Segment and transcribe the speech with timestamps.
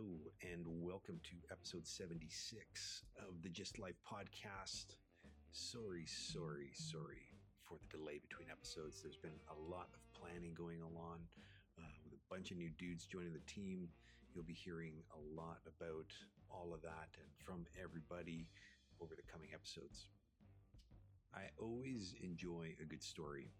[0.00, 4.96] Hello, and welcome to episode 76 of the Just Life podcast.
[5.52, 7.28] Sorry, sorry, sorry
[7.68, 9.02] for the delay between episodes.
[9.02, 11.20] There's been a lot of planning going on
[11.76, 13.88] uh, with a bunch of new dudes joining the team.
[14.32, 16.08] You'll be hearing a lot about
[16.48, 18.48] all of that and from everybody
[19.02, 20.06] over the coming episodes.
[21.34, 23.52] I always enjoy a good story,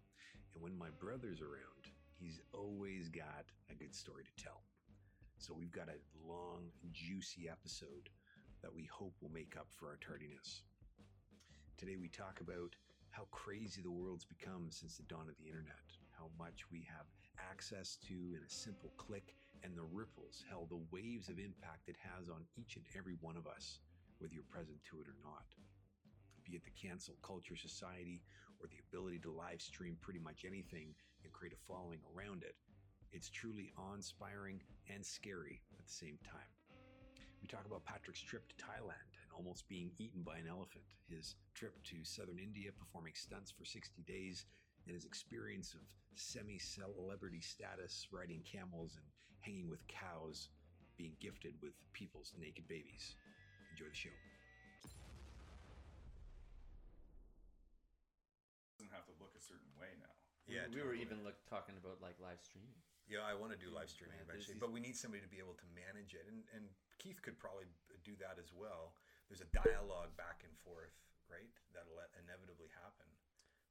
[0.55, 4.63] and when my brother's around, he's always got a good story to tell.
[5.41, 8.13] So we've got a long, juicy episode
[8.61, 10.61] that we hope will make up for our tardiness.
[11.81, 12.77] Today we talk about
[13.09, 17.09] how crazy the world's become since the dawn of the internet, how much we have
[17.41, 19.33] access to in a simple click,
[19.65, 23.35] and the ripples, how the waves of impact it has on each and every one
[23.35, 23.79] of us,
[24.19, 25.49] whether you're present to it or not.
[26.45, 28.21] Be it the cancel culture society
[28.61, 32.53] or the ability to live stream pretty much anything and create a following around it,
[33.11, 34.61] it's truly awe inspiring
[34.93, 36.51] and scary at the same time.
[37.41, 41.35] We talk about Patrick's trip to Thailand and almost being eaten by an elephant, his
[41.55, 44.45] trip to southern India performing stunts for 60 days,
[44.85, 45.81] and his experience of
[46.15, 49.05] semi celebrity status riding camels and
[49.39, 50.49] hanging with cows,
[50.97, 53.15] being gifted with people's naked babies.
[53.71, 54.13] Enjoy the show.
[58.81, 60.09] doesn't have to look a certain way now.
[60.49, 61.05] Yeah, we were totally.
[61.05, 62.81] even look, talking about like live streaming.
[63.09, 65.27] Yeah, I want to do live streaming Yeah, eventually, these- but we need somebody to
[65.29, 67.65] be able to manage it, and and Keith could probably
[68.03, 68.95] do that as well.
[69.27, 70.93] There's a dialogue back and forth,
[71.29, 71.49] right?
[71.73, 73.07] That'll inevitably happen,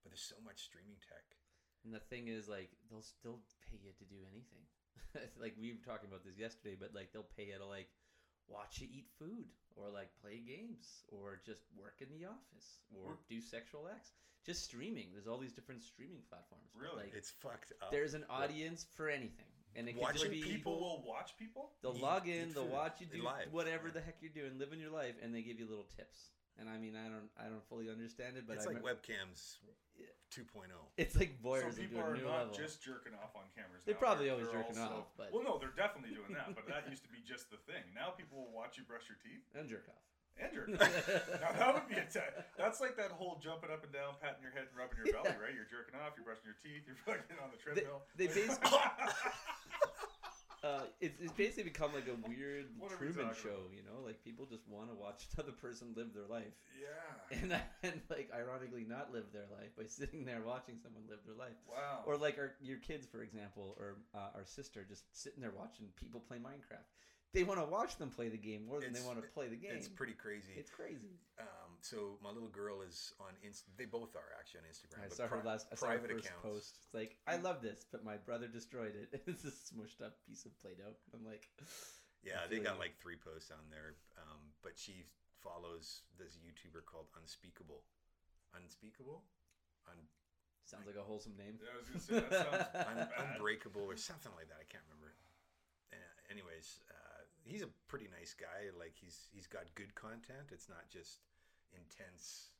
[0.02, 1.36] but there's so much streaming tech.
[1.84, 4.66] And the thing is, like, they'll still pay you to do anything.
[5.40, 7.90] Like we were talking about this yesterday, but like they'll pay you to like
[8.50, 13.12] watch you eat food or like play games or just work in the office or
[13.12, 14.10] Or- do sexual acts.
[14.44, 15.12] Just streaming.
[15.12, 16.64] There's all these different streaming platforms.
[16.72, 17.04] but, Really?
[17.04, 17.90] Like, It's fucked up.
[17.90, 21.72] there's an audience for anything, and it can just be People will watch people.
[21.82, 23.52] They'll Eat- log in, eat they'll watch you do Live.
[23.52, 26.30] whatever the heck you're doing, living your life, and they give you little tips.
[26.60, 29.00] And I mean, I don't, I don't fully understand it, but It's I like remem-
[29.00, 29.64] webcams
[29.96, 30.12] Yeah.
[30.28, 30.68] 2.0.
[31.00, 32.54] It's like So voyeurs people into a are new not level.
[32.54, 33.80] just jerking off on cameras.
[33.88, 34.04] They're now.
[34.04, 36.52] probably They're- always they're jerking also- off, but- well, no, they're definitely doing that.
[36.54, 37.82] But that used to be just the thing.
[37.96, 40.04] Now people will watch you brush your teeth and jerk off.
[40.36, 40.68] and jerk.
[40.76, 41.40] off.
[41.40, 42.20] now that would be a te-
[42.60, 45.32] That's like that whole jumping up and down, patting your head, and rubbing your belly,
[45.40, 45.56] right?
[45.56, 46.12] You're jerking off.
[46.16, 46.84] You're brushing your teeth.
[46.84, 48.04] You're fucking on the They, treadmill.
[48.20, 48.76] they basically,
[50.62, 54.04] uh, it's, it's basically become like a weird we Truman talking show, you know?
[54.04, 57.38] Like people just want to watch another person live their life, yeah.
[57.40, 61.36] and and like ironically not live their life by sitting there watching someone live their
[61.36, 61.56] life.
[61.68, 62.04] Wow.
[62.04, 65.86] Or like our your kids, for example, or uh, our sister, just sitting there watching
[65.96, 66.88] people play Minecraft.
[67.32, 69.56] They want to watch them play the game more than they want to play the
[69.56, 69.70] game.
[69.74, 70.52] It's pretty crazy.
[70.56, 71.20] It's crazy.
[71.38, 71.46] Um,
[71.82, 75.04] so my little girl is on Inst- They both are actually on Instagram.
[75.04, 75.66] I but saw her last.
[75.72, 76.44] I saw her private first accounts.
[76.44, 76.78] post.
[76.84, 79.22] It's like I love this, but my brother destroyed it.
[79.26, 80.94] it's a smushed up piece of Play-Doh.
[81.14, 81.48] I'm like,
[82.24, 83.96] Yeah, they got like three posts on there.
[84.20, 85.04] Um, but she
[85.40, 87.80] follows this YouTuber called Unspeakable.
[88.52, 89.24] Unspeakable?
[89.88, 90.10] Un-
[90.68, 91.56] sounds like a wholesome name.
[91.56, 94.60] Yeah, I was gonna say that sounds un- Unbreakable or something like that.
[94.60, 95.16] I can't remember.
[95.92, 95.96] Uh,
[96.30, 98.68] anyways, uh, he's a pretty nice guy.
[98.76, 100.52] Like he's he's got good content.
[100.52, 101.24] It's not just
[101.74, 102.50] intense,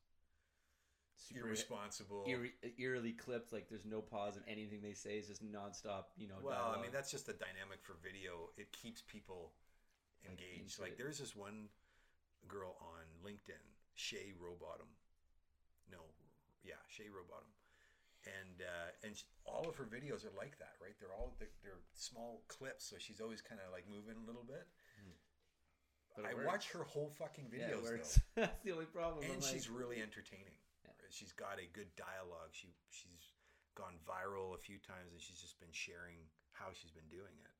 [1.16, 2.25] Super irresponsible.
[2.28, 3.53] eerie, eerily clipped.
[3.53, 5.15] Like there's no pause in anything they say.
[5.15, 6.10] It's just nonstop.
[6.16, 6.37] You know.
[6.43, 8.50] Well, I mean that's just the dynamic for video.
[8.56, 9.53] It keeps people
[10.26, 10.78] engaged.
[10.78, 11.69] into Like there's this one
[12.48, 13.62] girl on LinkedIn,
[13.94, 14.88] Shay Rowbottom.
[15.91, 15.98] No,
[16.62, 17.50] yeah, Shay Rowbottom,
[18.27, 20.94] and uh, and all of her videos are like that, right?
[21.00, 24.44] They're all they're, they're small clips, so she's always kind of like moving a little
[24.44, 24.66] bit.
[26.16, 26.47] But I works.
[26.47, 28.21] watch her whole fucking videos though.
[28.43, 29.22] That's the only problem.
[29.25, 30.59] and I'm she's like, really entertaining.
[30.84, 30.93] Yeah.
[31.10, 32.50] She's got a good dialogue.
[32.53, 33.34] She she's
[33.78, 37.54] gone viral a few times, and she's just been sharing how she's been doing it.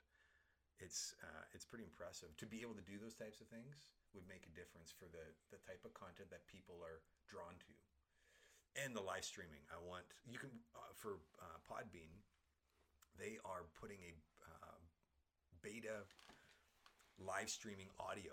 [0.83, 3.93] It's uh, it's pretty impressive to be able to do those types of things.
[4.17, 5.23] Would make a difference for the
[5.55, 7.73] the type of content that people are drawn to,
[8.83, 9.63] and the live streaming.
[9.71, 12.11] I want you can uh, for uh, Podbean.
[13.15, 14.13] They are putting a
[14.49, 14.79] uh,
[15.63, 16.09] beta
[17.21, 18.33] live streaming audio.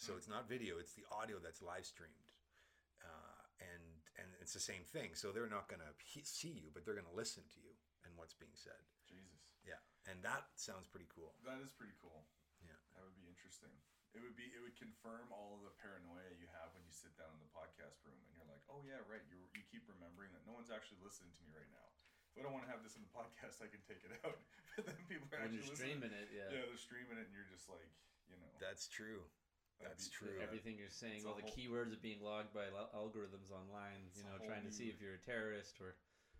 [0.00, 2.32] So it's not video; it's the audio that's live streamed,
[3.04, 3.84] uh, and
[4.16, 5.12] and it's the same thing.
[5.12, 5.92] So they're not going to
[6.24, 7.76] see you, but they're going to listen to you
[8.08, 8.80] and what's being said.
[9.04, 11.36] Jesus, Yeah, and that sounds pretty cool.
[11.44, 12.24] that is pretty cool.
[12.64, 13.72] Yeah, That would be interesting.
[14.16, 14.48] It would be.
[14.56, 17.52] It would confirm all of the paranoia you have when you sit down in the
[17.52, 20.72] podcast room and you're like, "Oh yeah, right." You you keep remembering that no one's
[20.72, 21.88] actually listening to me right now.
[22.30, 24.38] If I don't want to have this in the podcast, I can take it out.
[24.78, 25.98] But then people are when actually you're listening.
[25.98, 26.46] streaming it, yeah.
[26.46, 27.90] Yeah, they're streaming it, and you're just like,
[28.30, 29.26] you know, that's true.
[29.82, 30.36] That's be- true.
[30.40, 34.08] Everything you're saying, It's all the whole- keywords are being logged by algorithms online.
[34.14, 35.98] You know, trying to see if you're a terrorist or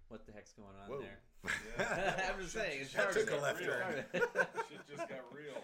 [0.09, 1.03] what the heck's going on Whoa.
[1.03, 1.21] there.
[1.77, 2.29] Yeah.
[2.33, 4.05] I'm just Shit- saying, it's shit hard took a left turn.
[4.15, 5.59] Shit just got real.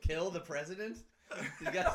[0.00, 1.04] Kill the president?
[1.60, 1.92] You guys,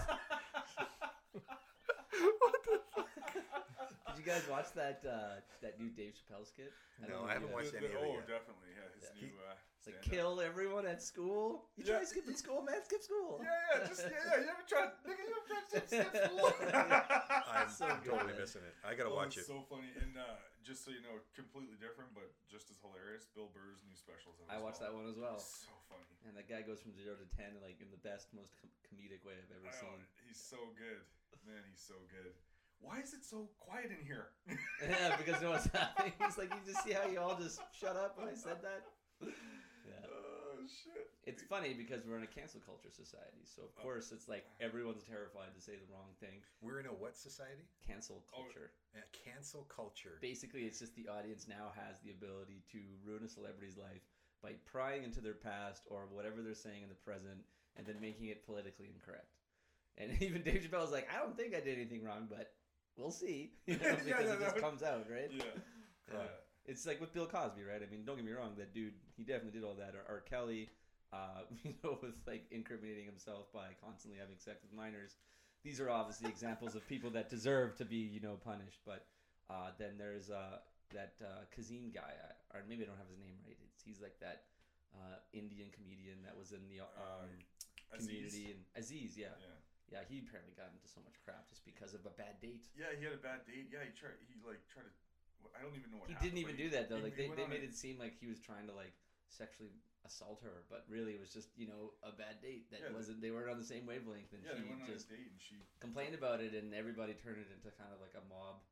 [2.11, 6.69] did you guys watch that uh, that new Dave Chappelle skit?
[7.01, 8.29] No, don't know I haven't you- watched any of it oh, yet.
[8.29, 8.69] definitely.
[8.77, 9.21] Yeah, his Yeah.
[9.25, 9.33] new.
[9.41, 11.65] Uh, It's like kill everyone at school.
[11.73, 11.97] You Yeah.
[11.97, 12.77] try skipping school, man.
[12.85, 13.41] Skip school.
[13.41, 14.45] Yeah, yeah, just yeah, yeah.
[14.45, 14.93] You ever tried?
[15.01, 16.45] Nigga, you ever tried to skip school?
[17.49, 18.13] I'm So good.
[18.13, 18.77] totally missing it.
[18.85, 19.49] I gotta Oh, watch it's it.
[19.49, 23.25] So funny, and uh, just so you know, completely different, but just as hilarious.
[23.33, 24.37] Bill Burr's new specials.
[24.45, 25.41] I as watched that one as well.
[25.41, 26.05] So funny.
[26.29, 29.25] And that guy goes from zero to ten, like in the best, most com- comedic
[29.25, 30.05] way I've ever I know, seen.
[30.29, 31.01] he's so good,
[31.41, 31.65] man.
[31.65, 32.37] He's so good.
[32.81, 34.27] Why is it so quiet in here?
[34.81, 36.11] yeah, because no one's laughing.
[36.19, 38.81] He's like, you just see how you all just shut up when I said that.
[39.21, 40.01] Yeah.
[40.09, 41.09] Oh shit.
[41.25, 43.83] It's funny because we're in a cancel culture society, so of Oh.
[43.83, 46.41] course it's like everyone's terrified to say the wrong thing.
[46.61, 47.69] We're in a what society?
[47.85, 48.71] Cancel Oh, culture.
[48.95, 50.17] Yeah, cancel culture.
[50.21, 54.01] Basically, it's just the audience now has the ability to ruin a celebrity's life
[54.41, 57.45] by prying into their past or whatever they're saying in the present,
[57.77, 59.37] and then making it politically incorrect.
[59.97, 62.51] And even Dave Chappelle is like, I don't think I did anything wrong, but
[63.01, 63.51] we'll see.
[63.67, 65.31] You know, because yeah, it just comes out, right?
[65.33, 65.43] Yeah.
[66.11, 66.27] Yeah.
[66.65, 67.81] It's like with Bill Cosby, right?
[67.81, 69.95] I mean, don't get me wrong, that dude, he definitely did all that.
[69.95, 70.67] Or, or Kelly,
[71.13, 75.15] uh, you know, with like incriminating himself by constantly having sex with minors.
[75.63, 78.81] These are obviously examples of people that deserve to be, you know, punished.
[78.85, 79.05] But
[79.49, 80.59] uh, then there's uh,
[80.93, 82.11] that uh, Kazim guy,
[82.53, 83.55] or maybe I don't have his name right.
[83.71, 84.43] It's, he's like that
[84.93, 88.07] uh, Indian comedian that was in the um, Uh, Aziz?
[88.07, 89.27] community and Aziz, yeah.
[89.39, 89.47] Yeah.
[89.91, 92.63] Yeah, He apparently got into so much crap just because of a bad date.
[92.73, 93.67] Yeah, he had a bad date.
[93.69, 94.15] Yeah, he tried.
[94.25, 94.93] He like tried to.
[95.51, 96.07] I don't even know what.
[96.07, 97.01] he happened, didn't even do that though.
[97.01, 98.93] he- Like he they, they made a- it seem like he was trying to like
[99.27, 99.73] sexually
[100.07, 103.19] assault her, but really it was just you know a bad date that Yeah, wasn't.
[103.21, 106.55] They weren't on the same wavelength, and Yeah, she just and she complained about it,
[106.55, 108.63] and everybody turned it into kind of like a mob,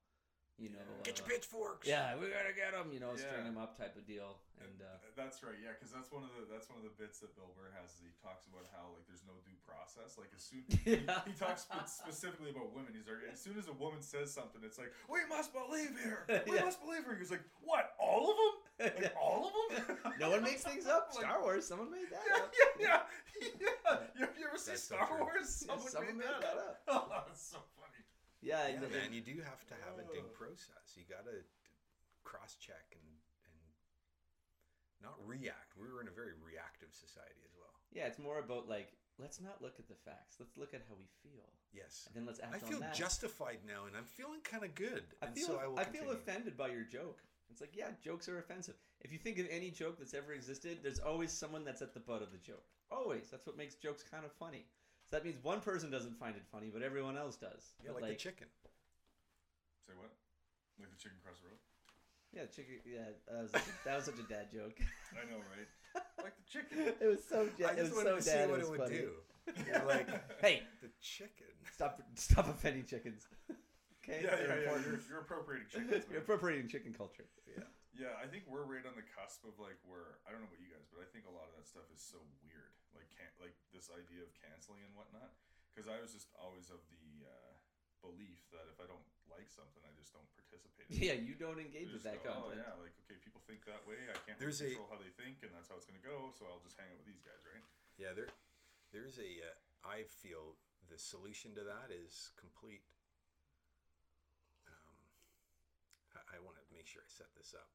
[0.60, 0.84] you know.
[0.84, 1.04] Yeah.
[1.08, 1.88] Get your uh, pitchforks.
[1.88, 2.92] Yeah, we gotta get them.
[2.92, 6.12] you know, string them up type of deal, and uh, That's right, yeah, because that's
[6.12, 7.96] one of the that's one of the bits that Bill Burr has.
[7.96, 10.20] Is he talks about how like there's no due process.
[10.20, 11.24] Like as soon Yeah.
[11.26, 12.92] he, he talks specifically about women.
[12.92, 16.28] He's like, as soon as a woman says something, it's like we must believe her.
[16.50, 16.68] We Yeah.
[16.68, 17.16] must believe her.
[17.16, 17.96] He's like, what?
[18.00, 18.56] All of them?
[19.00, 19.98] Like all of them?
[20.20, 21.12] no one makes things up.
[21.16, 22.52] Like, Star Wars, someone made that Yeah, up.
[22.52, 22.98] yeah, yeah,
[23.62, 23.98] yeah.
[24.16, 25.20] You, you ever see That's so Star true.
[25.24, 25.64] Wars?
[25.64, 26.82] Yeah, Someone, someone made, made that, that up.
[26.88, 27.79] Oh, that's so funny.
[28.42, 30.30] Yeah, Yeah, and- man, you do have to have a due Oh.
[30.30, 30.96] process.
[30.96, 31.44] You got to
[32.24, 33.02] cross check and
[33.46, 33.74] and
[35.02, 35.76] not react.
[35.76, 37.74] We were in a very reactive society as well.
[37.92, 40.40] yeah, it's more about like let's not look at the facts.
[40.40, 42.06] Let's look at how we feel, Yes.
[42.08, 45.04] and then let's act I feel justified now, and I'm feeling kind of good.
[45.22, 47.22] I and feel so I will I feel offended by your joke.
[47.50, 48.78] It's like, yeah, jokes are offensive.
[49.02, 52.00] If you think of any joke that's ever existed, there's always someone that's at the
[52.00, 52.64] butt of the joke.
[52.92, 53.30] Always.
[53.32, 54.68] That's what makes jokes kind of funny.
[55.10, 57.74] So that means one person doesn't find it funny, but everyone else does.
[57.84, 58.46] Yeah, But, like, the chicken.
[59.88, 60.14] Say what?
[60.78, 61.58] Like the chicken across the road?
[62.30, 62.78] Yeah, chicken.
[62.86, 64.78] Yeah, that was, such a, that was such a dad joke.
[65.18, 65.66] I know, right?
[66.24, 66.94] like the chicken.
[67.02, 67.50] it was so.
[67.58, 68.50] Ja- I it just was wanted so to see dad.
[68.54, 69.02] what it it was would funny.
[69.02, 69.10] do.
[69.66, 70.06] You're like
[70.38, 71.50] Hey, the chicken.
[71.74, 71.98] stop!
[72.14, 73.26] Stop offending chickens.
[74.06, 74.22] okay.
[74.22, 74.78] Yeah, yeah, yeah.
[74.86, 76.06] You're, you're appropriating chickens.
[76.06, 76.30] You're man.
[76.30, 77.26] appropriating chicken culture.
[77.50, 77.66] Yeah.
[77.98, 80.62] Yeah, I think we're right on the cusp of like where I don't know about
[80.62, 83.30] you guys, but I think a lot of that stuff is so weird, like can
[83.42, 85.34] like this idea of canceling and whatnot.
[85.72, 87.54] Because I was just always of the uh,
[88.04, 90.90] belief that if I don't like something, I just don't participate.
[90.90, 91.24] In Yeah, it.
[91.24, 92.66] you don't I engage with that go, content.
[92.66, 94.02] Oh yeah, like okay, people think that way.
[94.10, 96.34] I can't There's really a- control how they think, and that's how it's gonna go.
[96.36, 97.64] So I'll just hang out with these guys, right?
[98.02, 98.32] Yeah, there,
[98.92, 99.30] there's a.
[99.46, 99.56] Uh,
[99.88, 100.58] I feel
[100.92, 102.84] the solution to that is complete.
[104.68, 104.98] Um,
[106.18, 107.70] I, I want to make sure I set this up.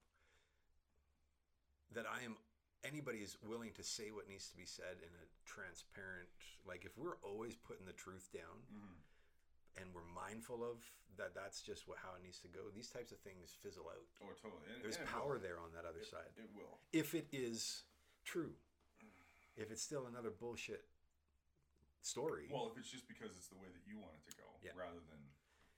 [1.94, 2.37] That I am.
[2.85, 6.29] Anybody is willing to say what needs to be said in a transparent.
[6.69, 9.81] Like if we're always putting the truth down, Mm-hmm.
[9.81, 10.85] and we're mindful of
[11.17, 12.69] that, that's just what, how it needs to go.
[12.75, 14.05] These types of things fizzle out.
[14.23, 14.62] Oh, totally.
[14.69, 16.29] And, There's and power there on that other It, side.
[16.37, 16.76] it will.
[16.93, 17.83] If it is
[18.25, 18.53] true,
[19.57, 20.85] if it's still another bullshit
[22.03, 22.53] story.
[22.53, 24.76] Well, if it's just because it's the way that you want it to go, Yeah.
[24.76, 25.21] rather than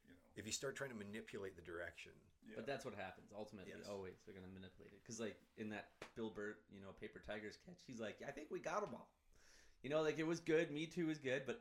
[0.09, 0.19] you know.
[0.35, 2.13] if you start trying to manipulate the direction,
[2.49, 2.57] Yeah.
[2.57, 3.73] But that's what happens ultimately.
[3.77, 3.89] Yes.
[3.91, 5.03] Always, they're gonna manipulate it.
[5.03, 8.49] Because like in that Bill Burr, you know, Paper Tigers catch, he's like, I think
[8.51, 9.11] we got them all.
[9.83, 10.71] You know, like it was good.
[10.71, 11.61] Me Too was good, but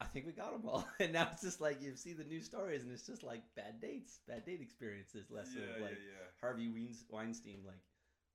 [0.00, 0.86] I think we got them all.
[1.00, 3.80] And now it's just like you see the new stories, and it's just like bad
[3.80, 6.28] dates, bad date experiences, less yeah, of like yeah, yeah.
[6.40, 6.70] Harvey
[7.10, 7.82] Weinstein, like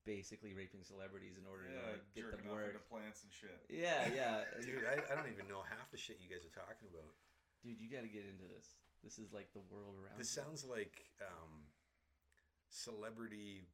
[0.07, 2.73] basically raping celebrities in order to like get jerking them off work.
[2.73, 3.59] into plants and shit.
[3.69, 6.87] Yeah, yeah, dude, I, I don't even know half the shit you guys are talking
[6.89, 7.13] about.
[7.61, 8.79] dude, you got to get into this.
[9.03, 10.19] This is like the world around.
[10.19, 10.43] This you.
[10.43, 11.68] sounds like um,
[12.69, 13.67] celebrity,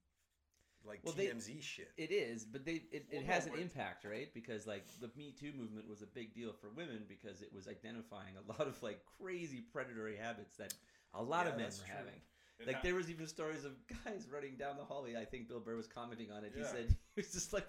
[0.86, 1.92] like Well, they- TMZ shit.
[1.98, 4.34] It is, but they it, it Well, has no, an impact, right?
[4.34, 7.68] Because like the Me Too movement was a big deal for women because it was
[7.68, 10.74] identifying a lot of like crazy predatory habits that
[11.14, 11.96] a lot Yeah, of men were true.
[11.96, 12.22] having.
[12.60, 13.74] It like hap- there was even stories of
[14.06, 15.16] guys running down the hallway.
[15.18, 16.54] I think Bill Burr was commenting on it.
[16.56, 17.68] He said he was just like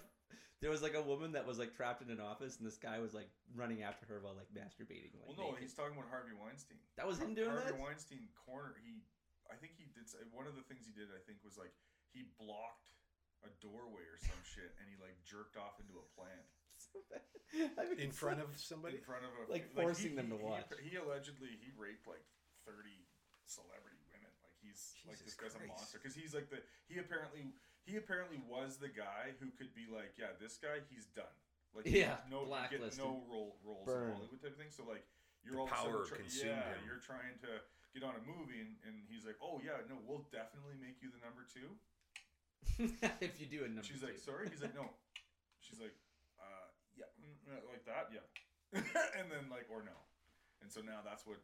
[0.61, 2.97] there was like a woman that was like trapped in an office, and this guy
[2.99, 5.13] was like running after her while like masturbating.
[5.13, 5.61] Like, Well, no, naked.
[5.63, 6.77] he's talking about Harvey Weinstein.
[6.95, 7.79] that was him doing Harvey that.
[7.79, 8.75] Weinstein corner.
[8.83, 9.01] He,
[9.51, 10.05] I think he did.
[10.07, 11.71] s- uh, One of the things he did, I think, was like
[12.11, 12.91] he blocked
[13.45, 16.47] a doorway or some shit, and he like jerked off into a plant
[17.77, 18.97] I mean, in front like- of somebody.
[18.97, 20.67] in front of a Like he- forcing them to he- watch.
[20.81, 22.23] He, allegedly he raped like
[22.65, 23.05] thirty
[23.45, 24.31] celebrity women.
[24.43, 25.65] Like he's like this guy's Christ.
[25.65, 26.59] a monster because he's like the
[26.91, 27.53] he apparently
[27.87, 31.31] he apparently was the guy who could be like, yeah, this guy he's done.
[31.75, 34.09] Like Yeah, no get no role roles Burn.
[34.09, 34.73] in Hollywood type of thing.
[34.73, 35.05] So like
[35.45, 36.81] you're The all of a sudden power try- consumed yeah, him.
[36.89, 37.51] you're trying to
[37.95, 41.09] get on a movie and, and he's like, oh yeah, no, we'll definitely make you
[41.11, 41.69] the number two.
[43.23, 44.11] if you do a number She's two.
[44.11, 44.49] like, sorry.
[44.51, 44.89] He's like, no.
[45.65, 45.95] She's like,
[46.39, 47.33] uh, yeah, mm,
[47.67, 48.25] like that, yeah.
[49.17, 49.95] and then like, or no.
[50.61, 51.39] And so now that's what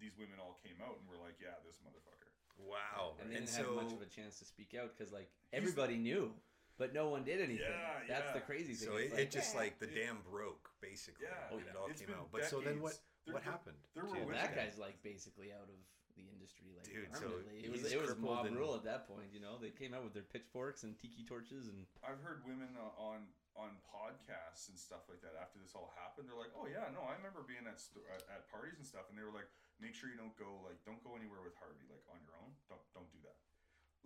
[0.00, 2.30] these women all came out and were like, yeah, this motherfucker.
[2.56, 3.16] Wow.
[3.20, 5.96] and they didn't so have much of a chance to speak out because like everybody
[5.96, 6.32] knew,
[6.78, 7.68] but no one did anything.
[7.68, 8.88] Yeah, That's the crazy thing.
[8.88, 11.26] so it, like, it just "Yeah." like the It- dam broke basically.
[11.28, 12.28] Yeah, when oh, it all It's came out.
[12.32, 12.96] But so then what?
[13.26, 13.34] Decades.
[13.34, 13.78] There- what there- happened?
[13.94, 14.64] there were to well, women- that this guy?
[14.70, 15.78] guy's like basically out of
[16.16, 19.28] the industry, like Dude, so it was it was mob and- rule at that point.
[19.34, 22.72] You know, they came out with their pitchforks and tiki torches and I've heard women
[22.78, 26.28] uh, on on podcasts and stuff like that after this all happened.
[26.28, 29.08] They're like, oh yeah, no, I remember being at sto- at, at parties and stuff,
[29.08, 29.48] and they were like,
[29.80, 32.52] make sure you don't go like don't go anywhere with Harvey like on your own.
[32.72, 33.36] Don't don't do that.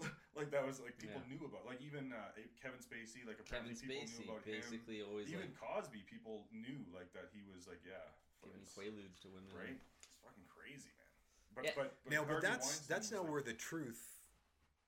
[0.38, 1.30] like that was like people Yeah.
[1.36, 4.54] knew about like even uh, Kevin Spacey like Kevin apparently people Spacey knew about him.
[4.58, 8.06] basically always Even like Cosby, people knew like that he was like yeah,
[8.42, 9.50] giving it's- quaaludes to women.
[9.54, 9.80] right?
[9.98, 11.06] It's fucking crazy, man.
[11.54, 11.72] But Yeah.
[11.76, 14.28] but, but now, but that's Weinstein that's now like- where the truth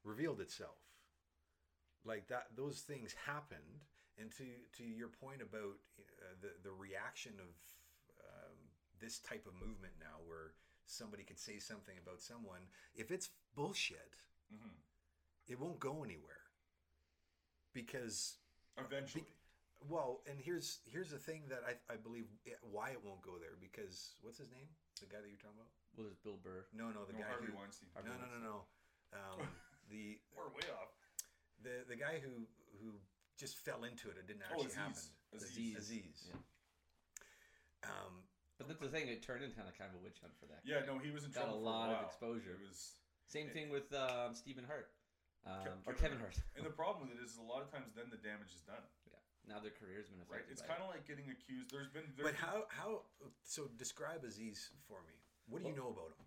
[0.04, 0.78] revealed itself.
[2.04, 3.84] Like that, those things happened,
[4.18, 4.44] and to
[4.78, 7.54] to your point about uh, the the reaction of
[8.20, 8.56] um,
[8.98, 10.54] this type of movement now, where
[10.86, 14.16] somebody could say something about someone, if it's bullshit,
[14.52, 14.74] Mhm.
[15.46, 16.50] it won't go anywhere.
[17.72, 18.38] Because
[18.78, 19.24] eventually.
[19.88, 23.38] Well, and here's here's the thing that I, I believe it, why it won't go
[23.38, 24.68] there because what's his name?
[25.00, 25.72] The guy that you're talking about?
[25.96, 26.66] Well, there's Bill Burr.
[26.72, 27.90] No, no, the no, guy Harvey who Weinstein.
[27.98, 28.56] no, no, no, no.
[29.12, 29.38] Um,
[29.92, 30.94] the We're way off.
[31.62, 32.46] the the guy who
[32.80, 32.96] who
[33.36, 34.16] just fell into it.
[34.20, 35.02] It didn't Oh, actually happen.
[35.34, 35.74] Aziz.
[35.74, 35.76] Aziz.
[35.76, 36.18] Aziz.
[36.30, 36.38] Yeah.
[37.90, 38.22] Um,
[38.58, 40.46] But that's the thing; it turned into kind of kind of a witch hunt for
[40.46, 40.62] that.
[40.62, 40.94] Yeah, guy.
[40.94, 42.06] no, he was in Got trouble a for lot of while.
[42.06, 42.54] exposure.
[42.54, 42.94] It was,
[43.26, 44.94] Same thing with um, Stephen Hart
[45.50, 46.38] um, or Kevin Kevin Hart.
[46.54, 48.78] and the problem with it is, a lot of times then the damage is done,
[49.01, 49.01] yeah,
[49.48, 50.30] now their career's been affected.
[50.30, 50.46] right?
[50.46, 50.52] affected.
[50.58, 50.86] It's by kind it.
[50.86, 51.68] of like getting accused.
[51.72, 53.02] There's been, there's but how how
[53.42, 55.16] so describe Aziz for me.
[55.50, 56.26] What do you know about him?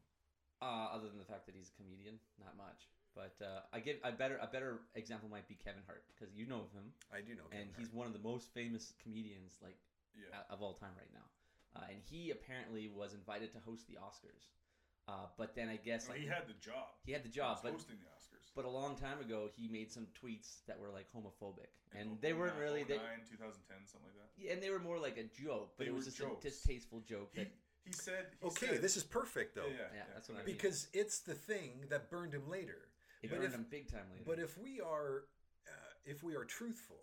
[0.64, 2.88] Uh, other than the fact that he's a comedian, not much.
[3.16, 6.44] But uh, I give a better a better example might be Kevin Hart because you
[6.48, 7.48] know of him, I do know.
[7.56, 9.80] and Kevin he's one of the most famous comedians like
[10.16, 10.36] yeah.
[10.36, 11.24] uh, of all time right now.
[11.76, 14.52] Uh, and he apparently was invited to host the Oscars.
[15.08, 16.92] Uh, but then I guess No, like he had the job.
[17.08, 18.35] he had the He job, was but hosting the Oscars.
[18.56, 22.18] But a long time ago he made some tweets that were like homophobic, and In
[22.22, 24.30] they weren't 09, really they, 09, 2010, something like that.
[24.42, 26.46] yeah, and they were more like a joke, but They it was were just jokes.
[26.46, 27.30] a distasteful joke.
[27.34, 27.52] He, That
[27.86, 28.26] he said.
[28.42, 28.68] He okay.
[28.68, 30.56] said, This is perfect though, Yeah, yeah, Yeah, that's what I mean.
[30.56, 32.90] because it's the thing that burned him later.
[33.22, 34.24] it but burned if- him big time later.
[34.26, 35.26] But if we are,
[35.68, 36.98] uh, if we are truthful,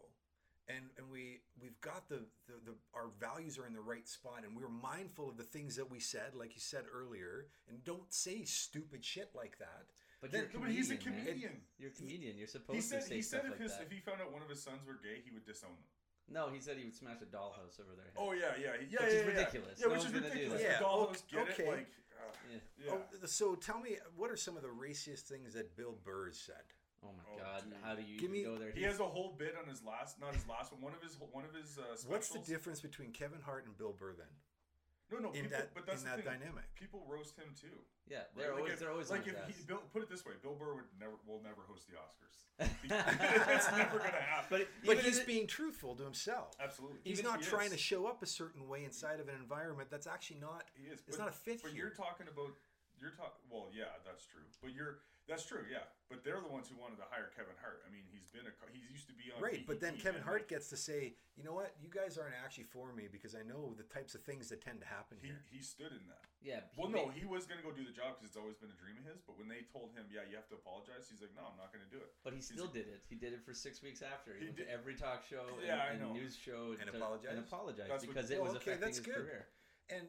[0.68, 4.44] and and we we've got the, the the our values are in the right spot,
[4.44, 8.12] and we're mindful of the things that we said, like you said earlier, and don't
[8.12, 9.86] say stupid shit like that.
[10.22, 11.26] But then- you're a No, but he's a comedian, man.
[11.26, 11.62] comedian.
[11.78, 12.38] You're a comedian.
[12.38, 13.82] You're supposed He said to say he said stuff if like his that.
[13.82, 15.84] if he found out one of his sons were gay, he would disown them.
[16.30, 18.14] No, he said he would smash a dollhouse over their head.
[18.16, 19.26] Oh yeah, yeah, yeah, Which yeah, is yeah, yeah.
[19.26, 19.76] ridiculous.
[19.80, 20.62] Yeah, No which is ridiculous.
[20.62, 20.62] that.
[20.62, 21.62] Yeah, Yeah, Dolphins okay, get okay.
[21.64, 21.68] it.
[21.68, 22.58] Like, uh, Yeah.
[22.86, 22.92] yeah.
[23.22, 26.62] Oh, so tell me, what are some of the raciest things that Bill Burr said?
[27.04, 27.74] Oh my Oh, god, dude.
[27.82, 28.70] how do you Give even me- go there?
[28.70, 30.80] He He's- has a whole bit on his last, not his last one.
[30.80, 32.06] One of his, one of his uh, specials.
[32.06, 34.28] What's the difference between Kevin Hart and Bill Burr then
[35.12, 36.40] No, no, in people, that but that's in the that thing.
[36.40, 36.64] dynamic?
[36.74, 37.68] People roast him too.
[38.08, 39.64] yeah, they're Like always if- they're always like if his he.
[39.64, 42.36] Bill, put it this way, Bill Burr would never, will never host the Oscars.
[42.84, 44.48] it's never gonna happen.
[44.50, 46.54] But But he's if- being truthful to himself.
[46.62, 47.72] Absolutely, He's Even not he trying is.
[47.72, 50.64] to show up a certain way inside of an environment that's actually not.
[50.74, 51.00] He is.
[51.06, 51.84] It's but, not a fit But here.
[51.86, 52.52] you're talking about.
[53.00, 53.42] You're talking.
[53.50, 54.42] Well, yeah, that's true.
[54.62, 54.98] But you're.
[55.32, 55.64] That's true.
[55.72, 55.88] Yeah.
[56.12, 57.80] But they're the ones who wanted to hire Kevin Hart.
[57.82, 58.52] I mean, he's been a.
[58.68, 59.40] He's used to be on.
[59.40, 62.36] Right, but then Kevin Hart like, gets to say, you know what, you guys aren't
[62.36, 65.32] actually for me because I know the types of things that tend to happen He,
[65.32, 65.40] here.
[65.48, 66.28] he stood in that.
[66.44, 68.60] yeah, he Well, no, he was going to go do the job because it's always
[68.60, 69.24] been a dream of his.
[69.24, 71.72] But when they told him, yeah, you have to apologize, he's like, no, I'm not
[71.72, 72.12] going to do it.
[72.20, 73.00] but he he's still a- did it.
[73.08, 74.36] He did it for six weeks after.
[74.36, 76.12] He, He went did- to every talk show and, Yeah, I and know.
[76.12, 77.32] news show And to- apologized?
[77.32, 79.16] And apologized That's what- because it Well, was okay, affecting that's his good.
[79.24, 79.48] career.
[79.88, 80.04] And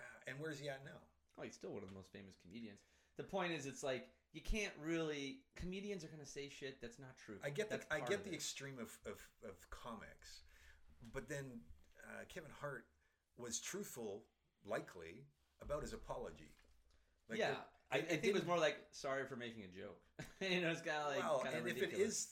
[0.00, 0.96] uh, and where's he at now?
[1.36, 2.80] Oh, he's still one of the most famous comedians.
[3.20, 5.38] The point is, it's like you can't really.
[5.54, 7.36] Comedians are gonna say shit that's not true.
[7.44, 8.34] I get the I get the it.
[8.34, 10.42] extreme of, of, of comics,
[11.12, 11.60] but then
[12.04, 12.86] uh, Kevin Hart
[13.38, 14.22] was truthful,
[14.64, 15.24] likely,
[15.62, 16.52] about his apology.
[17.28, 17.56] Like yeah, the-
[17.92, 20.00] I, I think it was more like sorry for making a joke.
[20.40, 21.94] you know, it's kind of like well, and if ridiculous.
[21.94, 22.28] it is,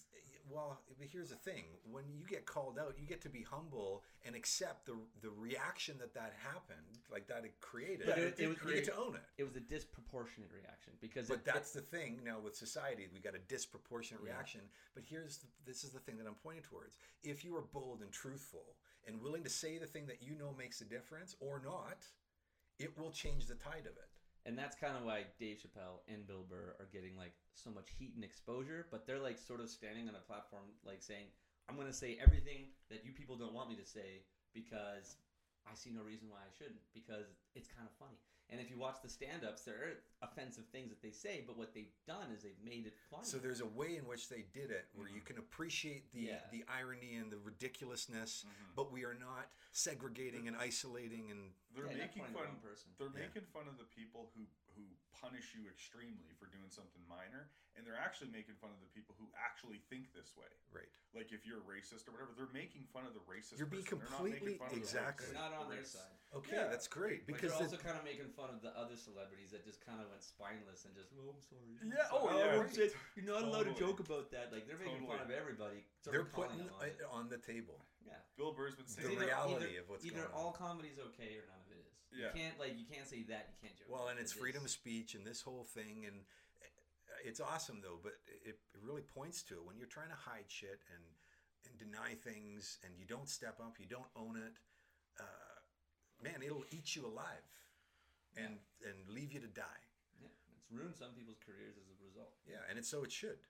[0.51, 4.03] well, but here's the thing: when you get called out, you get to be humble
[4.25, 8.07] and accept the the reaction that that happened, like that it created.
[8.07, 9.23] But and it- it was- you get to own it.
[9.39, 13.21] it was a disproportionate reaction because But it, that's the thing now with society, we
[13.21, 14.33] got a disproportionate Yeah.
[14.33, 14.61] reaction.
[14.95, 16.99] But here's the, this is the thing that I'm pointing towards.
[17.23, 20.53] If you are bold and truthful and willing to say the thing that you know
[20.53, 22.07] makes a difference or not,
[22.79, 24.09] it will change the tide of it.
[24.47, 27.89] And that's kind of why Dave Chappelle and Bill Burr are getting like so much
[27.99, 28.87] heat and exposure.
[28.91, 31.33] But they're like sort of standing on a platform, like saying,
[31.69, 35.17] "I'm going to say everything that you people don't want me to say because
[35.65, 38.21] I see no reason why I shouldn't because it's kind of funny."
[38.51, 41.75] And if you watch the stand-ups, there are offensive things that they say, but what
[41.75, 43.25] they've done is they've made it funny.
[43.25, 46.41] So there's a way in which they did it where you can appreciate the Yeah.
[46.53, 48.75] the irony and the ridiculousness, Mhm.
[48.77, 52.61] but we are not segregating and isolating and They're Yeah, making pointing at the fun.
[52.61, 52.95] person.
[52.99, 53.27] They're Yeah.
[53.27, 57.87] making fun of the people who who punish you extremely for doing something minor, and
[57.87, 60.51] they're actually making fun of the people who actually think this way.
[60.75, 60.91] right.
[61.15, 63.55] Like if you're a racist or whatever, they're making fun of the racist.
[63.57, 64.03] You're being person.
[64.03, 65.27] They're not making completely- fun of the exactly.
[65.31, 66.19] They're not on their side.
[66.35, 66.67] Okay, Yeah.
[66.67, 69.55] that's great But because they're the- also kind of making fun of the other celebrities
[69.55, 71.79] that just kind of went spineless and just, oh, I'm sorry.
[71.81, 72.35] I'm Yeah, sorry.
[72.35, 72.75] oh, yeah, right.
[72.75, 74.51] saying- You're not allowed to joke about that.
[74.51, 75.87] Like they're making fun of everybody.
[76.03, 76.99] they're putting them on it.
[76.99, 77.79] it on the table.
[78.05, 78.19] Yeah.
[78.37, 80.35] Bill Burr's been The saying It's that- reality either, of what's either going on.
[80.35, 81.84] all comedy's okay or none of it is.
[82.15, 82.31] Yeah.
[82.33, 83.51] You can't like you can't say that.
[83.51, 83.91] You can't joke.
[83.91, 86.23] Well, and it's It freedom of speech and this whole thing, and
[87.25, 87.99] it's awesome though.
[88.03, 91.05] But it, it really points to it when you're trying to hide shit and
[91.67, 94.55] and deny things, and you don't step up, you don't own it.
[95.19, 95.59] Uh,
[96.23, 97.47] man, it'll eat you alive,
[98.37, 99.83] and and leave you to die.
[100.21, 102.37] Yeah, it's ruined some people's careers as a result.
[102.47, 103.41] Yeah, and it's so it should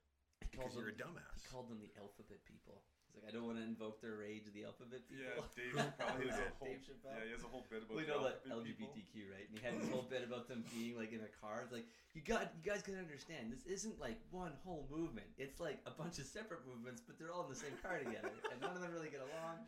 [0.41, 1.37] because called you're a dumbass.
[1.37, 2.83] he called them the alphabet people.
[3.15, 5.23] He's like, I don't want to invoke their rage, the alphabet people.
[5.23, 6.67] Yeah, Dave Chappelle Who has a whole.
[6.67, 7.15] Dave Chappelle.
[7.15, 7.95] Yeah, he has a whole bit about.
[7.95, 8.91] Well, you the know that alphabet people.
[8.91, 9.47] LGBTQ, right?
[9.47, 11.63] And he had this whole bit about them being like in a car.
[11.63, 15.31] It's like you got, you guys gotta understand, this isn't like one whole movement.
[15.39, 18.35] It's like a bunch of separate movements, but they're all in the same car together,
[18.51, 19.63] and none of them really get along.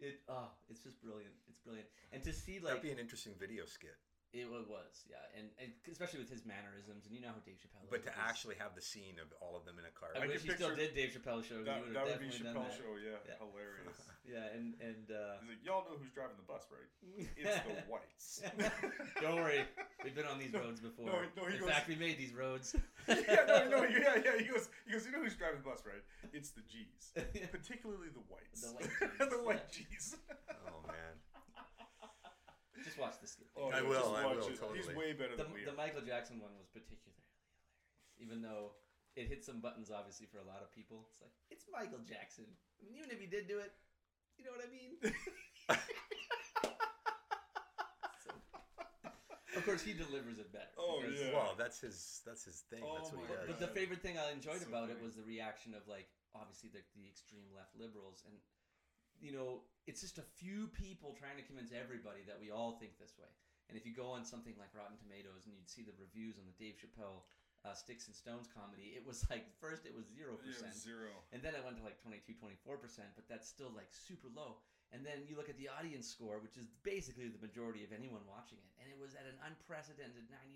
[0.00, 1.32] It, oh, it's just brilliant.
[1.48, 3.96] It's brilliant, and to see like That'd like be an interesting video skit.
[4.32, 7.82] It was, yeah, and, and especially with his mannerisms, and you know how Dave Chappelle.
[7.90, 10.14] But to with actually have the scene of all of them in a car.
[10.14, 11.66] I, I wish can he still did Dave Chappelle show.
[11.66, 12.78] That, he would that have would be definitely done Chappelle that.
[12.78, 12.92] show.
[13.02, 13.38] Yeah, Yeah.
[13.42, 13.98] hilarious.
[14.30, 16.86] Yeah, and and uh, He's like, y'all know who's driving the bus, right?
[17.34, 18.42] It's the whites.
[19.20, 19.64] Don't worry,
[20.04, 21.06] we've been on these No, roads before.
[21.06, 22.76] no, no, he In goes- fact, we made these roads.
[23.08, 24.38] yeah, no, no, yeah, yeah.
[24.38, 25.02] He goes, he goes.
[25.06, 26.04] You know who's driving the bus, right?
[26.32, 27.10] It's the G's,
[27.50, 28.60] particularly the whites.
[28.62, 29.72] The white the Gs, white.
[29.72, 30.14] G's.
[30.68, 31.14] oh man.
[33.00, 33.48] Just watch the skit.
[33.56, 34.76] Oh, I yeah, will, just I watch will, it.
[34.76, 35.80] He's way better the, than we the are.
[35.80, 37.64] Michael Jackson one was particularly hilarious,
[38.20, 38.76] even though
[39.16, 41.08] it hit some buttons obviously for a lot of people.
[41.08, 42.44] It's like it's Michael Jackson.
[42.76, 43.72] I mean, even if he did do it,
[44.36, 45.00] you know what I mean.
[48.20, 48.36] So-
[49.56, 50.76] of course, he delivers it better.
[50.76, 51.32] Oh, because- yeah.
[51.32, 52.84] Well, that's his that's his thing.
[52.84, 53.48] Oh that's what he my does.
[53.48, 56.68] But the favorite thing I enjoyed So about it was the reaction of like obviously
[56.68, 58.36] the, the extreme left liberals and
[59.24, 62.94] you know it's just a few people trying to convince everybody that we all think
[63.02, 63.26] this way.
[63.66, 66.46] And if you go on something like Rotten Tomatoes and you'd see the reviews on
[66.46, 67.26] the Dave Chappelle
[67.66, 71.10] uh, Sticks and Stones comedy, it was like first it was zero percent, zero.
[71.34, 74.62] and then it went to like 22, 24 percent, but that's still like super low.
[74.94, 78.22] And then you look at the audience score, which is basically the majority of anyone
[78.30, 80.50] watching it, and it was at an unprecedented 99%.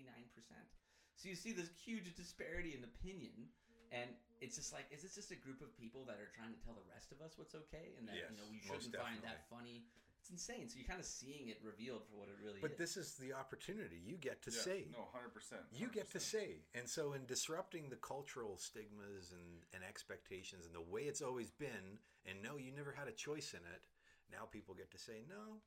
[1.15, 3.51] So you see this huge disparity in opinion,
[3.91, 6.59] and it's just like, is this just a group of people that are trying to
[6.63, 9.47] tell the rest of us what's okay, and that you know we shouldn't find that
[9.49, 9.85] funny?
[10.25, 10.65] It's insane.
[10.67, 12.77] So you're kind of seeing it revealed for what it really But is.
[12.77, 14.79] But this is the opportunity you get to yeah, say.
[14.89, 15.61] No, hundred percent.
[15.69, 16.65] You get to say.
[16.73, 21.51] And so in disrupting the cultural stigmas and, and expectations and the way it's always
[21.51, 23.85] been, and no, you never had a choice in it,
[24.31, 25.61] now people get to say, No,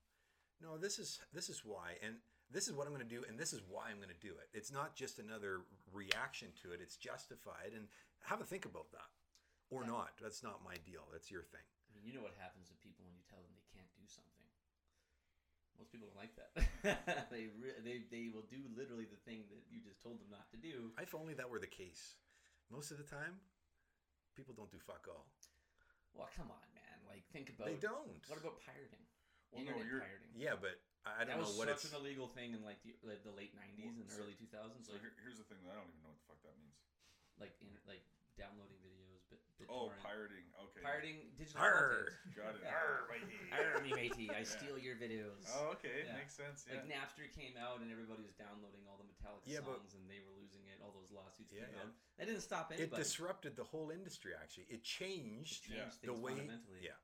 [0.60, 2.16] no, this is this is why and
[2.50, 4.48] this is what I'm gonna do and this is why I'm gonna do it.
[4.52, 5.60] It's not just another
[5.92, 7.86] reaction to it, it's justified and
[8.26, 9.10] have a think about that.
[9.70, 9.92] Or Yeah.
[9.92, 10.16] not.
[10.20, 11.04] That's not my deal.
[11.12, 11.64] That's your thing.
[11.90, 14.06] I mean, you know what happens to people when you tell them they can't do
[14.08, 14.48] something.
[15.76, 16.50] Most people don't like that.
[17.30, 20.50] they, re- they they will do literally the thing that you just told them not
[20.50, 20.90] to do.
[20.98, 22.18] If only that were the case.
[22.66, 23.38] Most of the time,
[24.34, 25.30] people don't do fuck all.
[26.18, 26.98] Well, come on, man.
[27.06, 28.18] Like, think about They don't.
[28.26, 29.06] What about pirating?
[29.54, 30.02] Well, no, you're.
[30.02, 30.34] pirating.
[30.34, 31.94] Yeah, but I I don't was know what such it's.
[31.94, 34.82] an illegal thing in like the, like the late '90s and so- early 2000s.
[34.82, 36.58] So Like, here, here's the thing that I don't even know what the fuck that
[36.58, 36.74] means.
[37.40, 38.02] Like, inter- like
[38.36, 40.46] downloading videos, but Oh, pirating.
[40.54, 40.80] Okay.
[40.80, 42.14] pirating digital Arr.
[42.22, 42.36] content.
[42.38, 42.60] Got it.
[42.62, 42.78] Yeah.
[42.78, 43.38] Arr, matey.
[43.50, 44.44] Arr, me matey, I Yeah.
[44.46, 45.44] steal your videos.
[45.58, 46.06] Oh, okay.
[46.06, 46.14] Yeah.
[46.16, 46.64] Makes sense.
[46.66, 46.78] Yeah.
[46.78, 50.06] Like Napster came out and everybody was downloading all the Metallica Yeah, but- songs and
[50.08, 50.78] they were losing it.
[50.80, 51.82] All those lawsuits Yeah, came yeah.
[51.82, 51.92] out.
[52.18, 52.82] That didn't stop anybody.
[52.82, 53.02] It anybody.
[53.02, 54.32] disrupted the whole industry.
[54.34, 56.06] Actually, it It changed changed Yeah.
[56.06, 56.36] the way.
[56.38, 56.80] fundamentally.
[56.82, 56.94] Yeah,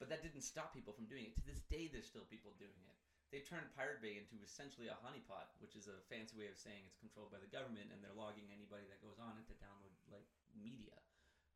[0.00, 1.34] But that didn't stop people from doing it.
[1.36, 2.98] To this day, there's still people doing it.
[3.34, 6.86] They turned Pirate Bay into essentially a honeypot, which is a fancy way of saying
[6.86, 9.90] it's controlled by the government, and they're logging anybody that goes on it to download
[10.14, 10.94] like media.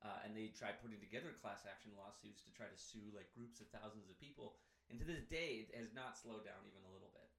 [0.02, 3.62] Uh, and they tried putting together class action lawsuits to try to sue like groups
[3.62, 4.58] of thousands of people.
[4.90, 7.30] And to this day, it has not slowed down even a little bit.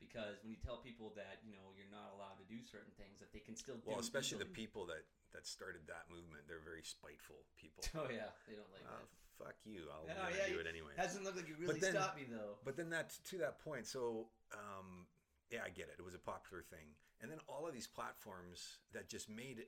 [0.00, 3.20] Because when you tell people that you know you're not allowed to do certain things,
[3.20, 3.92] that they can still do.
[3.92, 5.04] Well, especially the people that
[5.36, 7.84] that started that movement, they're very spiteful people.
[7.92, 9.21] Oh yeah, they don't like Oh, it.
[9.38, 9.82] Fuck you!
[9.92, 10.92] I'll Oh, yeah, do it anyway.
[10.96, 12.56] Hasn't looked like you really then- stopped me though.
[12.64, 15.06] But then that to that point, so um,
[15.50, 15.96] yeah, I get it.
[15.98, 19.64] It was a popular thing, and then all of these platforms that just made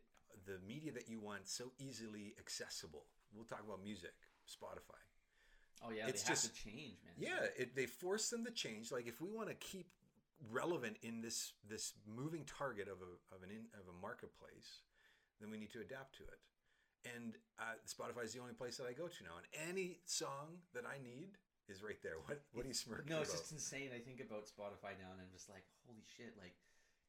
[0.46, 3.04] the media that you want so easily accessible.
[3.34, 4.14] We'll talk about music,
[4.48, 5.00] Spotify.
[5.82, 7.14] Oh yeah, It's just- change, man.
[7.18, 8.90] Yeah, it, they force them to change.
[8.92, 9.86] Like if we want to keep
[10.50, 14.82] relevant in this this moving target of a of an in, of a marketplace,
[15.40, 16.38] then we need to adapt to it.
[17.04, 20.64] And uh, Spotify is the only place that I go to now, and any song
[20.72, 21.36] that I need
[21.68, 22.16] is right there.
[22.24, 23.28] What what are you smirking No, about?
[23.28, 23.90] it's just insane.
[23.94, 26.32] I think about Spotify now, and I'm just like, holy shit!
[26.40, 26.56] Like,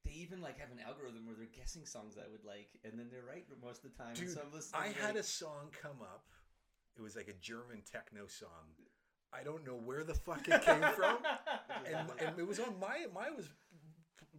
[0.04, 3.08] they even like have an algorithm where they're guessing songs I would like, and then
[3.10, 4.14] they're right most of the time.
[4.16, 6.28] Dude, so I'm listening, I had a song come up.
[6.98, 8.76] It was like a German techno song.
[9.34, 11.18] I don't know where the fuck it came from,
[11.88, 13.50] and, and it was on my my was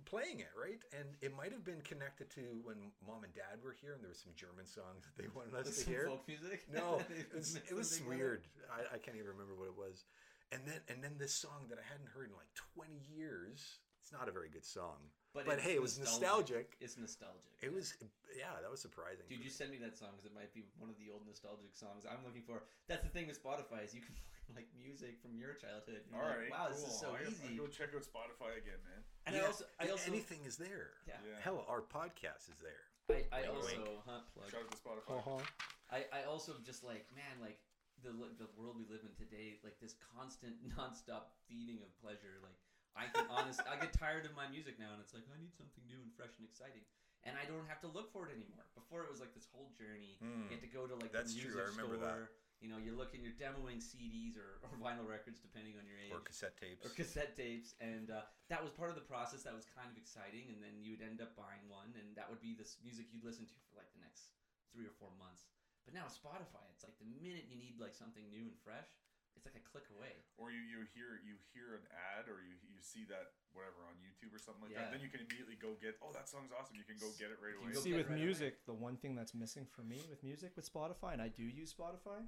[0.06, 3.74] playing it right, and it might have been connected to when mom and dad were
[3.74, 6.06] here, and there were some German songs that they wanted us to some hear.
[6.06, 6.64] folk music.
[6.72, 8.46] No, They it was, it was weird.
[8.70, 10.06] I, I can't even remember what it was.
[10.54, 13.82] And then and then this song that I hadn't heard in like 20 years.
[13.98, 15.02] It's not a very good song,
[15.34, 16.78] but, it's hey, it was nostalgic.
[16.78, 17.58] It's nostalgic.
[17.58, 17.74] It yeah.
[17.74, 17.98] was
[18.38, 19.26] yeah, that was surprising.
[19.26, 21.74] Dude, you send me that song because it might be one of the old nostalgic
[21.74, 22.62] songs I'm looking for.
[22.86, 24.14] That's the thing with Spotify is you can
[24.46, 26.06] find like music from your childhood.
[26.06, 26.78] You're All like, right, wow, cool.
[26.78, 27.50] this is so I, easy.
[27.50, 29.02] I go check out Spotify again, man.
[29.26, 30.94] And Yeah, I also, I also, anything is there.
[31.06, 31.38] yeah, Yeah.
[31.42, 32.86] Hell, our podcast is there.
[33.10, 34.02] I, I Wink, also, wink.
[34.06, 34.50] huh, plug.
[34.50, 35.18] Shout out to Spotify.
[35.18, 35.42] Uh-huh.
[35.90, 37.62] I, I also just like man like
[38.02, 38.10] the
[38.42, 42.58] the world we live in today like this constant nonstop feeding of pleasure like
[42.98, 45.54] I can honest I get tired of my music now and it's like I need
[45.54, 46.82] something new and fresh and exciting
[47.22, 48.66] and I don't have to look for it anymore.
[48.74, 50.18] Before it was like this whole journey.
[50.18, 50.50] Mm.
[50.50, 52.26] You had to go to like That's the true, music I remember store.
[52.26, 52.45] that.
[52.64, 56.08] You know, you're looking, you're demoing CDs or, or vinyl records depending on your age
[56.10, 56.80] Or cassette tapes.
[56.82, 59.44] or cassette tapes, and uh, that was part of the process.
[59.44, 62.26] That was kind of exciting, and then you would end up buying one, and that
[62.32, 64.32] would be this music you'd listen to for like the next
[64.72, 65.44] three or four months.
[65.84, 68.88] But now Spotify, it's like the minute you need like something new and fresh,
[69.36, 70.24] it's like a click away.
[70.40, 73.96] Or you, you hear you hear an ad or you you see that whatever on
[74.00, 74.88] YouTube or something like Yeah.
[74.88, 74.96] that.
[74.96, 76.76] Then you can immediately go get oh that song's awesome.
[76.76, 77.76] You can go get it right You away.
[77.76, 78.24] See, with right away.
[78.26, 81.44] music, the one thing that's missing for me with music with Spotify, and I do
[81.44, 82.24] use Spotify,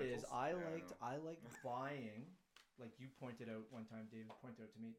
[0.00, 1.00] is I Yeah, liked know.
[1.04, 2.28] I like buying,
[2.78, 4.96] like you pointed out one time, David pointed out to me,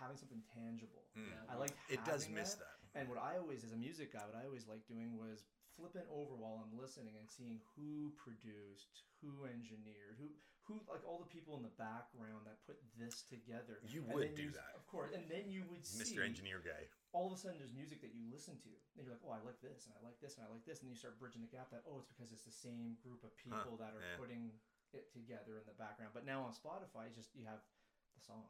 [0.00, 1.04] having something tangible.
[1.16, 1.28] Mm.
[1.28, 1.52] Yeah.
[1.52, 2.64] I like It does miss that.
[2.92, 3.00] that.
[3.00, 5.44] And what I always, as a music guy, what I always like doing was
[5.78, 10.26] flipping over while I'm listening and seeing who produced, who engineered, who
[10.70, 13.82] who like all the people in the background that put this together.
[13.90, 14.78] You And would then do you- that.
[14.78, 15.10] of course.
[15.10, 16.22] And then you would see Mr.
[16.22, 16.86] Engineer guy.
[17.10, 19.42] all of a sudden there's music that you listen to and you're like oh i
[19.42, 21.42] like this and i like this and i like this and then you start bridging
[21.42, 24.14] the gap that oh it's because it's the same group of people that are yeah.
[24.14, 24.54] putting
[24.94, 27.58] it together in the background but now on spotify it's just you have
[28.14, 28.46] the song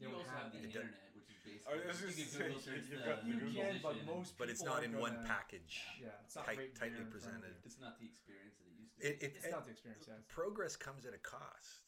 [0.00, 2.86] You don't also have the internet, which is I basically was you can Google search
[2.88, 5.84] the, the you Google can but most But it's not in one package.
[6.00, 7.52] yeah it's not Tight- tightly there in front of presented.
[7.68, 8.79] It's not the experience that it used to.
[9.00, 11.84] It, it, it's it- not the experience yeah progress comes at a cost.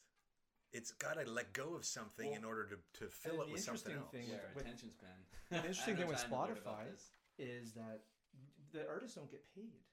[0.73, 3.93] It's got to let go of something in order to, to fill it with something
[3.93, 4.09] interesting else.
[4.09, 5.19] thing yeah, with- with- attention span.
[5.53, 6.97] the interesting thing with no time to learn about Spotify
[7.37, 8.09] is that
[8.73, 9.85] the artists don't get paid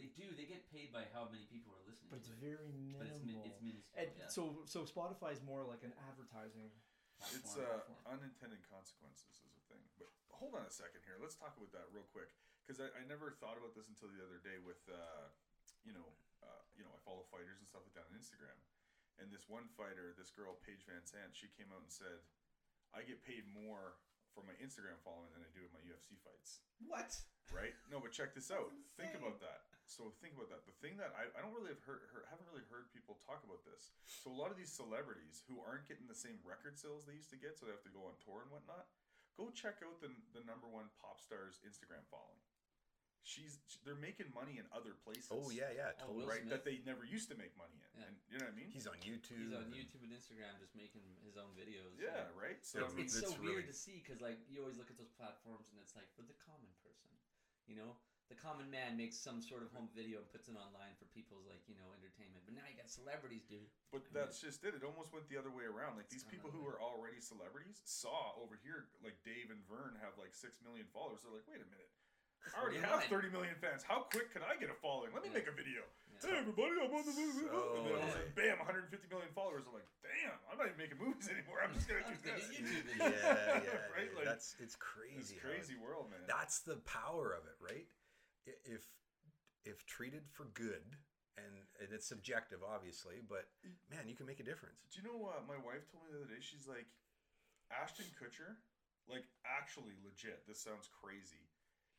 [0.00, 0.32] They do.
[0.32, 2.08] They get paid by how many people are listening.
[2.16, 2.40] but it's to it.
[2.40, 4.00] very But it's, minimal it's minuscule.
[4.00, 4.32] and yeah.
[4.32, 6.72] so so spotify is more like an advertising
[7.28, 8.00] It's platform.
[8.08, 9.84] uh, unintended consequences is a thing.
[10.00, 11.20] But hold on a second here.
[11.20, 12.32] Let's talk about that real quick
[12.64, 15.28] because I, I never thought about this until the other day with uh,
[15.84, 16.08] you know
[16.42, 18.58] uh, you know I follow fighters and stuff like that on Instagram,
[19.22, 22.22] and this one fighter, this girl Paige VanZant, she came out and said,
[22.92, 23.96] "I get paid more
[24.34, 27.14] for my Instagram following than I do in my UFC fights." what?
[27.52, 27.74] Right?
[27.92, 28.72] No, but check this out.
[28.96, 29.68] Think about that.
[29.84, 30.64] So think about that.
[30.64, 33.44] The thing that I, I don't really have heard, heard haven't really heard people talk
[33.44, 33.92] about this.
[34.08, 37.28] So a lot of these celebrities who aren't getting the same record sales they used
[37.34, 38.88] to get, so they have to go on tour and whatnot.
[39.36, 42.40] Go check out the the number one pop star's Instagram following.
[43.22, 45.30] She's they're making money in other places.
[45.30, 46.26] Oh yeah, yeah, Oh, totally.
[46.26, 46.42] Will right.
[46.50, 47.86] That they never used to make money in.
[47.94, 48.06] Yeah.
[48.10, 48.70] And you know what I mean?
[48.74, 49.38] He's on YouTube.
[49.46, 51.94] He's on and- YouTube and Instagram, just making his own videos.
[52.02, 52.58] yeah, right.
[52.66, 55.14] So That's- it's so That's weird to see because like you always look at those
[55.14, 57.14] platforms and it's like for the common person,
[57.70, 57.94] you know,
[58.26, 61.44] the common man makes some sort of home video and puts it online for people's
[61.46, 62.42] like you know entertainment.
[62.42, 63.70] But now you got celebrities, dude.
[63.94, 64.74] But that's just it.
[64.74, 65.94] It almost went the other way around.
[65.94, 69.94] Like these people who that are already celebrities saw over here, like Dave and Vern
[70.02, 71.22] have like six million followers.
[71.22, 71.92] They're like, wait a minute,
[72.50, 73.08] I already have mine.
[73.08, 73.82] 30 million fans.
[73.86, 75.14] How quick can I get a following?
[75.14, 75.38] Let me Yeah.
[75.38, 75.82] make a video.
[76.10, 76.18] Yeah.
[76.22, 77.46] Hey everybody, I'm on the movie.
[77.46, 78.12] So- and then all of a Yeah.
[78.12, 79.64] sudden, bam, 150 million followers.
[79.66, 81.62] I'm like, damn, I'm not even making movies anymore.
[81.62, 82.46] I'm just gonna do this.
[82.50, 84.08] YouTube yeah, yeah, Right?
[84.10, 84.14] dude.
[84.18, 85.34] Like, that's it's crazy.
[85.34, 85.74] It's crazy.
[85.74, 86.26] how world, man.
[86.26, 87.86] That's the power of it, right?
[88.66, 88.86] If
[89.64, 90.82] if treated for good,
[91.38, 93.48] and, and it's subjective, obviously, but
[93.88, 94.82] man, you can make a difference.
[94.90, 96.40] Do you know what my wife told me the other day?
[96.40, 96.86] She's like,
[97.70, 98.56] Ashton Kutcher,
[99.08, 100.46] like actually legit.
[100.46, 101.46] This sounds crazy.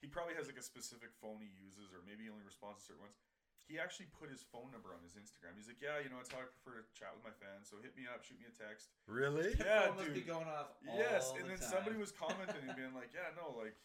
[0.03, 2.91] He probably has like a specific phone he uses, or maybe he only responds to
[2.91, 3.15] certain ones.
[3.63, 5.55] He actually put his phone number on his Instagram.
[5.55, 7.71] He's like, yeah, you know, it's how I prefer to chat with my fans.
[7.71, 8.91] So hit me up, shoot me a text.
[9.07, 9.55] Really?
[9.55, 10.27] Yeah, Phone must be dude.
[10.27, 10.75] going off.
[10.83, 11.71] yes, and the then time.
[11.71, 13.79] somebody was commenting and being like, yeah, no, like,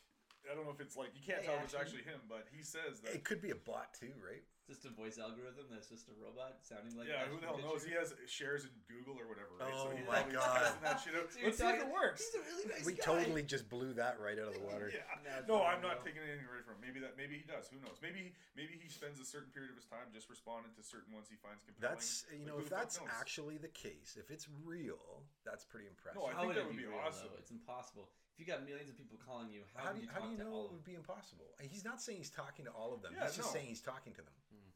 [0.47, 2.47] I don't know if it's like you can't Hey, tell if it's actually him, but
[2.55, 3.13] he says that.
[3.15, 4.41] It could be a bot too, right?
[4.69, 7.09] Just a voice algorithm that's just a robot sounding like.
[7.09, 7.73] yeah, Ashton who the hell Kutcher.
[7.73, 7.85] knows?
[7.89, 9.73] He has shares in Google or whatever, right?
[9.73, 10.61] Oh he my probably God.
[10.61, 11.29] testing that shit out.
[11.33, 12.21] So Let's see if it works.
[12.21, 13.05] He's a really nice we guy.
[13.09, 14.93] totally just blew that right out of the water.
[14.93, 15.09] Yeah.
[15.25, 16.05] That's No, I'm not know.
[16.05, 16.85] taking anything away from him.
[16.85, 17.65] Maybe that maybe he does.
[17.73, 17.97] Who knows?
[18.05, 21.33] Maybe maybe he spends a certain period of his time just responding to certain ones
[21.33, 21.97] he finds compelling.
[21.97, 23.09] That's you Like, know, if that's knows?
[23.17, 26.21] actually the case, if it's real, that's pretty impressive.
[26.21, 27.33] No, I How think that it would be be real, awesome.
[27.33, 27.41] though?
[27.41, 28.13] It's impossible.
[28.39, 30.31] If you got millions of people calling you, how, how do you you, how do
[30.31, 31.51] you know all it would be impossible?
[31.59, 33.11] He's not saying he's talking to all of them.
[33.11, 34.31] Yeah, he's just saying he's talking to them.
[34.55, 34.71] Hmm.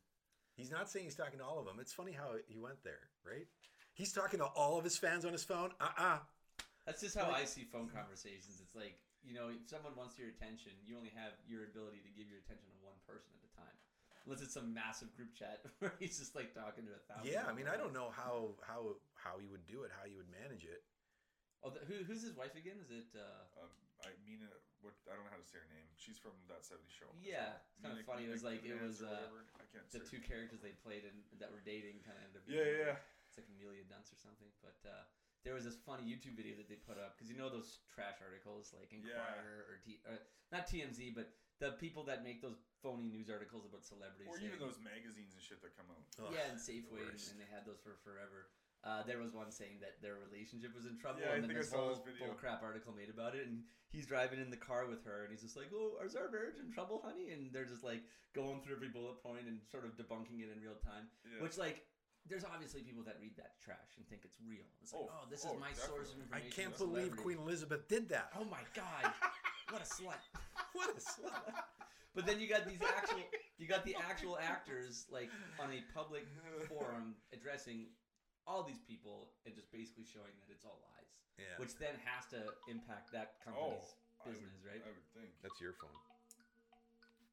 [0.58, 1.78] He's not saying he's talking to all of them.
[1.78, 3.46] It's funny how he went there, right?
[3.94, 5.70] He's talking to all of his fans on his phone.
[5.78, 6.18] Uh-uh.
[6.86, 8.58] That's just how I see phone conversations.
[8.58, 12.10] It's like you know, if someone wants your attention, you only have your ability to
[12.10, 13.76] give your attention to one person at a time,
[14.26, 17.30] unless it's some massive group chat where he's just like talking to a thousand.
[17.30, 20.18] Yeah, I mean, I don't know how how how he would do it, how he
[20.18, 20.82] would manage it.
[21.62, 22.78] Oh, the, who, who's his wife again?
[22.82, 23.06] Is it?
[23.14, 23.70] Uh, Um,
[24.02, 24.50] I mean, uh,
[24.82, 25.86] what I don't know how to say her name.
[25.94, 27.06] She's from that '70s show.
[27.22, 27.62] Yeah, well.
[27.70, 28.22] it's kinda Mina- funny.
[28.26, 29.30] It was Mina like- it was, uh.
[29.54, 32.42] I can't the two her- characters they played and that were dating kind of ended
[32.42, 32.50] up.
[32.50, 33.30] Yeah, being- yeah.
[33.30, 34.50] It's like Amelia Dunce or something.
[34.58, 35.06] But uh,
[35.46, 38.18] there was this funny YouTube video that they put up because you know those trash
[38.18, 40.18] articles like Inquirer or T, uh,
[40.50, 41.30] not TMZ, but
[41.62, 44.26] the people that make those phony news articles about celebrities.
[44.26, 46.02] Or saying- even those magazines and shit that come out.
[46.26, 48.50] Ugh, yeah, and the Safeway, and, and they had those for forever.
[48.82, 51.70] Uh, there was one saying that their relationship was in trouble, Yeah, and then this
[51.70, 53.46] whole this bull crap article made about it.
[53.46, 53.62] And
[53.94, 56.58] he's driving in the car with her, and he's just like, "Oh, is our marriage
[56.58, 58.02] in trouble, honey?" And they're just like
[58.34, 61.06] going through every bullet point and sort of debunking it in real time.
[61.22, 61.42] Yeah.
[61.42, 61.86] Which, like,
[62.26, 64.66] there's obviously people that read that trash and think it's real.
[64.82, 66.50] It's like, Oh, oh, this oh, is my source of definitely.
[66.50, 67.16] I can't believe.
[67.16, 68.30] Queen Elizabeth did that.
[68.34, 69.12] Oh my god,
[69.70, 70.18] what a slut!
[70.72, 71.54] what a slut.
[72.14, 73.24] But then you got these actual,
[73.58, 76.26] you got the actual actors like on a public
[76.68, 77.86] forum addressing
[78.46, 82.26] all these people and just basically showing that it's all lies, Yeah, which then has
[82.34, 84.82] to impact that Oh, company's I would- business, right?
[84.84, 85.30] I would think.
[85.42, 85.94] that's your phone.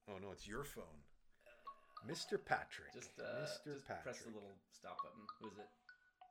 [0.10, 1.04] Oh no, it's your phone,
[2.08, 2.44] Mr.
[2.44, 2.94] Patrick.
[2.94, 3.78] Just, uh, Mr.
[3.78, 4.04] just Patrick.
[4.04, 5.22] press the little stop button.
[5.42, 5.70] Who is it?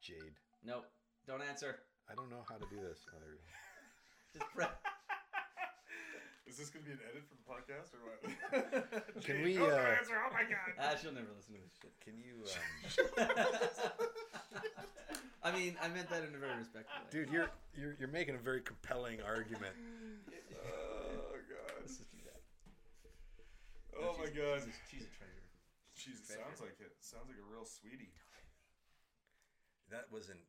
[0.03, 0.35] Jade.
[0.65, 0.87] Nope,
[1.27, 1.79] don't answer.
[2.11, 3.07] I don't know how to do this.
[3.15, 4.39] Oh, there we go.
[4.41, 4.71] Just press.
[6.49, 8.25] Is this gonna be an edit for the podcast or what?
[9.23, 10.17] Can Jake, we, don't uh, answer.
[10.17, 10.73] Oh my god.
[10.81, 11.93] ah, she'll never listen to this shit.
[12.01, 13.29] Can you, um,
[15.45, 17.13] I mean, I meant that in a very respectful way.
[17.13, 17.29] dude?
[17.29, 19.77] You're you're you're making a very compelling argument.
[19.77, 21.85] Oh god.
[21.85, 22.41] Let's just do that.
[24.01, 24.65] Oh my god.
[24.65, 25.45] she's a, she's a treasure.
[26.01, 26.97] Jeez, it sounds like it.
[27.05, 28.17] Sounds like a real sweetie.
[29.93, 30.41] That wasn't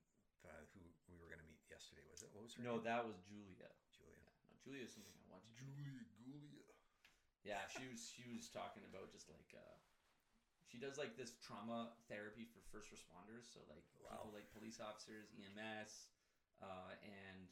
[0.47, 0.79] uh, who
[1.11, 2.31] we were going to meet yesterday, was it?
[2.35, 2.87] What was her No, name?
[2.91, 3.71] that was Julia.
[3.95, 4.19] Julia.
[4.19, 5.51] Yeah, no, Julia is something I want to.
[5.53, 6.73] Julia Gulia.
[7.43, 9.77] Yeah, she was she was talking about just like uh,
[10.67, 13.47] she does like this trauma therapy for first responders.
[13.47, 14.09] So like Wow.
[14.17, 16.09] people like police officers, EMS,
[16.61, 17.47] uh, and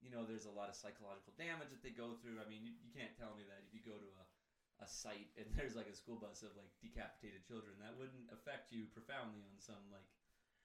[0.00, 2.40] you know there's a lot of psychological damage that they go through.
[2.40, 4.24] I mean, you, you can't tell me that if you go to a
[4.80, 8.70] a site and there's like a school bus of like decapitated children, that wouldn't affect
[8.72, 10.06] you profoundly on some like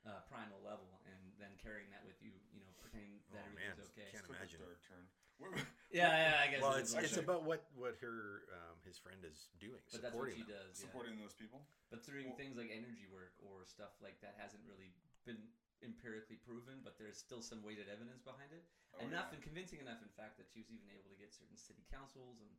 [0.06, 3.80] uh, primal level, and then carrying that with you, you know, pretending that Oh, everything's
[3.80, 4.10] man, okay.
[4.12, 4.60] can't Took a imagine.
[4.60, 5.08] dark turn.
[5.52, 6.62] Wait, Yeah, yeah, I guess.
[6.64, 10.16] Well, it's it's Actually- about what what her um, his friend is doing, but that's
[10.16, 10.58] what supporting she them.
[10.58, 10.74] does.
[10.80, 10.86] Yeah.
[10.90, 11.62] Supporting those people.
[11.92, 14.90] But doing Well- things like energy work or stuff like that hasn't really
[15.28, 15.38] been
[15.86, 18.64] empirically proven, but there's still some weighted evidence behind it.
[18.96, 19.36] Oh, enough yeah.
[19.36, 22.40] and convincing enough, in fact, that she was even able to get certain city councils
[22.40, 22.50] and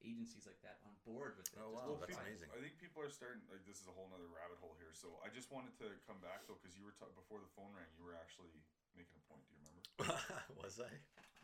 [0.00, 1.60] agencies like that on board with it.
[1.60, 2.48] Oh, wow, to that's try- amazing.
[2.56, 4.90] I think people are starting like this is a whole nother rabbit hole here.
[4.96, 7.70] So I just wanted to come back though because you were ta- before the phone
[7.76, 7.86] rang.
[8.00, 8.64] You were actually
[8.96, 9.44] making a point.
[9.46, 10.16] Do you remember?
[10.58, 10.88] was I?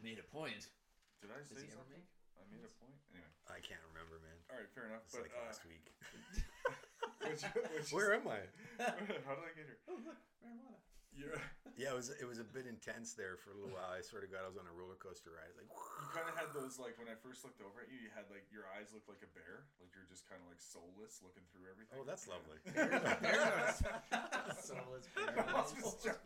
[0.00, 0.72] Made a point.
[1.22, 2.02] Did I say something?
[2.02, 2.09] make?
[2.37, 2.96] I made a point.
[3.12, 4.38] Anyway, I can't remember, man.
[4.52, 5.09] all right, fair enough.
[5.09, 5.87] It's but like uh, last week.
[7.26, 8.40] which, which Where am I?
[9.26, 9.81] how did I get here?
[9.88, 10.79] Oh look, marijuana.
[11.16, 11.40] You're,
[11.81, 13.88] Yeah, it was it was a bit intense there for a little while.
[13.88, 15.48] I swear to God, I was on a roller coaster ride.
[15.48, 17.96] It's like, you kind of had those like when I first looked over at you,
[17.96, 20.61] you had like your eyes looked like a bear, like you're just kind of like
[20.61, 21.96] soulless looking through everything.
[21.96, 22.61] oh, that's lovely.
[24.61, 26.20] Soulless I was bear.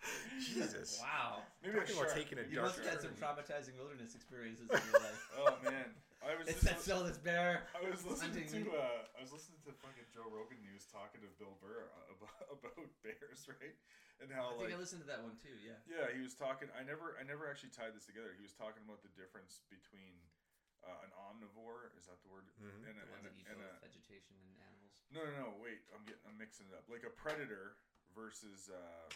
[0.00, 0.64] Just joking.
[0.64, 0.98] Jesus.
[1.00, 1.44] Wow.
[1.62, 4.66] Maybe a Talking about taking a You dark must have had some traumatizing wilderness experiences
[4.72, 5.20] in your life.
[5.40, 5.88] Oh man,
[6.20, 7.64] I was It just said sell this bear.
[7.72, 10.60] I was listening hunting to uh, I was listening to fucking Joe Rogan.
[10.60, 13.76] and He was talking to Bill Burr uh, about, about bears, right?
[14.20, 15.52] And I how think like I listened to that one too.
[15.64, 15.80] Yeah.
[15.88, 16.68] yeah, he was talking.
[16.76, 18.36] I never I never actually tied this together.
[18.36, 20.12] He was talking about the difference between
[20.84, 21.88] uh, an omnivore.
[21.96, 22.44] Is that the word?
[22.60, 22.84] Mhm.
[22.88, 24.94] And a, The ones and a, that eat and both a vegetation and animals.
[25.08, 25.80] no no no wait.
[25.96, 26.84] I'm getting I'm mixing it up.
[26.92, 27.80] Like a predator
[28.12, 29.08] versus uh,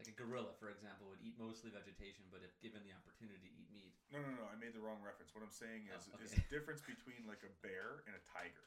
[0.00, 3.70] Like a gorilla, for example, would eat mostly vegetation, but if given the opportunity, eat
[3.70, 3.94] meat.
[4.10, 4.44] no no no.
[4.50, 5.30] I made the wrong reference.
[5.34, 8.66] What I'm saying is Oh, is the difference between like a bear and a tiger.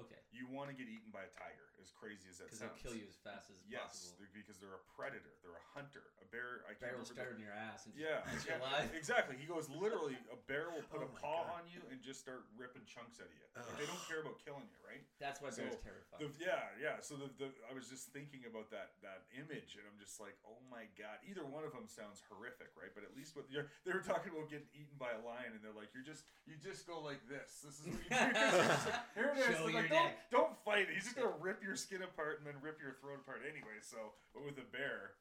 [0.00, 0.16] Okay.
[0.32, 2.72] You want to get eaten by a tiger, as crazy as that Because sounds.
[2.80, 4.16] they'll kill you as fast as Yes, possible.
[4.24, 5.36] they're- because they're a predator.
[5.44, 6.08] They're a hunter.
[6.24, 6.64] A bear.
[6.64, 8.88] I can't Bear will start in your ass and just Yeah, you yeah, alive.
[9.00, 9.36] exactly.
[9.36, 10.16] He goes literally.
[10.32, 11.60] A bear will put Oh a paw God.
[11.60, 13.44] on you and just start ripping chunks out of you.
[13.52, 15.04] Like, they don't care about killing you, right?
[15.20, 16.16] That's why bears So, terrify.
[16.24, 16.96] The, yeah, yeah.
[17.04, 20.40] So the, the I was just thinking about that that image, and I'm just like,
[20.48, 21.20] oh my god.
[21.28, 22.90] Either one of them sounds horrific, right?
[22.96, 25.60] But at least what you're, they were talking about getting eaten by a lion, and
[25.60, 27.60] they're like, you're just you just go like this.
[27.60, 28.40] This is what you do.
[28.40, 29.60] Just Here it is.
[29.82, 30.30] Show your don't neck.
[30.30, 30.94] don't fight it.
[30.94, 33.82] He's just gonna rip your skin apart and then rip your throat apart anyway.
[33.82, 35.18] So, but with a bear.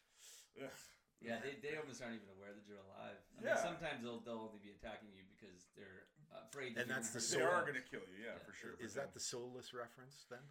[0.62, 0.70] ugh.
[1.22, 3.14] Yeah, they, they almost aren't even aware that you're alive.
[3.38, 3.54] I Yeah.
[3.54, 6.74] mean, sometimes they'll, they'll only be attacking you because they're afraid.
[6.74, 8.42] that And you're that's the hurt They are gonna kill you, yeah, Yeah.
[8.42, 8.74] for sure.
[8.82, 10.42] Is but that the soulless reference then?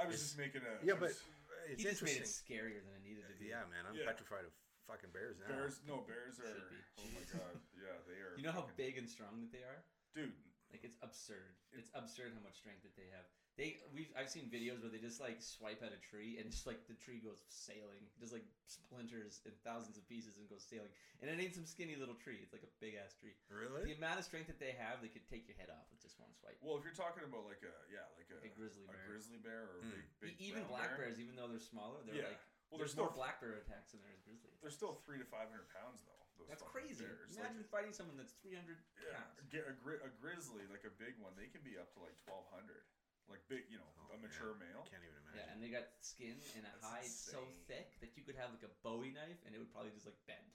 [0.00, 1.20] I was is- just making a Yeah, I but was-
[1.68, 2.40] it's He just made it interesting.
[2.56, 3.52] scarier than it needed to be.
[3.52, 4.08] Yeah, man, I'm Yeah.
[4.08, 4.52] petrified of
[4.88, 5.52] fucking bears now.
[5.52, 5.76] bears.
[5.84, 6.56] No, bears are.
[6.56, 6.80] Should be.
[7.04, 8.32] Oh my god, yeah, they are.
[8.40, 9.84] You know how big and strong that they are?
[10.16, 10.32] dude?
[10.68, 11.56] Like it's absurd.
[11.72, 13.24] It's absurd how much strength that they have.
[13.56, 16.68] They we've I've seen videos where they just like swipe at a tree and just
[16.68, 20.92] like the tree goes sailing, just like splinters in thousands of pieces and goes sailing.
[21.18, 22.38] And it ain't some skinny little tree.
[22.38, 23.34] It's like a big ass tree.
[23.50, 23.88] Really?
[23.90, 26.20] The amount of strength that they have, they could take your head off with just
[26.20, 26.60] one swipe.
[26.62, 29.08] Well, if you're talking about like a yeah, like a, a grizzly a bear.
[29.08, 30.04] grizzly bear or a Mm.
[30.20, 32.30] big, big even black bear, bears, even though they're smaller, they're Yeah.
[32.36, 34.52] like Well, there's they're more black bear attacks than there is grizzly.
[34.60, 36.16] they're still three to five hundred pounds though.
[36.36, 37.02] Those That's crazy.
[37.02, 37.34] Bears.
[37.34, 39.42] Imagine like, fighting someone that's 300 yeah, pounds.
[39.50, 41.34] get a, gri- a grizzly like a big one.
[41.34, 42.84] They can be up to like twelve hundred.
[43.28, 44.72] Like big, you know, Oh, a mature man.
[44.72, 44.88] male.
[44.88, 45.36] Can't even imagine.
[45.36, 48.48] Yeah, and they got skin and a That's hide so thick that you could have
[48.56, 50.48] like a Bowie knife and it would probably just like bend.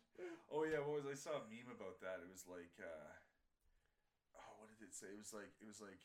[0.49, 2.17] Oh yeah, what was I saw a meme about that?
[2.25, 3.13] It was like, uh,
[4.41, 5.13] oh, what did it say?
[5.13, 6.01] It was like, it was like,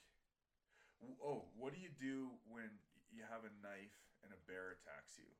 [1.24, 2.68] oh, what do you do when
[3.08, 5.32] you have a knife and a bear attacks you?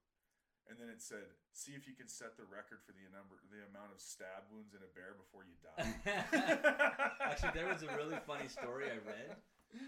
[0.68, 1.24] And then it said,
[1.56, 4.76] see if you can set the record for the number, the amount of stab wounds
[4.76, 5.88] in a bear before you die.
[7.24, 9.32] Actually, there was a really funny story I read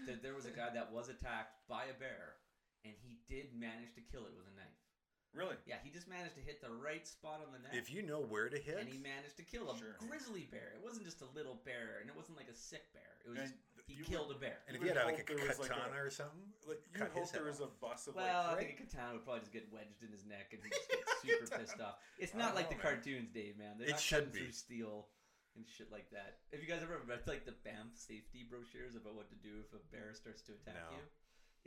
[0.09, 2.41] that there was a guy that was attacked by a bear
[2.85, 4.81] and he did manage to kill it with a knife.
[5.37, 5.53] really?
[5.69, 7.77] Yeah, he just managed to hit the right spot on the neck.
[7.77, 9.95] If you know where to hit, and he managed to kill a Sure.
[10.01, 10.73] grizzly bear.
[10.73, 13.21] It wasn't just a little bear, and it wasn't like a sick bear.
[13.21, 14.59] It was And just, th- he you killed would- a bear.
[14.67, 16.47] and if you you had like a hope there was, like, a- katana or something,
[16.67, 17.79] Like you cut would hope his head there was a off.
[17.79, 20.25] bus of Well, like, I think a katana would probably just get wedged in his
[20.25, 21.99] neck and he just get super pissed off.
[22.17, 22.95] It's not like know, the man.
[22.95, 23.77] cartoons, Dave, man.
[23.77, 24.39] They're It not should be.
[24.47, 25.07] through steel
[25.59, 26.39] and shit like that.
[26.55, 29.73] Have you guys ever read like the Banff safety brochures about what to do if
[29.75, 30.95] a bear starts to attack No.
[30.95, 31.03] you?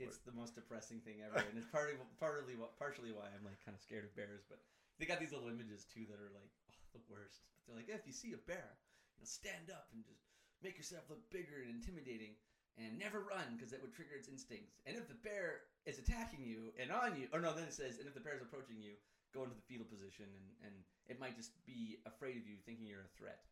[0.08, 3.76] It's the most depressing thing ever, and it's partly, partly, partially why I'm like kind
[3.76, 4.42] of scared of bears.
[4.48, 4.58] But
[4.98, 7.46] they got these little images too that are like oh, the worst.
[7.68, 8.74] They're like, if you see a bear,
[9.14, 10.23] you know, stand up and just
[10.64, 12.34] make yourself look bigger and intimidating,
[12.80, 14.80] and never run because that would trigger its instincts.
[14.88, 18.00] And if the bear is attacking you and on you, or no, then it says,
[18.00, 18.96] and if the bear is approaching you,
[19.36, 20.74] go into the fetal position, and and
[21.06, 23.44] it might just be afraid of you, thinking you're a threat.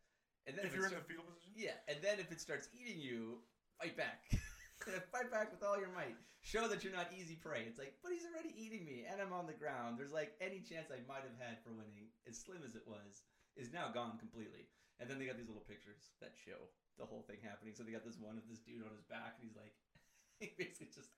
[0.49, 1.53] And then if it you're in the fetal position.
[1.55, 3.39] yeah, and then if it starts eating you,
[3.79, 4.27] fight back.
[5.13, 6.17] fight back with all your might.
[6.43, 7.63] Show that you're not easy prey.
[7.63, 9.95] It's like, but he's already eating me, and I'm on the ground.
[9.95, 13.23] There's like any chance I might have had for winning, as slim as it was,
[13.55, 14.67] is now gone completely.
[15.01, 16.69] And then they got these little pictures that show
[17.01, 17.73] the whole thing happening.
[17.73, 19.73] So they got this one of this dude on his back, and he's like,
[20.39, 21.09] he basically just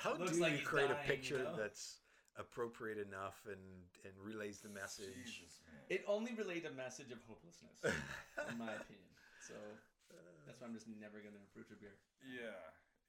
[0.00, 1.56] how looks do like you he's create dying, a you picture know?
[1.58, 2.00] that's
[2.38, 3.60] appropriate enough and
[4.06, 5.12] and relays the message?
[5.14, 5.60] Jesus,
[5.90, 9.12] it only relayed a message of hopelessness, in my opinion.
[9.42, 9.54] So
[10.46, 11.98] that's why I'm just never gonna approach a beer.
[12.24, 12.56] Yeah,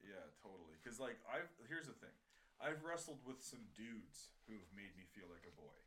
[0.04, 0.76] yeah, totally.
[0.82, 2.12] Because like I've here's the thing,
[2.60, 5.78] I've wrestled with some dudes who've made me feel like a boy,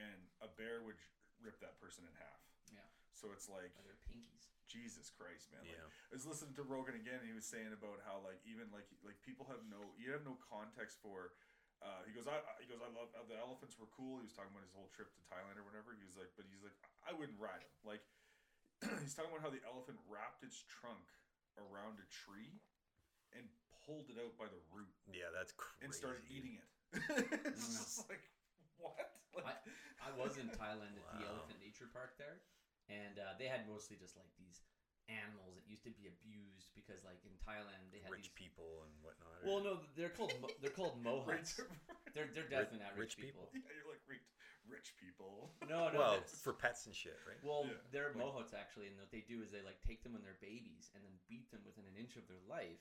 [0.00, 0.98] and a bear would
[1.44, 2.40] rip that person in half.
[3.14, 3.20] Yeah.
[3.22, 4.50] So it's like their pinkies.
[4.66, 5.62] Jesus Christ, man.
[5.62, 5.86] Like, Yeah.
[6.10, 8.90] I was listening to Rogan again, and he was saying about how like even like
[9.06, 11.30] like people have no you have no context for.
[11.84, 14.16] Uh, he goes, I, I- he goes, I love uh, the elephants were cool.
[14.18, 15.92] He was talking about his whole trip to Thailand or whatever.
[15.92, 16.72] He was like, but he's like,
[17.04, 17.74] I wouldn't ride him.
[17.84, 18.00] Like,
[19.04, 21.04] he's talking about how the elephant wrapped its trunk
[21.60, 22.56] around a tree
[23.36, 23.44] and
[23.84, 25.84] pulled it out by the root Yeah, that's crazy.
[25.84, 26.68] and started eating it.
[27.52, 27.76] it's Mm.
[27.84, 28.22] just like
[28.80, 29.12] what?
[29.36, 29.60] Like,
[30.00, 32.40] I was in Thailand at the Elephant Nature Park there,
[32.88, 34.60] and uh, they had mostly just like these
[35.12, 38.48] animals that used to be abused because, like in Thailand, they had rich these.
[38.48, 39.36] people and whatnot.
[39.44, 41.60] Well, no, they're called mo- they're called rich, mohawks.
[42.16, 43.52] They're they're definitely not rich, rich people.
[43.52, 43.68] people?
[43.68, 44.24] yeah, you're like rich,
[44.64, 45.52] rich people.
[45.68, 45.98] No, no.
[46.00, 47.36] well, that's- for pets and shit, right?
[47.44, 47.76] Well, Yeah.
[47.92, 50.40] they're Like- mahouts actually, and what they do is they like take them when they're
[50.40, 52.80] babies and then beat them within an inch of their life,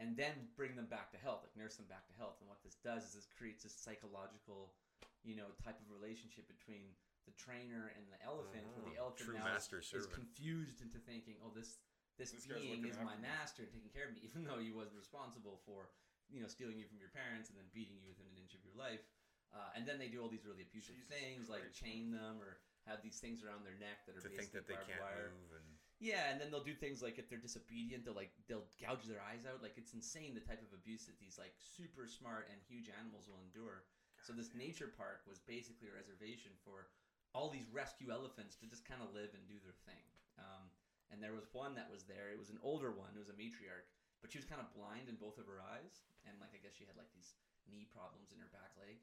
[0.00, 2.40] and then bring them back to health, like nurse them back to health.
[2.40, 4.72] And what this does is this creates a psychological,
[5.20, 6.96] you know, type of relationship between
[7.26, 10.98] the trainer and the elephant, where the Oh, elephant now master is, is confused into
[11.02, 11.78] thinking, oh, this
[12.18, 14.90] this, This being is my master and taking care of me, even though he was
[14.90, 15.94] responsible for,
[16.26, 18.62] you know, stealing you from your parents and then beating you within an inch of
[18.66, 19.06] your life.
[19.54, 22.60] Uh, and then they do all these really abusive Jesus things, like chain them or
[22.84, 25.32] have these things around their neck that are to think basically that they can't wire.
[25.32, 25.68] move and
[26.02, 29.24] Yeah, and then they'll do things like if they're disobedient, they'll like they'll gouge their
[29.24, 29.64] eyes out.
[29.64, 33.24] Like it's insane the type of abuse that these like super smart and huge animals
[33.30, 33.88] will endure.
[34.20, 36.90] So this nature park was basically a reservation for
[37.36, 40.04] all these rescue elephants to just kind of live and do their thing.
[40.40, 40.70] Um,
[41.12, 42.28] and there was one that was there.
[42.32, 43.12] It was an older one.
[43.16, 43.88] It was a matriarch,
[44.20, 46.76] but she was kind of blind in both of her eyes, and like I guess
[46.76, 47.36] she had like these
[47.68, 49.00] knee problems in her back leg.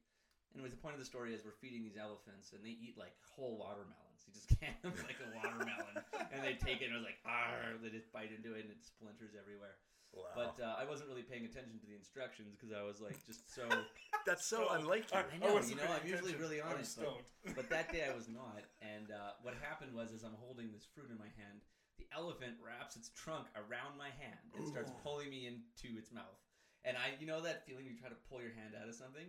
[0.53, 3.17] Anyways, the point of the story is we're feeding these elephants, and they eat like
[3.26, 4.23] whole watermelons.
[4.23, 5.99] You just can them like a watermelon,
[6.32, 8.71] and they take it and it was like, ah, they just bite into it, and
[8.71, 9.76] it splinters everywhere.
[10.16, 10.32] Wow.
[10.36, 13.43] But uh, I wasn't really paying attention to the instructions because I was like just
[13.53, 13.68] so.
[14.26, 15.20] that's so unlike you.
[15.20, 16.41] I know, wasn't you know, I'm usually attention.
[16.41, 18.63] really honest, but- but that day I was not.
[18.82, 21.61] And uh, what happened was, as I'm holding this fruit in my hand,
[22.01, 26.39] the elephant wraps its trunk around my hand and starts pulling me into its mouth.
[26.84, 29.26] And I, you know, that feeling you try to pull your hand out of something.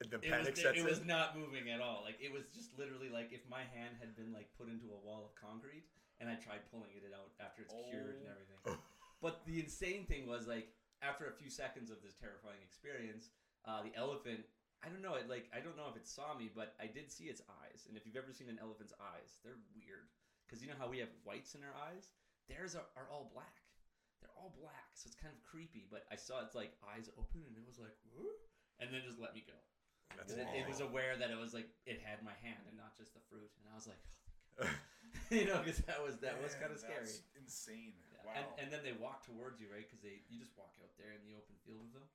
[0.00, 1.08] the It panic was, sets it was in.
[1.08, 2.02] not moving at all.
[2.04, 4.98] Like it was just literally like if my hand had been like put into a
[5.04, 5.84] wall of concrete,
[6.20, 8.34] and I tried pulling it out after it's cured and Oh.
[8.34, 8.58] everything.
[9.20, 10.70] But the insane thing was like
[11.02, 13.30] after a few seconds of this terrifying experience,
[13.66, 14.46] uh, the elephant.
[14.78, 15.18] I don't know.
[15.18, 17.90] It like I don't know if it saw me, but I did see its eyes.
[17.90, 20.06] And if you've ever seen an elephant's eyes, they're weird.
[20.46, 22.14] Because you know how we have whites in our eyes,
[22.46, 23.58] theirs are, are all black.
[24.22, 25.90] They're all black, so it's kind of creepy.
[25.90, 28.38] But I saw its like eyes open, and it was like, "Huh?"
[28.78, 29.58] and then just let me go.
[30.30, 33.14] It, it was aware that it was like it had my hand and not just
[33.14, 34.00] the fruit, and I was like,
[34.62, 35.30] oh, thank God.
[35.42, 37.10] you know, because that was that was kind of scary.
[37.36, 37.98] Insane.
[38.22, 38.26] Yeah.
[38.26, 38.34] Wow.
[38.38, 39.86] And, and then they walk towards you, right?
[39.86, 42.06] Because they you just walk out there in the open field with them,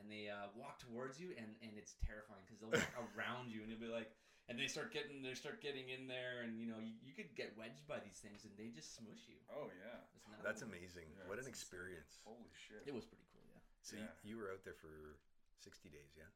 [0.00, 3.60] and they uh, walk towards you, and, and it's terrifying because they'll walk around you,
[3.64, 4.08] and you'll be like,
[4.48, 7.30] and they start getting they start getting in there, and you know you, you could
[7.36, 9.38] get wedged by these things, and they just smush you.
[9.52, 10.00] oh yeah.
[10.16, 11.06] It's not- That's amazing.
[11.12, 11.60] Yeah, what an it's insane.
[11.60, 12.12] experience.
[12.24, 12.82] Holy shit.
[12.88, 13.60] It was pretty cool, yeah.
[13.84, 14.08] So Yeah.
[14.24, 15.20] you, you were out there for
[15.60, 16.28] 60 days, yeah?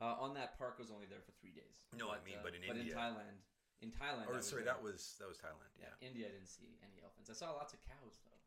[0.00, 1.84] Uh, on that park, I was only there for three days.
[1.92, 2.88] No, I mean, uh, but in but India.
[2.88, 3.36] in Thailand,
[3.84, 4.72] in Thailand, Or I was sorry, there.
[4.72, 5.68] that was that was Thailand.
[5.76, 5.92] yeah.
[5.92, 6.08] Yeah.
[6.08, 7.28] India, I didn't see any elephants.
[7.28, 8.39] I saw lots of cows though.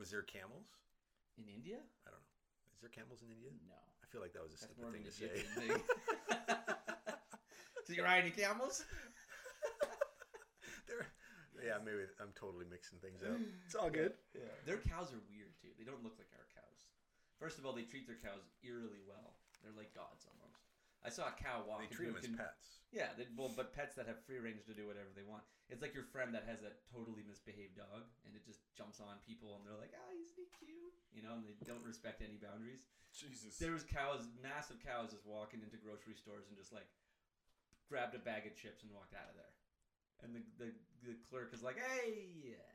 [0.00, 0.80] Was there camels?
[1.36, 1.76] In India?
[1.76, 2.36] I don't know.
[2.72, 3.52] Is there camels in India?
[3.68, 3.76] No.
[3.76, 5.44] I feel like that was a That's stupid thing to say.
[5.60, 5.76] Thing.
[7.84, 8.80] so you ride any camels?
[10.88, 11.04] They're,
[11.60, 13.36] yeah, maybe I'm totally mixing things up.
[13.68, 14.16] It's all good.
[14.32, 14.48] Yeah.
[14.64, 15.76] Their cows are weird too.
[15.76, 16.88] They don't look like our cows.
[17.36, 19.36] First of all, they treat their cows eerily well.
[19.60, 20.49] They're like gods almost.
[21.00, 21.80] I saw a cow walk.
[21.80, 22.84] They treat a them as pets.
[22.92, 25.46] Yeah, they, well, but pets that have free range to do whatever they want.
[25.70, 29.22] It's like your friend that has that totally misbehaved dog, and it just jumps on
[29.22, 32.36] people, and they're like, "Ah, isn't he cute?" You know, and they don't respect any
[32.36, 32.84] boundaries.
[33.14, 33.56] Jesus.
[33.56, 36.90] There was cows, massive cows, just walking into grocery stores and just like
[37.88, 39.54] grabbed a bag of chips and walked out of there.
[40.26, 40.68] And the the,
[41.06, 42.68] the clerk is like, "Hey, yeah."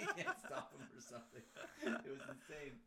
[0.00, 1.44] you can't stop him or something.
[1.84, 2.80] It was insane.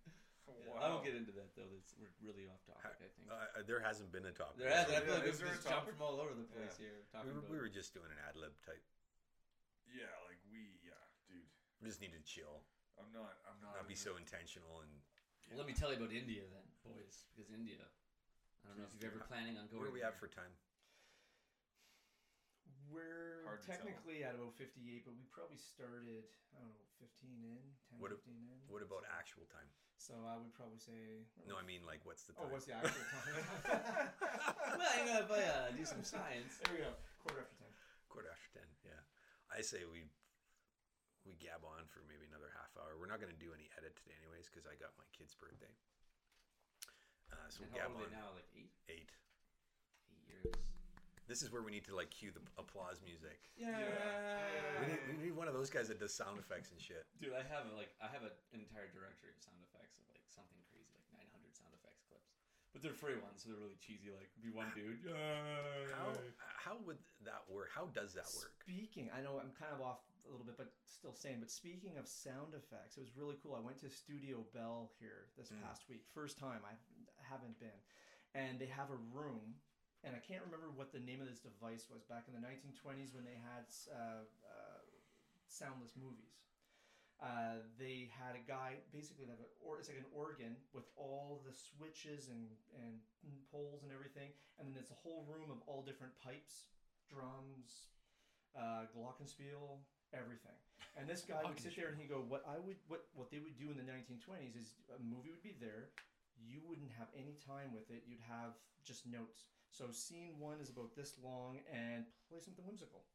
[0.48, 1.68] Yeah, I won't get into that though.
[1.68, 2.88] That's we're really off topic.
[2.88, 3.28] I think.
[3.28, 4.64] Uh, there hasn't been a topic.
[4.64, 4.88] There has.
[4.88, 7.04] I Yeah, feel like we've there a just jumped from all over the place here.
[7.12, 8.84] We were, about we were just doing an ad lib type.
[9.91, 10.80] Yeah, like we.
[10.88, 10.95] Yeah,
[11.28, 11.43] dude.
[11.84, 12.64] We just need to chill,
[12.95, 13.38] I'm not.
[13.48, 13.76] I'm not.
[13.76, 14.91] not be so intentional and.
[15.52, 17.80] Well, let me tell you about India then, boys, because India.
[17.80, 19.16] I don't know if you've do.
[19.16, 19.80] ever planning on going.
[19.80, 20.52] Where are we at for time?
[22.91, 26.24] We're Hard technically at about 58, but we probably started,
[26.56, 27.60] I don't know, 15 in,
[27.91, 28.60] 10, What 15 in.
[28.72, 29.68] What about actual time?
[30.08, 31.28] So I would probably say.
[31.43, 32.47] No, I mean like what's the time?
[32.47, 33.36] Oh, what's the actual time?
[34.80, 36.64] well, you know, if I uh, do some science.
[36.64, 36.95] there we go.
[37.20, 37.68] Quarter after 10.
[38.08, 38.68] Quarter after ten.
[38.88, 39.03] Yeah,
[39.51, 40.08] I say we
[41.28, 42.95] we gab on for maybe another half hour.
[42.95, 45.76] We're not going to do any edit today, anyways, because I got my kid's birthday.
[47.28, 48.32] Uh, so And we'll how gab old are on they now?
[48.32, 49.12] Like eight, eight.
[50.08, 50.55] eight years.
[51.28, 53.51] This is where we need to like cue the applause music.
[53.59, 53.75] Yeah.
[54.80, 57.03] We need, we need one of those guys that does sound effects and shit.
[57.19, 60.23] Dude, I have a, like I have an entire directory of sound effects of like
[60.32, 62.32] something crazy, like 900 sound effects clips.
[62.71, 64.07] But they're free ones, so they're really cheesy.
[64.07, 65.03] Like be one dude.
[65.99, 66.32] How Yay.
[66.55, 67.75] how would that work?
[67.75, 68.55] How does that work?
[68.63, 71.43] Speaking, I know I'm kind of off a little bit, but still saying.
[71.43, 73.51] But speaking of sound effects, it was really cool.
[73.51, 75.59] I went to Studio Bell here this Mm.
[75.67, 76.75] past week, first time I
[77.19, 77.80] haven't been,
[78.36, 79.59] and they have a room,
[80.06, 83.18] and I can't remember what the name of this device was back in the 1920s
[83.18, 84.82] when they had uh, uh,
[85.50, 86.38] soundless movies.
[87.18, 91.41] Uh, they had a guy basically like a, or it's like an organ with all
[91.41, 92.45] the switches and
[92.78, 93.02] and
[93.50, 94.30] poles and everything,
[94.62, 96.70] and then it's a whole room of all different pipes
[97.10, 97.88] drums,
[98.56, 99.80] uh, glockenspiel,
[100.14, 100.56] everything.
[101.00, 103.39] And this guy would sit there and he'd go, "What I would, what what they
[103.39, 105.89] would do in the 1920s is a movie would be there.
[106.38, 108.06] You wouldn't have any time with it.
[108.06, 108.54] You'd have
[108.86, 109.45] just notes.
[109.72, 113.05] So scene one is about this long, and play something whimsical,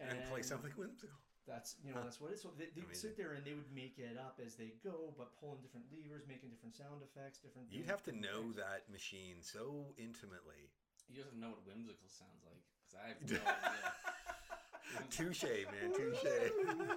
[0.00, 1.16] And play something whimsical.
[1.46, 2.42] That's you know that's what it is.
[2.42, 5.14] So they, they would sit there and they would make it up as they go,
[5.14, 7.70] but pulling different levers, making different sound effects, different.
[7.70, 10.74] You'd have to know that machine so intimately.
[11.06, 14.15] You doesn't know what whimsical sounds like because I have no idea.
[15.10, 16.24] Touche, man, touche.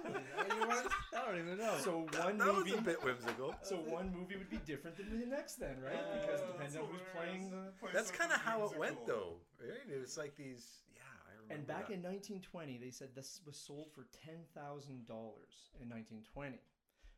[1.14, 1.74] I don't even know.
[1.82, 2.74] So one that was movie.
[2.78, 3.54] a bit whimsical.
[3.62, 5.94] So one movie would be different than the next, then, right?
[5.94, 7.72] Uh, Because that's depending on who's playing the.
[7.80, 9.06] Play That's kind of how it went, whimsical.
[9.06, 9.66] though.
[9.68, 9.84] Right?
[9.94, 10.82] It was like these.
[10.94, 11.54] Yeah, I remember.
[11.54, 11.94] And back that.
[11.94, 16.58] in 1920, they said this was sold for ten thousand dollars in 1920.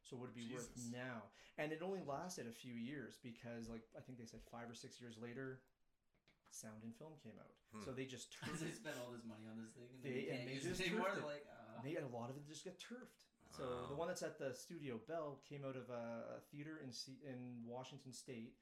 [0.02, 1.22] So would it be worth now?
[1.58, 4.74] And it only lasted a few years because, like, I think they said five or
[4.74, 5.60] six years later,
[6.54, 7.52] sound and film came out.
[7.72, 7.82] Hmm.
[7.84, 10.10] So they just Because turned they spent all this money on this thing and They-
[10.12, 11.08] they, and can't they use just it anymore.
[11.10, 11.34] turfed They're it.
[11.40, 13.24] like, uh, They a lot of it just got turfed.
[13.52, 16.88] So the one that's at the Studio Bell came out of a, a theater in
[16.90, 18.56] C- in Washington State,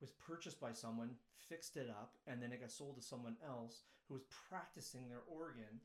[0.00, 1.10] was purchased by someone,
[1.50, 5.26] fixed it up, and then it got sold to someone else who was practicing their
[5.26, 5.82] organ,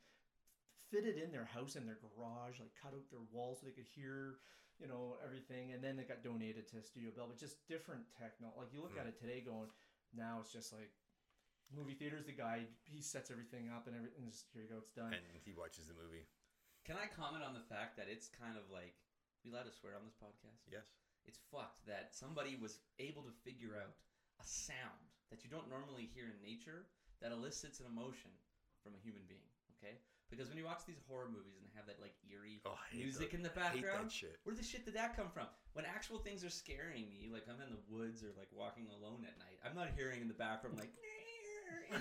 [0.91, 3.89] fitted in their house in their garage, like cut out their walls so they could
[3.89, 4.37] hear,
[4.79, 7.25] you know, everything, and then it got donated to Studio Bell.
[7.27, 8.53] But just different techno.
[8.55, 9.69] Like you look at it today, going,
[10.15, 10.91] now it's just like.
[11.71, 14.27] Movie theaters, the guy he sets everything up and everything.
[14.29, 15.13] Just here you go, it's done.
[15.15, 16.27] And he watches the movie.
[16.85, 18.93] Can I comment on the fact that it's kind of like
[19.41, 20.61] we allowed to swear on this podcast?
[20.69, 20.85] Yes.
[21.25, 23.95] It's fucked that somebody was able to figure out
[24.37, 26.85] a sound that you don't normally hear in nature
[27.23, 28.29] that elicits an emotion
[28.83, 29.47] from a human being.
[29.79, 29.97] Okay,
[30.31, 33.31] because when you watch these horror movies and they have that like eerie Oh, music
[33.31, 34.37] that- in the I hate background, that shit.
[34.43, 35.47] where the shit did that come from?
[35.73, 39.25] When actual things are scaring me, like I'm in the woods or like walking alone
[39.27, 40.91] at night, I'm not hearing in the background like,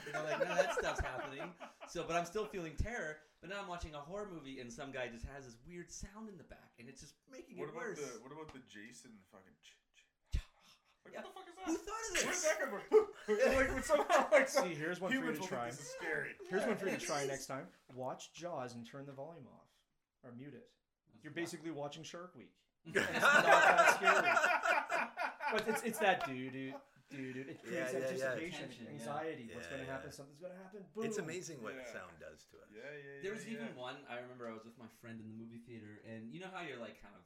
[0.06, 1.42] you know, like none of that stuff's happening.
[1.88, 3.18] So, but I'm still feeling terror.
[3.40, 6.28] But now I'm watching a horror movie and some guy just has this weird sound
[6.30, 7.98] in the back, and it's just making What it about worse.
[7.98, 9.50] the what about the Jason fucking?
[9.62, 9.74] Ch-
[10.38, 10.38] ch-
[11.04, 11.26] like Yeah.
[11.26, 11.74] what the fuck is that?
[11.74, 12.42] Who thought of Where this?
[12.42, 13.58] did that come from?
[13.58, 15.64] like when somehow like some See, here's one for you humans to will try.
[15.68, 16.30] think this is scary.
[16.48, 17.28] Here's one for you to It try is.
[17.34, 17.66] next time.
[17.94, 19.66] Watch Jaws and turn the volume off
[20.22, 20.70] or mute it.
[21.22, 22.50] You're basically watching Shark Week.
[22.86, 24.30] It's not that scary.
[25.52, 26.74] But it's, it's that dude, dude,
[27.12, 27.48] dude, dude.
[27.52, 28.08] It creates yeah, yeah.
[28.08, 28.90] anticipation, yeah.
[28.96, 29.46] anxiety.
[29.52, 30.08] What's Yeah, going to happen?
[30.10, 30.18] yeah.
[30.18, 30.80] Something's going to happen.
[30.96, 31.04] Boom.
[31.04, 31.92] It's amazing what Yeah.
[31.92, 32.68] sound does to us.
[32.72, 33.22] Yeah, yeah, yeah.
[33.22, 33.54] There was yeah.
[33.60, 36.40] even one I remember I was with my friend in the movie theater, and you
[36.40, 37.22] know how you're like kind of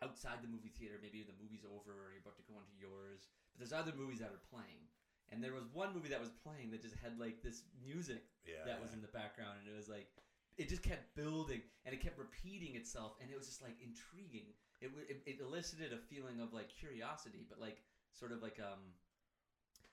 [0.00, 3.26] outside the movie theater, maybe the movie's over or you're about to go into yours,
[3.50, 4.86] but there's other movies that are playing.
[5.28, 8.62] And there was one movie that was playing that just had like this music Yeah.
[8.64, 10.08] that was in the background, and it was like
[10.56, 14.54] it just kept building and it kept repeating itself, and it was just like intriguing.
[14.80, 17.82] It it, it elicited a feeling of like curiosity, but like
[18.14, 18.94] sort of like um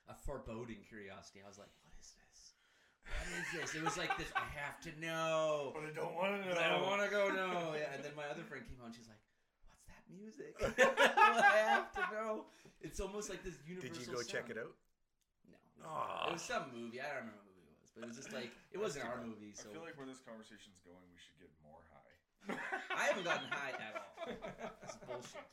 [0.10, 1.42] a foreboding curiosity.
[1.44, 2.54] I was like, what is this?
[3.06, 3.70] What is this?
[3.76, 4.30] It was like this.
[4.36, 5.74] I have to know.
[5.74, 6.54] But I don't want to know.
[6.56, 7.74] But I don't want to go no.
[7.80, 8.94] Yeah, and then my other friend came on.
[8.94, 9.22] She's like,
[9.70, 10.74] "What's that music?" well,
[11.54, 12.46] I have to know.
[12.82, 13.94] It's almost like this universal.
[13.94, 14.74] Did you go check it out?
[15.82, 16.30] No, Aw.
[16.30, 17.02] it was some movie.
[17.02, 19.22] I don't remember what movie it was, but it was just like it wasn't our
[19.26, 19.54] movie.
[19.58, 22.02] So I feel like where this conversation's going, we should get more high.
[22.94, 24.30] I haven't gotten high at all.
[24.82, 25.46] This is bullshit.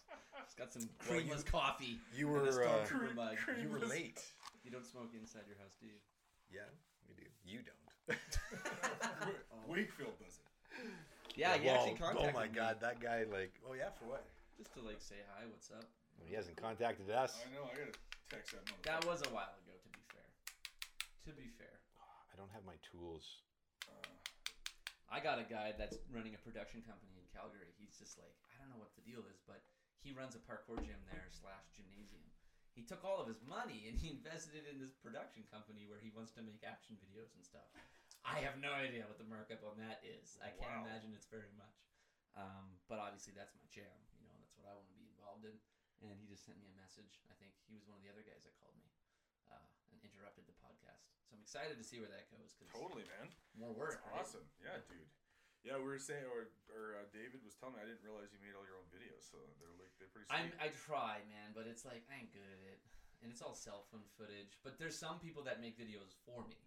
[0.45, 1.97] Just got some Well, you- creamless coffee.
[2.15, 3.37] You were uh, Stormtrooper mug.
[3.61, 4.21] you were late.
[4.63, 5.99] You don't smoke inside your house, do you?
[6.51, 6.71] Yeah,
[7.09, 7.27] we do.
[7.45, 7.87] You don't.
[9.67, 10.47] Wakefield doesn't.
[11.35, 13.53] Yeah, he actually Well, contacted Oh my me god, that guy like.
[13.67, 14.25] Oh yeah, for what?
[14.57, 15.85] just to like say hi, what's up.
[16.19, 17.41] Well, he hasn't contacted us.
[17.43, 17.67] I know.
[17.67, 17.97] I gotta
[18.31, 18.85] text that motherfucker.
[18.87, 20.29] That was a while ago, to be fair.
[21.27, 21.81] To be fair.
[22.31, 23.43] I don't have my tools.
[23.89, 24.15] Uh,
[25.11, 27.73] I got a guy that's running a production company in Calgary.
[27.77, 29.61] He's just like, I don't know what the deal is, but
[30.01, 32.25] he runs a parkour gym there slash gymnasium.
[32.73, 36.01] He took all of his money and he invested it in this production company where
[36.01, 37.69] he wants to make action videos and stuff.
[38.25, 40.41] I have no idea what the markup on that is.
[40.41, 40.89] I can't Wow.
[40.89, 41.85] imagine it's very much.
[42.33, 43.93] Um, but obviously that's my jam.
[44.17, 45.53] You know, that's what I want to be involved in.
[46.01, 47.21] And he just sent me a message.
[47.29, 48.89] I think he was one of the other guys that called me
[49.53, 49.61] uh,
[49.93, 51.13] and interrupted the podcast.
[51.29, 52.57] So I'm excited to see where that goes.
[52.57, 53.29] Cause totally, man.
[53.53, 54.01] More work.
[54.09, 54.25] Right?
[54.25, 54.49] awesome.
[54.65, 55.07] Yeah, dude.
[55.63, 58.43] Yeah, we were saying, or, or uh, David was telling me, I didn't realize you
[58.43, 60.27] made all your own videos, so they're like they're pretty.
[60.27, 62.83] I'm, I try, man, but it's like I ain't good at it,
[63.23, 64.59] and it's all cell phone footage.
[64.67, 66.59] But there's some people that make videos for me,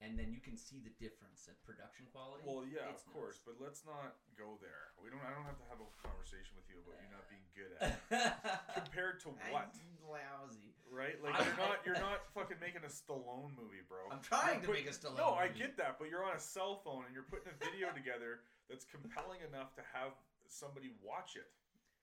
[0.00, 2.48] and then you can see the difference in production quality.
[2.48, 3.44] well, yeah, It's of course, nuts.
[3.44, 4.96] but let's not go there.
[4.96, 5.20] We don't.
[5.20, 8.00] I don't have to have a conversation with you about you not being good at
[8.00, 8.32] it.
[8.80, 9.76] Compared to what?
[9.76, 10.72] I'm lousy.
[10.90, 11.16] Right?
[11.22, 11.76] Like I- you're not.
[11.86, 14.08] You're not fucking making a Stallone movie, bro.
[14.10, 15.58] I'm trying You're to make a Stallone No, I movie.
[15.60, 18.84] get that, but you're on a cell phone and you're putting a video together that's
[18.84, 20.12] compelling enough to have
[20.48, 21.48] somebody watch it.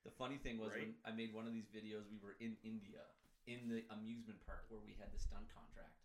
[0.05, 0.85] The funny thing was Right?
[0.93, 3.01] when I made one of these videos, we were in India
[3.49, 5.97] in the amusement park where we had the stunt contract,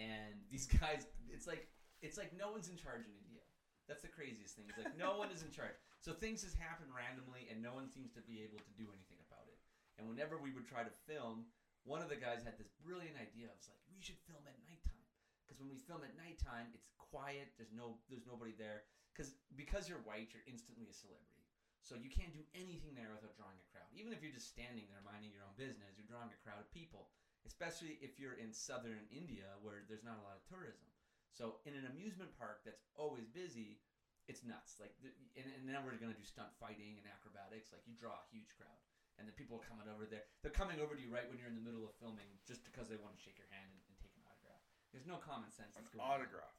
[0.00, 1.68] and these guys, it's like
[2.04, 3.40] it's like no one's in charge in India.
[3.88, 4.66] That's the craziest thing.
[4.68, 5.76] It's like no one is in charge.
[6.04, 9.18] So things just happen randomly, and no one seems to be able to do anything
[9.26, 9.58] about it.
[9.98, 11.50] And whenever we would try to film,
[11.86, 13.48] one of the guys had this brilliant idea.
[13.48, 15.06] Of like, we should film at nighttime
[15.46, 17.54] because when we film at nighttime, it's quiet.
[17.54, 18.84] There's no, there's nobody there.
[19.14, 21.46] Because because you're white, you're instantly a celebrity.
[21.80, 23.86] So you can't do anything there without drawing a crowd.
[23.94, 26.68] Even if you're just standing there minding your own business, you're drawing a crowd of
[26.74, 27.14] people.
[27.46, 30.90] Especially if you're in southern India where there's not a lot of tourism.
[31.30, 33.78] So in an amusement park that's always busy,
[34.26, 34.82] it's nuts.
[34.82, 34.92] Like,
[35.38, 37.70] and, and now we're gonna do stunt fighting and acrobatics.
[37.70, 38.82] Like you draw a huge crowd,
[39.16, 40.24] and the people are coming over there.
[40.44, 42.86] They're coming over to you right when you're in the middle of filming, just because
[42.92, 44.60] they want to shake your hand and, and take an autograph.
[44.92, 45.74] There's no common sense.
[45.76, 46.20] An that's going on.
[46.20, 46.54] autograph.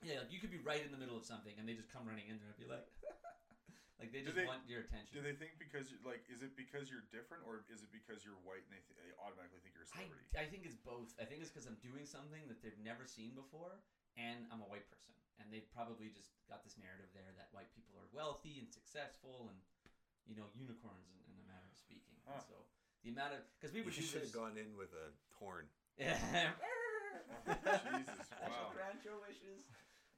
[0.00, 2.06] Yeah, like you could be right in the middle of something, and they just come
[2.06, 2.86] running in there and be like,
[4.00, 5.10] like they Do just they- want your attention.
[5.10, 8.38] Do they think because like is it because you're different or is it because you're
[8.46, 10.22] white and they, th- they automatically think you're a celebrity?
[10.38, 11.10] I think it's both.
[11.18, 13.82] I think it's because I'm doing something that they've never seen before,
[14.14, 17.70] and I'm a white person, and they probably just got this narrative there that white
[17.74, 19.58] people are wealthy and successful, and
[20.30, 22.20] you know unicorns in, in a matter of speaking.
[22.28, 22.44] Huh.
[22.44, 22.60] so
[23.00, 25.08] the amount of because we would do should have gone in with a
[25.40, 25.64] horn.
[25.96, 26.20] Jesus,
[27.48, 28.76] I shall wow.
[28.76, 29.64] grant your wishes.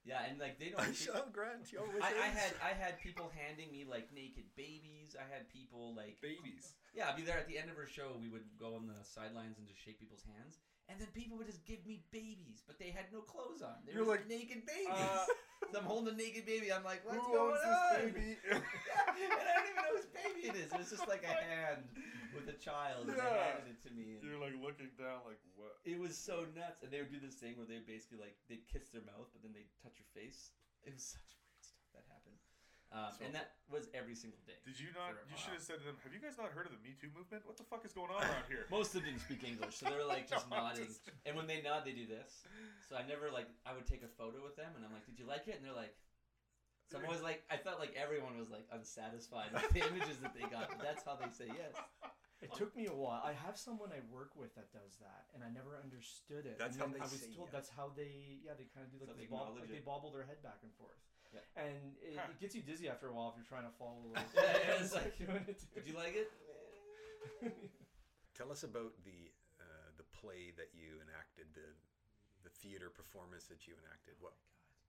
[0.04, 0.80] Yeah, and like they don't.
[0.80, 2.02] I see- shall grant your wishes.
[2.02, 5.14] I, I had I had people handing me like naked babies.
[5.14, 6.74] I had people like Babies.
[6.96, 8.16] Yeah, I'd be there at the end of her show.
[8.18, 10.58] We would go on the sidelines and just shake people's hands,
[10.90, 13.78] and then people would just give me babies, but they had no clothes on.
[13.86, 14.90] They You're were like, naked babies.
[14.90, 15.24] Uh,
[15.70, 16.74] so I'm holding a naked baby.
[16.74, 18.10] I'm like, what's who going owns this on?
[18.10, 18.30] baby?
[18.50, 20.68] and I don't even know whose baby it is.
[20.74, 21.86] It's just like a hand
[22.34, 24.18] with a child, and they handed it to me.
[24.18, 25.78] And You're like looking down, like what?
[25.86, 28.66] it was so nuts, and they would do this thing where they basically like they'd
[28.66, 30.50] kiss their mouth, but then they'd touch your face.
[30.82, 32.40] It was such weird stuff that happened,
[32.92, 34.58] um, So- and that was every single day.
[34.66, 35.14] Did you not?
[35.30, 37.10] You should have said to them, "Have you guys not heard of the Me Too
[37.14, 37.46] movement?
[37.46, 39.86] What the fuck is going on around here?" Most of them didn't speak English, so
[39.86, 40.86] they're like just No, nodding.
[40.86, 42.42] just- And when they nod, they do this.
[42.88, 45.18] So I never like I would take a photo with them, and I'm like, "Did
[45.18, 45.94] you like it?" And they're like,
[46.90, 50.34] "So I'm always like, I felt like everyone was like unsatisfied with the images that
[50.34, 51.74] they got, but that's how they say yes."
[52.42, 53.20] It took me a while.
[53.22, 56.56] I have someone I work with that does that, and I never understood it.
[56.58, 57.52] That's and how they I was say told yes.
[57.52, 60.08] that's how they yeah they kind of do So like, they bob, like they bobble
[60.10, 60.96] their head back and forth,
[61.32, 61.62] Yeah.
[61.62, 62.26] and it, Huh.
[62.30, 64.02] it gets you dizzy after a while if you're trying to follow.
[64.14, 65.62] Like, Yeah, yeah, it's like, doing it.
[65.74, 66.28] Did you like it?
[68.36, 71.68] Tell us about the uh, the play that you enacted, the
[72.42, 74.16] the theater performance that you enacted.
[74.18, 74.34] What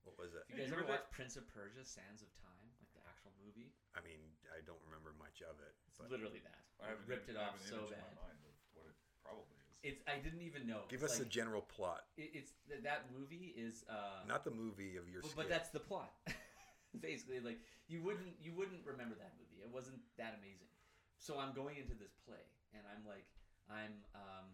[0.08, 0.48] what was it?
[0.50, 3.36] You guys You ever were watch Prince of Persia: Sands of Time, like the actual
[3.44, 3.76] movie?
[3.94, 4.24] I mean,
[4.56, 6.64] I don't remember much of it, It's but literally that.
[6.82, 8.08] I have ripped it off so image bad.
[8.08, 9.61] In my mind of what it probably is.
[9.84, 10.86] It's I didn't even know.
[10.90, 12.54] give It's us the like, general plot, it, it's
[12.84, 15.22] that movie is uh, not the movie of your.
[15.24, 16.14] Well, but that's the plot.
[17.02, 17.58] Basically, like
[17.88, 19.58] you wouldn't you wouldn't remember that movie.
[19.64, 20.70] It wasn't that amazing.
[21.18, 22.46] So I'm going into this play,
[22.78, 23.26] and I'm like,
[23.70, 24.46] I'm um,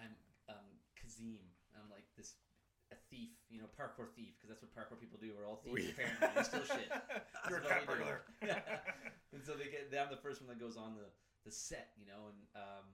[0.00, 0.12] I'm
[0.48, 1.44] um, Kazim.
[1.76, 2.32] I'm like this
[2.92, 5.34] a thief, you know, parkour thief, because that's what parkour people do.
[5.36, 6.28] We're all thieves We- apparently.
[6.32, 6.88] We steal shit.
[7.50, 8.08] You're a cat what we do.
[8.08, 8.18] burglar.
[9.36, 9.90] and so they get.
[9.92, 11.08] I'm the first one that goes on the
[11.44, 12.86] the set, you know, and um,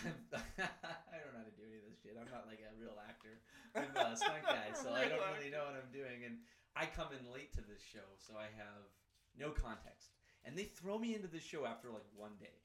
[0.04, 2.16] I don't know how to do any of this shit.
[2.18, 3.40] I'm not like a real actor.
[3.72, 6.24] I'm a stunt guy, so I don't really know what I'm doing.
[6.24, 6.42] And
[6.76, 8.84] I come in late to this show, so I have
[9.36, 10.16] no context.
[10.44, 12.56] And they throw me into this show after like one day.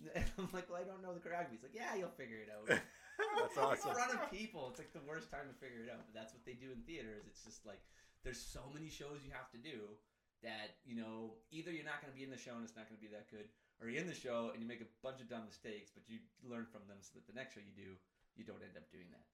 [0.16, 1.60] And I'm like, well, I don't know the choreography.
[1.60, 2.64] He's like, yeah, you'll figure it out.
[2.72, 3.92] That's awesome.
[3.92, 3.92] In awesome.
[3.92, 6.08] front of people, it's like the worst time to figure it out.
[6.08, 7.28] But that's what they do in theaters.
[7.28, 7.84] It's just like
[8.24, 9.92] there's so many shows you have to do
[10.40, 12.88] that you know either you're not going to be in the show and it's not
[12.88, 13.44] going to be that good,
[13.80, 16.20] or you're in the show and you make a bunch of dumb mistakes, but you
[16.44, 17.96] learn from them so that the next show you do,
[18.36, 19.24] you don't end up doing that.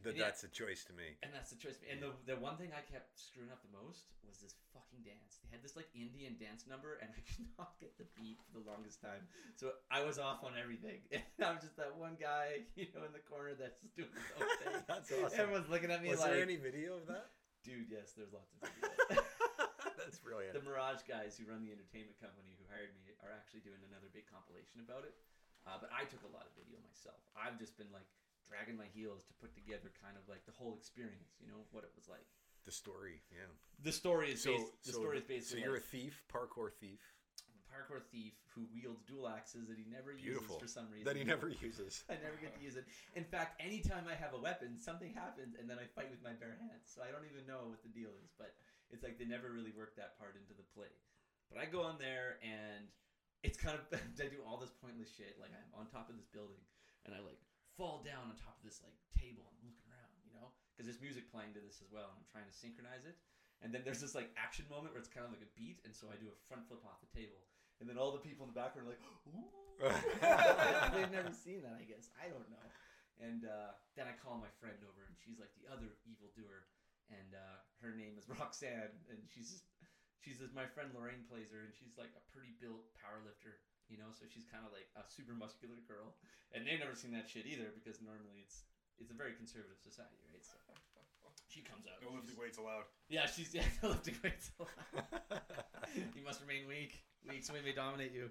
[0.00, 0.32] That Yeah.
[0.32, 1.20] that's a choice to me.
[1.20, 1.76] And that's the choice.
[1.84, 5.44] And the, the one thing I kept screwing up the most was this fucking dance.
[5.44, 8.56] They had this like Indian dance number, and I could not get the beat for
[8.56, 9.28] the longest time.
[9.60, 11.04] So I was off on everything.
[11.12, 14.32] And I'm just that one guy, you know, in the corner that's just doing his
[14.40, 14.72] own thing.
[14.88, 15.36] That's awesome.
[15.36, 17.28] Everyone's looking at me like Was like, there any video of that?
[17.60, 19.19] dude, yes, there's lots of videos.
[20.10, 20.52] That's brilliant.
[20.58, 24.10] the Mirage guys who run the entertainment company who hired me are actually doing another
[24.10, 25.14] big compilation about it.
[25.68, 27.20] Uh, but I took a lot of video myself.
[27.36, 28.08] I've just been like
[28.48, 31.84] dragging my heels to put together kind of like the whole experience, you know, what
[31.86, 32.24] it was like.
[32.66, 33.46] The story, yeah.
[33.84, 35.46] The story is So, based, the so, story is based.
[35.52, 37.00] so you're like a thief, parkour thief,
[37.56, 40.56] a parkour thief who wields dual axes that he never Beautiful.
[40.58, 41.06] uses for some reason.
[41.08, 42.04] that he never uses.
[42.12, 42.84] I never get to use it.
[43.16, 46.34] In fact, anytime I have a weapon, something happens, and then I fight with my
[46.36, 46.88] bare hands.
[46.90, 48.32] So I don't even know what the deal is.
[48.36, 48.52] But
[48.90, 50.90] it's like they never really worked that part into the play.
[51.50, 52.86] But I go on there, and
[53.42, 53.82] it's kind of
[54.22, 55.38] I do all this pointless shit.
[55.38, 56.62] Like I'm on top of this building,
[57.06, 57.40] and I like
[57.78, 61.00] fall down on top of this like table and looking around, you know, because there's
[61.02, 63.16] music playing to this as well, and I'm trying to synchronize it.
[63.60, 65.92] And then there's this like action moment where it's kind of like a beat, and
[65.92, 67.44] so I do a front flip off the table,
[67.78, 69.48] and then all the people in the background are like, "Ooh."
[70.92, 72.12] They've never seen that, I guess.
[72.20, 72.66] I don't know.
[73.20, 76.68] And uh, then I call my friend over, and she's like the other evildoer.
[77.10, 79.66] And uh, her name is Roxanne, and she's just,
[80.22, 83.60] she's just, my friend Lorraine plays her, and she's like a pretty built power lifter,
[83.90, 86.14] you know, so she's kind of like a super muscular girl,
[86.54, 88.64] and they've never seen that shit either because normally it's
[89.00, 90.44] it's a very conservative society, right?
[90.44, 90.60] So
[91.50, 91.98] she comes out.
[91.98, 92.86] No lifting weights allowed.
[93.10, 94.54] Yeah, she's yeah, no lifting weights.
[94.54, 95.42] Allowed.
[96.14, 97.02] you must remain weak.
[97.26, 98.30] Weak, so we may dominate you.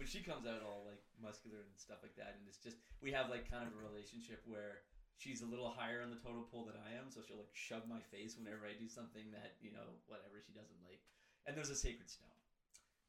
[0.00, 3.12] but she comes out all like muscular and stuff like that, and it's just we
[3.12, 4.80] have like kind of a relationship where
[5.20, 7.84] she's a little higher on the total pole than I am, so she'll like shove
[7.84, 11.04] my face whenever I do something that you know whatever she doesn't like.
[11.46, 12.32] And there's a sacred stone,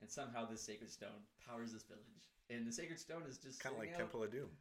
[0.03, 3.73] and somehow this sacred stone powers this village, and the sacred stone is just kind
[3.73, 4.51] of like out- Temple of Doom.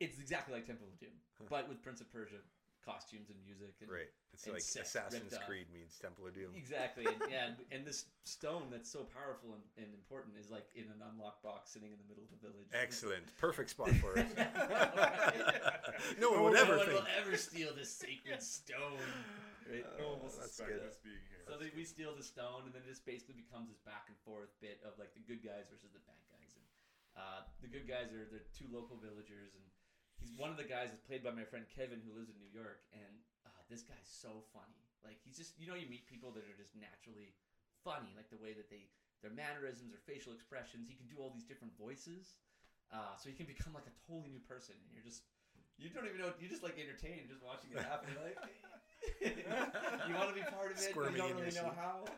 [0.00, 1.44] It's exactly like Temple of Doom, Huh.
[1.52, 2.40] but with Prince of Persia
[2.88, 3.76] costumes and music.
[3.84, 4.08] And Right.
[4.32, 5.36] It's and like sex Assassin's.
[5.44, 6.56] Creed means Temple of Doom.
[6.56, 10.64] Exactly, and, yeah, and, and this stone that's so powerful and, and important is like
[10.72, 12.70] in an unlocked box sitting in the middle of the village.
[12.72, 13.28] Excellent.
[13.36, 14.30] Perfect spot for it.
[16.22, 16.92] no one no would one ever think.
[16.96, 19.02] will ever steal this sacred stone.
[19.68, 19.84] Right?
[20.00, 20.88] No one will that's suspect good.
[20.88, 21.44] us being here.
[21.44, 24.16] So they, we steal the stone, and then it just basically becomes this back and
[24.24, 26.56] forth bit of like the good guys versus the bad guys.
[26.56, 26.66] And
[27.18, 29.64] uh, the good guys are the two local villagers, and
[30.28, 32.52] he's one of the guys is played by my friend Kevin, who lives in New
[32.52, 32.84] York.
[32.92, 33.16] And
[33.48, 34.84] uh, this guy's so funny.
[35.00, 37.32] Like he's just you know you meet people that are just naturally
[37.80, 38.92] funny, like the way that they
[39.24, 40.84] their mannerisms or facial expressions.
[40.84, 42.36] He can do all these different voices,
[42.92, 45.24] uh, so he can become like a totally new person, and you're just
[45.80, 48.12] you don't even know you're just like entertained just watching it happen.
[48.12, 48.38] You're like.
[49.22, 51.78] you want to be part of it, but Squirming you don't really know seat.
[51.80, 52.04] how.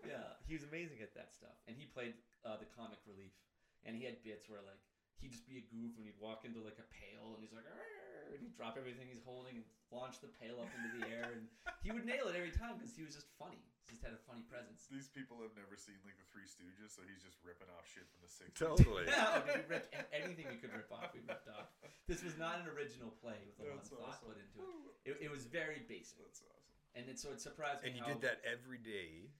[0.00, 3.36] Yeah, he was amazing at that stuff, and he played uh, the comic relief,
[3.84, 4.80] and he had bits where like
[5.20, 7.68] he'd just be a goof and he'd walk into like a pail and he's like,
[7.68, 11.36] "Arr," and he'd drop everything he's holding and launch the pail up into the air,
[11.36, 11.44] and
[11.84, 13.60] he would nail it every time because he was just funny.
[13.90, 14.86] He just had a funny presence.
[14.86, 18.06] These people have never seen like the Three Stooges, so he's just ripping off shit
[18.06, 18.54] from the 60s.
[18.54, 19.04] Totally.
[19.10, 21.10] Yeah, we ripped anything we could rip off.
[21.10, 21.74] We ripped off.
[22.06, 24.30] This was not an original play with a lot That's of thought awesome.
[24.30, 25.10] put into it.
[25.10, 26.74] It, it was very basic, That's awesome.
[26.94, 27.90] and it, so it surprised me.
[27.90, 29.34] And you how- did that every day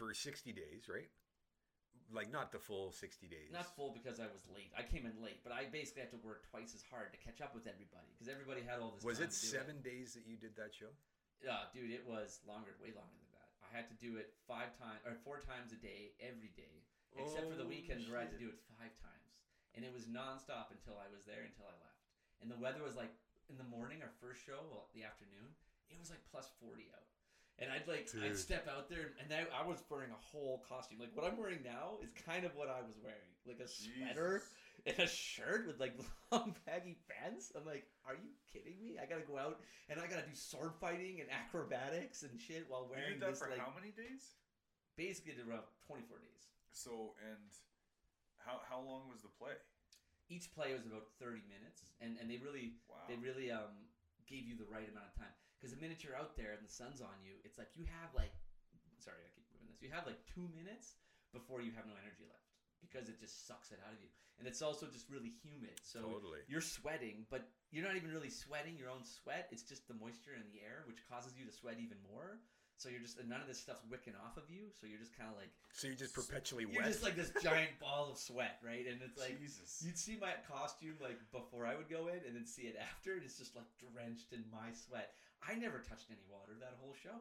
[0.00, 1.12] for 60 days, right?
[2.10, 3.54] Like not the full 60 days.
[3.54, 4.74] Not full because I was late.
[4.74, 7.38] I came in late, but I basically had to work twice as hard to catch
[7.38, 9.06] up with everybody because everybody had all this.
[9.06, 10.90] Was it seven days that you did that show?
[11.38, 13.48] Yeah, dude, it was longer, way longer than that.
[13.62, 16.82] I had to do it five times or four times a day, every day,
[17.16, 19.32] except for the Oh, weekends where I had to do it five times,
[19.78, 22.02] and it was nonstop until I was there until I left.
[22.42, 23.14] And the weather was like
[23.46, 25.54] in the morning, our first show, well, the afternoon,
[25.88, 27.06] it was like plus forty out.
[27.60, 30.98] And I'd like I'd step out there and I, I was wearing a whole costume.
[30.98, 34.40] Like what I'm wearing now is kind of what I was wearing, like a sweater
[34.40, 34.88] Jesus.
[34.88, 35.92] and a shirt with like
[36.32, 37.52] long baggy pants.
[37.52, 38.96] I'm like, are you kidding me?
[38.96, 39.60] I gotta go out
[39.92, 43.36] and I gotta do sword fighting and acrobatics and shit while You wearing did that
[43.36, 44.40] this for like how many days?
[44.96, 46.48] basically did around 24 days.
[46.72, 47.44] So and
[48.40, 49.52] how how long was the play?
[50.32, 53.04] Each play was about 30 minutes, and and they really Wow.
[53.04, 53.84] they really um
[54.24, 56.72] gave you the right amount of time because the minute you're out there and the
[56.72, 58.32] sun's on you, it's like you have like
[58.96, 59.84] sorry I keep moving this.
[59.84, 60.96] You have like two minutes
[61.36, 62.48] before you have no energy left
[62.80, 64.08] because it just sucks it out of you,
[64.40, 65.76] and it's also just really humid.
[65.84, 66.40] So totally.
[66.48, 69.52] you're sweating, but you're not even really sweating your own sweat.
[69.52, 72.40] It's just the moisture in the air, which causes you to sweat even more.
[72.80, 74.72] So you're just and none of this stuff's wicking off of you.
[74.72, 76.72] So you're just kind of like So you're just perpetually wet.
[76.72, 76.92] you're wet.
[76.96, 78.88] just like this giant ball of sweat, right?
[78.88, 79.84] And it's like Jesus.
[79.84, 83.12] you'd see my costume like before I would go in, and then see it after,
[83.12, 85.12] and it's just like drenched in my sweat.
[85.44, 87.16] I never touched any water that whole show.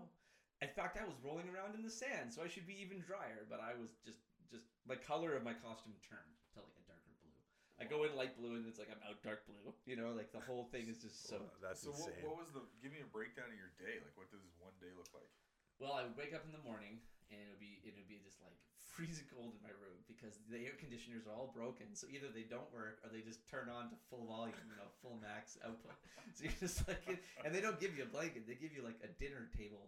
[0.59, 3.47] In fact, I was rolling around in the sand, so I should be even drier.
[3.47, 4.20] But I was just
[4.51, 7.38] just my color of my costume turned to like a darker blue.
[7.80, 9.72] I go in light blue, and it's like I'm out dark blue.
[9.89, 11.41] You know, like the whole thing is just so.
[11.41, 12.61] Wow, that's so what, what was the?
[12.84, 13.97] Give me a breakdown of your day.
[14.03, 15.32] Like, what does one day look like?
[15.80, 16.99] Well, I would wake up in the morning
[17.32, 18.59] and it would be it would be just like
[19.00, 21.88] freezing cold in my room because the air conditioners are all broken.
[21.95, 24.91] So either they don't work or they just turn on to full volume, you know,
[25.00, 25.95] full max output.
[26.36, 27.00] So you're just like,
[27.47, 29.88] and they don't give you a blanket; they give you like a dinner table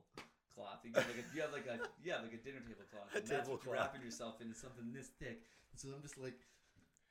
[0.56, 0.80] cloth.
[0.88, 3.12] You, like a, you have like a yeah, like a dinner table cloth.
[3.12, 5.44] A and that's what you're wrapping yourself in something this thick.
[5.76, 6.40] And so I'm just like,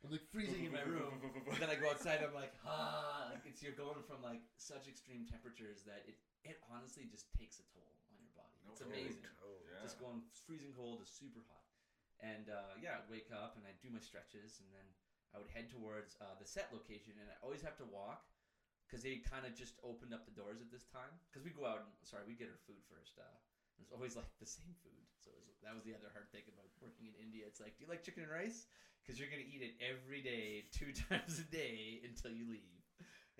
[0.00, 1.20] I'm like freezing in my room.
[1.20, 2.24] And then I go outside.
[2.24, 6.16] I'm like, ah, like it's you're going from like such extreme temperatures that it
[6.48, 8.56] it honestly just takes a toll on your body.
[8.64, 8.96] No It's kidding.
[8.96, 9.28] amazing.
[9.44, 9.60] Oh.
[9.68, 9.84] Yeah.
[9.84, 11.59] Just going freezing cold to super hot.
[12.20, 14.84] And uh, yeah, I'd wake up and I'd do my stretches, and then
[15.32, 18.28] I would head towards uh, the set location, and I always have to walk
[18.84, 21.12] because they kind of just opened up the doors at this time.
[21.30, 23.16] Because we go out and sorry, we get our food first.
[23.16, 23.38] Uh,
[23.78, 26.28] it was always like the same food, so it was, that was the other hard
[26.34, 27.48] thing about working in India.
[27.48, 28.68] It's like, do you like chicken and rice?
[29.00, 32.84] Because you're gonna eat it every day, two times a day until you leave.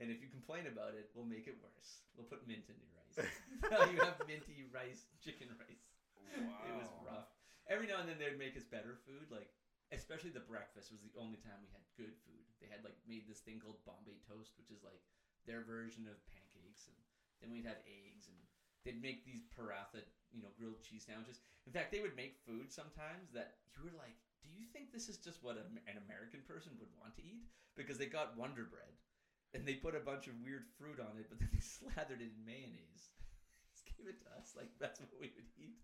[0.00, 2.00] And if you complain about it, we'll make it worse.
[2.16, 3.28] We'll put mint in your rice.
[3.68, 5.84] now you have minty rice, chicken rice.
[6.40, 6.64] Wow.
[6.64, 7.28] It was rough.
[7.70, 9.48] Every now and then they'd make us better food, like
[9.94, 12.44] especially the breakfast was the only time we had good food.
[12.58, 15.00] They had like made this thing called Bombay toast, which is like
[15.46, 16.98] their version of pancakes, and
[17.40, 18.36] Then we'd have eggs, and
[18.84, 21.40] they'd make these paratha, you know, grilled cheese sandwiches.
[21.64, 25.08] In fact, they would make food sometimes that you were like, "Do you think this
[25.08, 27.46] is just what an American person would want to eat?"
[27.76, 28.92] Because they got Wonder Bread,
[29.54, 32.32] and they put a bunch of weird fruit on it, but then they slathered it
[32.34, 33.10] in mayonnaise.
[34.05, 35.76] Just give it to us, like that's what we would eat.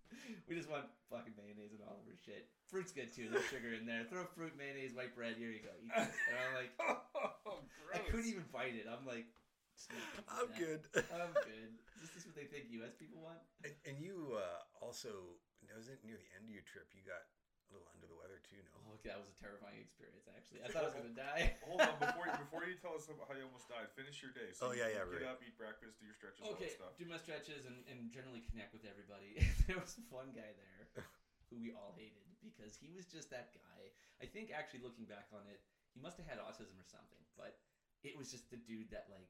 [0.49, 2.49] We just want fucking mayonnaise and all of our shit.
[2.67, 3.29] Fruit's good too.
[3.29, 4.09] There's sugar in there.
[4.09, 5.37] Throw fruit, mayonnaise, white bread.
[5.39, 5.75] Here you go.
[5.79, 6.17] Eat this.
[6.31, 6.73] And I'm like,
[7.47, 7.61] oh,
[7.95, 8.89] I couldn't even bite it.
[8.89, 9.29] I'm like,
[9.77, 10.59] "Just not gonna eat I'm that.
[10.59, 10.81] good.
[11.13, 11.71] I'm good.
[12.03, 12.97] Is this what they think U.S.
[12.97, 13.39] people want?
[13.63, 15.37] And, and you uh, also,
[15.75, 17.23] was it near the end of your trip, you got
[17.69, 18.73] a little under the weather too, no?
[18.87, 20.27] Oh, okay, that was a terrifying experience.
[20.31, 21.55] Actually, I thought I was gonna die.
[21.69, 24.55] Hold on, before you, before you tell us how you almost died, finish your day.
[24.63, 25.35] Oh, you yeah, yeah, Get right.
[25.35, 26.93] up, eat breakfast, do your stretches, all Okay, that stuff.
[26.99, 29.39] do my stretches and, and generally connect with everybody.
[29.67, 30.83] there was one guy there
[31.51, 33.81] who we all hated because he was just that guy.
[34.23, 35.61] I think actually looking back on it,
[35.91, 37.59] he must have had autism or something, but
[38.07, 39.27] it was just the dude that like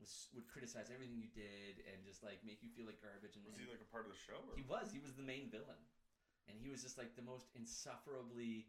[0.00, 3.36] was would criticize everything you did and just like make you feel like garbage.
[3.36, 4.40] And Was he like a part of the show?
[4.48, 4.56] Or?
[4.56, 5.78] he was he was the main villain,
[6.50, 8.66] and he was just like the most insufferably.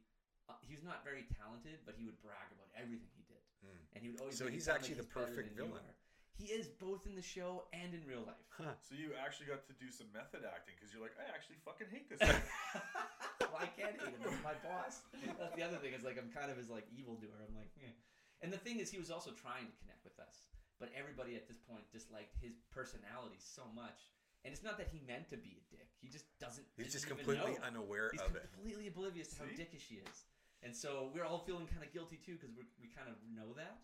[0.50, 3.78] Uh, he was not very talented, but he would brag about everything he did, Hmm.
[3.94, 4.38] and he would always.
[4.38, 5.86] So he's actually like the better perfect than you villain.
[6.40, 8.42] He is both in the show and in real life.
[8.50, 8.74] Huh.
[8.82, 11.86] So you actually got to do some method acting because you're like, I actually fucking
[11.94, 12.18] hate this.
[13.46, 14.26] well, I can't hate him.
[14.26, 15.06] He's my boss.
[15.38, 15.94] That's the other thing.
[15.94, 17.38] Is like I'm kind of his like evil doer.
[17.46, 17.94] I'm like, eh.
[18.42, 20.50] and the thing is, he was also trying to connect with us,
[20.82, 24.10] but everybody at this point disliked his personality so much.
[24.44, 25.90] And it's not that he meant to be a dick.
[26.02, 26.66] He just doesn't.
[26.78, 27.68] He's just didn't completely know.
[27.70, 28.50] unaware He's of it.
[28.54, 29.62] completely oblivious to how See?
[29.62, 30.26] dickish he is.
[30.66, 33.54] And so we're all feeling kind of guilty too because we we kind of know
[33.54, 33.82] that.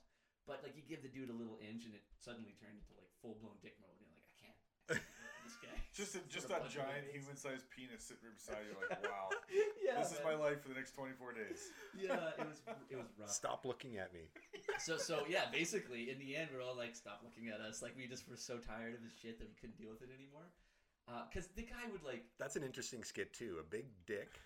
[0.49, 3.09] But like you give the dude a little inch and it suddenly turned into like
[3.21, 3.93] full blown dick mode.
[3.97, 4.57] And you're like, I can't.
[4.89, 5.77] I can't deal with this guy.
[5.93, 8.63] just a, just Sort that of punch him in the giant human-sized penis sitting beside
[8.69, 8.77] you.
[8.77, 9.33] Like, wow,
[9.81, 11.73] yeah, this is my life for the next 24 days.
[11.97, 13.31] Yeah, it was it was rough.
[13.31, 14.29] Stop looking at me.
[14.77, 17.81] So so yeah, basically in the end we're all like, stop looking at us.
[17.81, 20.13] Like we just were so tired of this shit that we couldn't deal with it
[20.13, 20.45] anymore.
[21.09, 23.57] Uh, because the guy would like That's an interesting skit too.
[23.57, 24.37] A big dick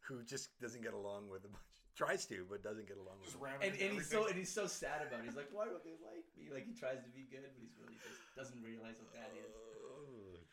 [0.00, 1.66] who just doesn't get along with a bunch.
[1.96, 3.32] Tries to, but doesn't get along with.
[3.32, 3.48] Just them.
[3.48, 5.28] ramming and, into and he's so and he's so sad about it.
[5.28, 6.52] He's like, why don't they like me?
[6.52, 9.40] Like he tries to be good, but he's really just doesn't realize how bad he
[9.40, 9.65] is.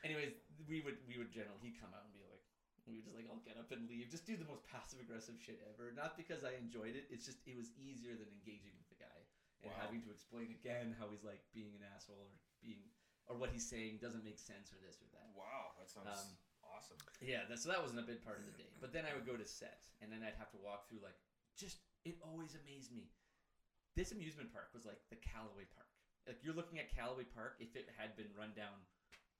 [0.03, 0.35] Anyways,
[0.67, 2.43] we would we would generally he'd come out and be like,
[2.83, 5.39] we would just like I'll get up and leave, just do the most passive aggressive
[5.39, 5.95] shit ever.
[5.95, 7.07] Not because I enjoyed it.
[7.07, 9.19] It's just it was easier than engaging with the guy
[9.63, 9.79] and Wow.
[9.87, 12.83] having to explain again how he's like being an asshole or being
[13.31, 15.31] or what he's saying doesn't make sense or this or that.
[15.31, 16.35] Wow, that sounds Um,
[16.67, 16.99] awesome.
[17.23, 18.67] Yeah, that, so that wasn't a big part of the day.
[18.83, 21.15] But then I would go to set, and then I'd have to walk through like
[21.55, 23.07] just it always amazed me.
[23.95, 25.87] This amusement park was like the Calaway Park.
[26.27, 28.83] Like you're looking at Calaway Park if it had been run down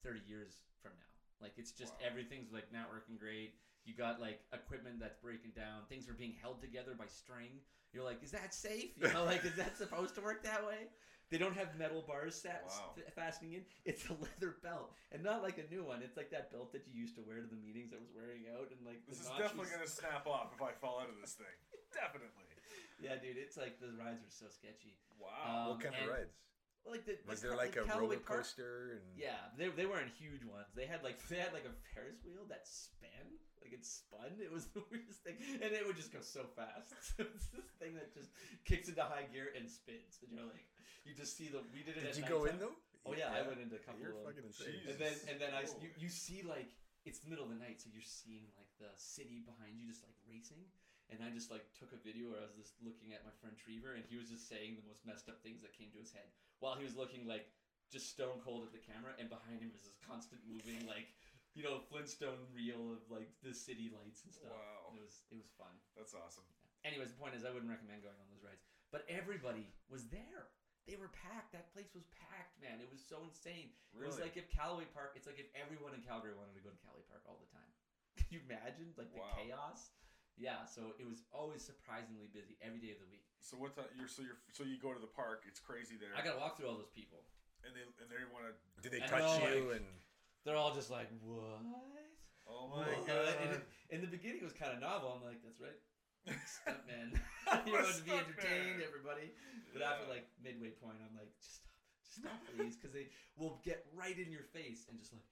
[0.03, 1.11] 30 years from now.
[1.41, 2.07] Like it's just Wow.
[2.11, 3.55] everything's like not working great.
[3.85, 5.83] You got like equipment that's breaking down.
[5.89, 7.59] Things are being held together by string.
[7.91, 8.91] You're like, is that safe?
[9.01, 10.87] You know, like is that supposed to work that way?
[11.31, 12.93] They don't have metal bars sat, Wow.
[12.93, 13.63] f- fastening in.
[13.89, 16.03] It's a leather belt, and not like a new one.
[16.05, 18.45] It's like that belt that you used to wear to the meetings that was wearing
[18.53, 19.43] out, and like This the is notches.
[19.49, 21.57] definitely gonna snap off if I fall out of this thing.
[21.93, 22.53] Definitely.
[23.01, 24.93] Yeah, dude, it's like the rides are so sketchy.
[25.17, 25.33] Wow.
[25.43, 26.37] Um, what kind and- of rides?
[26.83, 28.99] Well, like the Was the there like the a Calaway roller Park- coaster?
[28.99, 30.67] And Yeah, they, they weren't huge ones.
[30.75, 34.35] They had like they had like a Ferris wheel that spun like it spun.
[34.43, 36.91] It was the weirdest thing, and it would just go so fast.
[37.15, 38.35] So it's this thing that just
[38.67, 40.67] kicks into high gear and spins, and you're like,
[41.07, 41.63] you just see the.
[41.71, 42.03] We did it.
[42.03, 42.75] Did at you go in nighttime.
[42.75, 43.07] though?
[43.07, 44.27] Oh yeah, I went into a couple You're of them.
[44.31, 44.79] fucking insane.
[44.87, 46.71] And then and then I you, you see like
[47.07, 50.03] it's the middle of the night, so you're seeing like the city behind you just
[50.03, 50.63] like racing.
[51.11, 53.53] And I just like took a video where I was just looking at my friend
[53.59, 56.15] Trevor, and he was just saying the most messed up things that came to his
[56.15, 56.31] head
[56.63, 57.51] while he was looking like
[57.91, 61.11] just stone cold at the camera, and behind him is this constant moving like
[61.53, 64.55] you know Flintstone reel of like the city lights and stuff.
[64.55, 64.95] Wow.
[64.95, 65.75] It was it was fun.
[65.99, 66.47] That's awesome.
[66.87, 68.63] Anyways, the point is I wouldn't recommend going on those rides,
[68.95, 70.47] but everybody was there.
[70.87, 71.55] They were packed.
[71.55, 72.83] That place was packed, man.
[72.83, 73.71] It was so insane.
[73.95, 74.11] Really.
[74.11, 75.15] It was like if Calaway Park.
[75.15, 77.71] It's like if everyone in Calgary wanted to go to Calaway Park all the time.
[78.19, 79.35] Can you imagine like the Wow.
[79.39, 79.95] chaos?
[80.37, 80.65] Yeah.
[80.65, 83.25] So it was always surprisingly busy every day of the week.
[83.41, 83.89] so what time?
[83.97, 85.43] You're so you're so you go to the park.
[85.47, 86.11] It's crazy there.
[86.17, 87.21] I got to walk through all those people.
[87.65, 88.53] and they and they want to.
[88.83, 89.69] Do they I touch know, you?
[89.71, 89.87] like- and
[90.43, 91.61] They're all just like, what?
[92.49, 93.35] Oh my What?" god.
[93.45, 95.13] And it- in the beginning, it was kind of novel.
[95.15, 95.79] I'm like, that's right,
[96.49, 97.13] stuntman.
[97.47, 98.87] I'm You're a supposed to be entertained, stuntman.
[98.89, 99.27] everybody.
[99.71, 100.17] But after Yeah.
[100.19, 101.69] like midway point, I'm like, just stop,
[102.01, 103.07] just stop, please, because they
[103.37, 105.23] will get right in your face and just like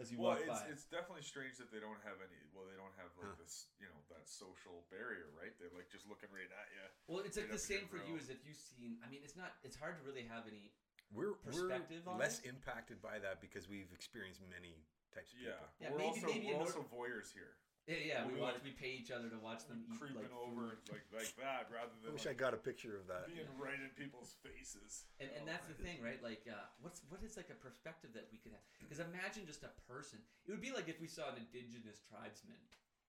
[0.00, 0.66] as you well, walk it's, by.
[0.74, 2.40] it's definitely strange that they don't have any.
[2.50, 3.42] Well, they don't have like Huh.
[3.42, 5.54] this, you know, that social barrier, right?
[5.62, 6.82] They're like just looking right at you.
[7.06, 8.24] well, it's like the up to your same for you grill.
[8.26, 8.98] as if you've seen.
[9.02, 9.54] I mean, it's not.
[9.62, 10.74] It's hard to really have any.
[11.14, 12.50] we're we're Perspective on less it?
[12.50, 14.82] impacted by that because we've experienced many
[15.14, 15.68] types of Yeah, people.
[15.78, 17.54] Yeah, we're maybe- also maybe we're also voyeurs here.
[17.84, 18.54] Yeah, yeah, we We'll watch.
[18.56, 21.68] like- We pay each other to watch them eat creeping like over like like that
[21.68, 22.00] rather than.
[22.00, 23.28] I than wish I got a picture of that.
[23.28, 25.04] being right in people's faces.
[25.20, 26.16] And, and Oh, that's the thing, right?
[26.24, 28.64] Like, uh, what's what is like a perspective that we could have?
[28.80, 30.24] Because imagine just a person.
[30.48, 32.56] It would be like if we saw an indigenous tribesman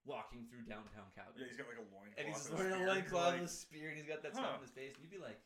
[0.03, 1.47] walking through downtown Calgary.
[1.47, 2.19] Yeah, he's got like a loincloth.
[2.19, 4.35] and he's and wearing a spear, loincloth like, with a spear, and he's got that
[4.35, 4.43] Huh.
[4.43, 5.39] stuff in his face, and you'd be like,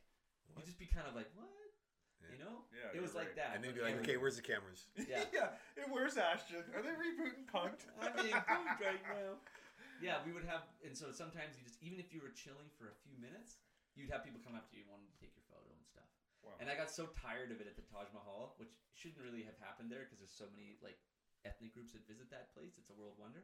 [0.57, 1.47] you'd just be kind of like, what?
[2.29, 2.37] Yeah.
[2.37, 2.55] You know?
[2.69, 3.57] Yeah, it was you're like that.
[3.57, 4.87] And they'd be like, okay, where's the cameras?
[4.97, 5.25] Yeah.
[5.35, 5.57] yeah.
[5.81, 6.61] And where's Ashton?
[6.77, 7.89] Are they rebooting Punked?
[7.97, 9.41] I'm being punked right now.
[9.99, 12.87] Yeah, we would have, and so sometimes you just, even if you were chilling for
[12.87, 13.59] a few minutes,
[13.99, 16.07] you'd have people come up to you wanting to take your photo and stuff.
[16.39, 16.55] Wow.
[16.63, 19.59] And I got so tired of it at the Taj Mahal, which shouldn't really have
[19.59, 20.95] happened there because there's so many like
[21.43, 22.79] ethnic groups that visit that place.
[22.79, 23.43] It's a world wonder.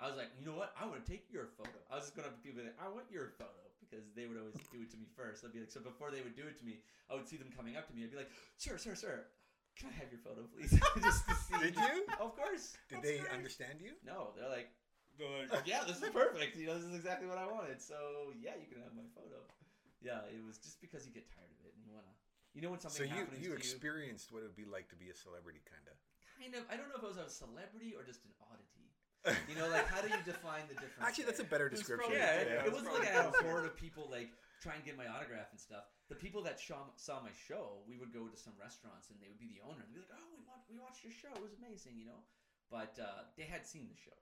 [0.00, 0.74] I was like, you know what?
[0.74, 1.78] I want to take your photo.
[1.90, 4.58] I was just going to people like, I want your photo because they would always
[4.74, 5.46] do it to me first.
[5.46, 7.50] I'd be like, so before they would do it to me, I would see them
[7.54, 8.02] coming up to me.
[8.02, 9.30] I'd be like, sir, sir, sir,
[9.78, 10.70] can I have your photo, please?
[11.02, 11.58] just to see.
[11.62, 12.06] Did you?
[12.18, 12.74] Of course.
[12.90, 13.34] Did That's they great.
[13.34, 13.94] understand you?
[14.02, 14.74] No, they're like,
[15.14, 16.58] They're like, like, yeah, this is perfect.
[16.58, 17.78] You know, this is exactly what I wanted.
[17.78, 19.46] So yeah, you can have my photo.
[20.02, 22.12] Yeah, it was just because you get tired of it and you wanna,
[22.52, 24.90] you know, when something So you happens you to experienced what it would be like
[24.90, 25.96] to be a celebrity, kind of.
[26.34, 26.66] kind of.
[26.66, 28.73] I don't know if it was a celebrity or just an oddity.
[29.48, 31.00] You know, like how do you define the difference?
[31.00, 32.12] Actually, that's a better It's description.
[32.12, 34.28] probably- yeah, Yeah, it, it was probably like I had a horde of people like
[34.60, 35.88] try and get my autograph and stuff.
[36.12, 39.28] The people that saw, saw my show, we would go to some restaurants and they
[39.32, 39.80] would be the owner.
[39.88, 41.32] They'd be like, "Oh, we watched, we watched your show.
[41.32, 42.20] It was amazing," you know.
[42.68, 44.16] But uh, they had seen the show.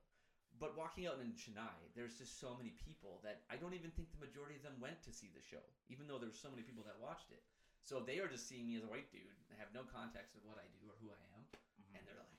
[0.62, 4.14] But walking out in Chennai, there's just so many people that I don't even think
[4.14, 6.62] the majority of them went to see the show, even though there were so many
[6.62, 7.42] people that watched it.
[7.82, 9.26] So they are just seeing me as a white dude.
[9.50, 11.42] They have no context of what I do or who I am,
[11.82, 11.98] Mhm.
[11.98, 12.30] and they're like,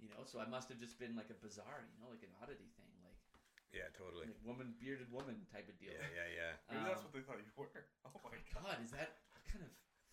[0.00, 0.24] you know.
[0.24, 2.90] So I must have just been like a bizarre, you know, like an oddity thing,
[3.04, 3.18] like,
[3.74, 4.26] Yeah, totally.
[4.26, 5.92] like woman, bearded woman type of deal.
[5.92, 6.52] Yeah, yeah, yeah.
[6.72, 7.68] maybe that's Um, what they thought you were.
[8.06, 8.64] Oh Oh my my god.
[8.64, 9.70] god, is that what kind of?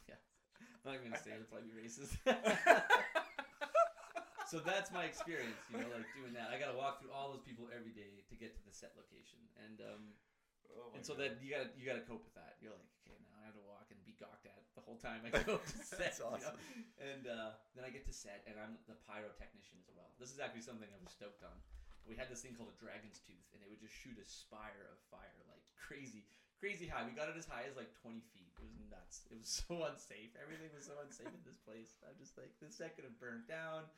[0.09, 0.19] Yeah,
[0.61, 1.36] I'm not even gonna say it.
[1.41, 2.17] It'll probably be racist.
[4.51, 6.51] so that's my experience, you know, like doing that.
[6.53, 8.93] I got to walk through all those people every day to get to the set
[8.93, 10.03] location, and um,
[10.69, 11.21] Oh my and so God.
[11.25, 12.61] then you got to you got to cope with that.
[12.61, 15.24] You're like, okay, now I have to walk and be gawked at the whole time
[15.24, 15.99] I go to set.
[15.99, 16.55] That's you know?
[16.99, 20.11] And uh, then I get to set, and I'm the pyrotechnician as well.
[20.20, 21.55] This is actually something I was stoked on.
[22.05, 24.93] We had this thing called a dragon's tooth, and it would just shoot a spire
[24.93, 26.26] of fire like crazy,
[26.61, 27.01] crazy high.
[27.01, 28.53] We got it as high as like 20 feet.
[28.61, 29.26] It was nuts.
[29.30, 30.38] It was so unsafe.
[30.38, 31.97] Everything was so unsafe in this place.
[32.05, 33.89] I'm just like, this set could have burned down.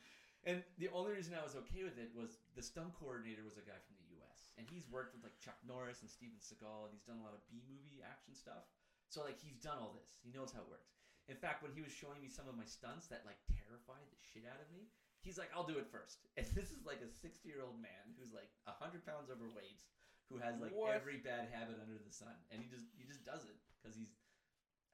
[0.46, 3.66] And the only reason I was okay with it was the stunt coordinator was a
[3.66, 4.54] guy from the U.S.
[4.54, 7.34] and he's worked with like Chuck Norris and Steven Seagal, and he's done a lot
[7.34, 8.70] of B movie action stuff.
[9.08, 10.16] So like he's done all this.
[10.22, 10.92] He knows how it works.
[11.28, 14.20] In fact, when he was showing me some of my stunts that like terrified the
[14.20, 14.88] shit out of me,
[15.20, 16.24] he's like, "I'll do it first.
[16.40, 19.80] And this is like a sixty-year-old man who's like hundred pounds overweight,
[20.32, 20.96] who has like What?
[20.96, 24.12] every bad habit under the sun, and he just he just does it because he's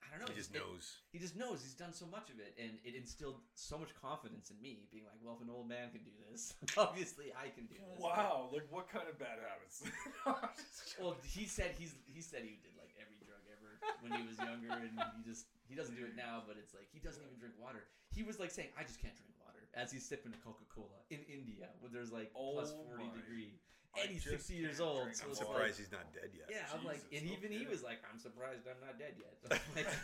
[0.04, 0.30] I don't know.
[0.34, 1.00] He just it- knows.
[1.10, 4.50] he just knows he's done so much of it, and it instilled so much confidence
[4.52, 7.66] in me, being like, "Well, if an old man can do this, obviously I can
[7.66, 9.82] do this." Wow, like what kind of bad habits?
[11.00, 14.37] Well, he said he's he said he did like every drug ever when he was
[14.39, 16.43] younger, and he just he doesn't do it now.
[16.47, 17.85] But it's like he doesn't even drink water.
[18.14, 21.01] He was like saying, "I just can't drink water," as he's sipping a Coca Cola
[21.11, 23.16] in India, where there's like oh plus Oh forty my.
[23.20, 23.53] degree,
[23.97, 25.09] I and he's sixty years old.
[25.14, 26.49] So I'm it's surprised like, he's not dead yet.
[26.51, 29.59] yeah, I'm like, and even he was like, "I'm surprised I'm not dead yet." I'm
[29.76, 29.89] like,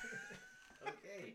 [0.97, 1.35] okay,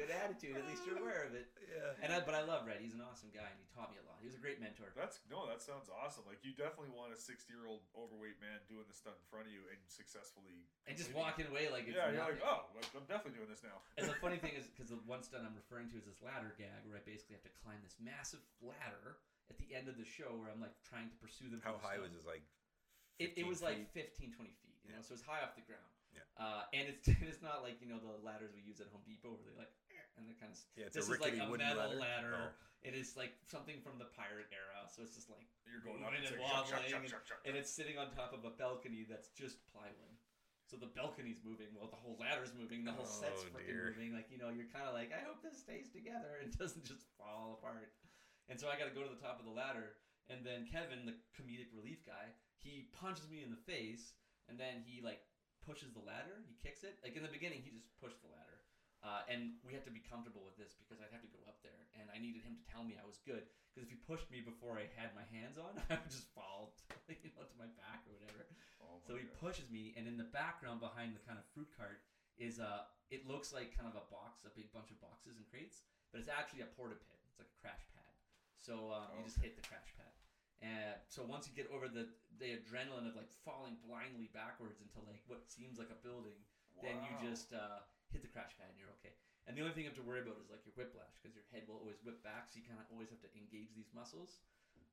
[0.00, 0.56] good attitude.
[0.56, 1.52] At least you're aware of it.
[1.68, 1.92] Yeah.
[2.00, 2.80] And I, but I love Red.
[2.80, 4.16] He's an awesome guy, and he taught me a lot.
[4.24, 4.88] He was a great mentor.
[4.96, 6.24] That's no, that sounds awesome.
[6.24, 9.60] Like you definitely want a sixty-year-old overweight man doing the stunt in front of you
[9.68, 12.40] and successfully And just walking away like it's Yeah, you're nothing.
[12.40, 13.84] like, oh, I'm definitely doing this now.
[14.00, 16.56] And the funny thing is, because the one stunt I'm referring to is this ladder
[16.56, 19.20] gag, where I basically have to climb this massive ladder
[19.52, 21.60] at the end of the show, where I'm like trying to pursue them.
[21.60, 22.16] How the high stunt.
[22.16, 22.24] was it?
[22.24, 22.44] Like.
[23.20, 24.16] It, it 15 was like feet?
[24.16, 25.84] 15, 20 feet, you know, so it's high off the ground.
[26.16, 26.26] Yeah.
[26.40, 29.30] Uh, and it's it's not like you know the ladders we use at Home Depot
[29.30, 29.70] where they like
[30.28, 30.58] and kind of.
[30.76, 31.96] Yeah, it's this is like a metal ladder.
[31.96, 32.44] ladder.
[32.80, 36.16] It is like something from the pirate era, so it's just like You're going up
[36.16, 37.60] Moving and shuck, wobbling shuck, shuck, shuck, and shuck.
[37.60, 40.16] it's sitting on top of a balcony that's just plywood.
[40.64, 43.68] So the balcony's moving, well, the whole ladder's moving, the whole oh, set's Oh, freaking
[43.68, 43.92] dear.
[43.92, 44.16] moving.
[44.16, 47.04] Like you know, you're kind of like, I hope this stays together and doesn't just
[47.20, 47.92] fall apart.
[48.48, 50.00] And so I got to go to the top of the ladder,
[50.32, 54.16] and then Kevin, the comedic relief guy, he punches me in the face,
[54.48, 55.20] and then he like
[55.60, 56.96] pushes the ladder, he kicks it.
[57.04, 58.49] Like in the beginning, he just pushed the ladder.
[59.02, 61.56] Uh, and we had to be comfortable with this because I'd have to go up
[61.64, 63.48] there, and I needed him to tell me I was good.
[63.72, 66.76] Because if he pushed me before I had my hands on, I would just fall,
[67.08, 68.44] you know, to my back or whatever.
[68.80, 69.38] Oh So he God.
[69.40, 72.00] pushes me, and in the background behind the kind of fruit cart
[72.36, 75.44] is uh it looks like kind of a box, a big bunch of boxes and
[75.48, 75.82] crates,
[76.12, 77.18] but it's actually a porta pit.
[77.26, 78.12] It's like a crash pad.
[78.56, 80.12] So um, you just hit the crash pad.
[80.60, 82.06] And so once you get over the
[82.38, 86.44] the adrenaline of like falling blindly backwards into like what seems like a building,
[86.80, 87.80] then you just uh,
[88.10, 89.14] hit the crash pad and you're okay.
[89.48, 91.46] And the only thing you have to worry about is like your whiplash because your
[91.50, 94.42] head will always whip back, so you kind of always have to engage these muscles.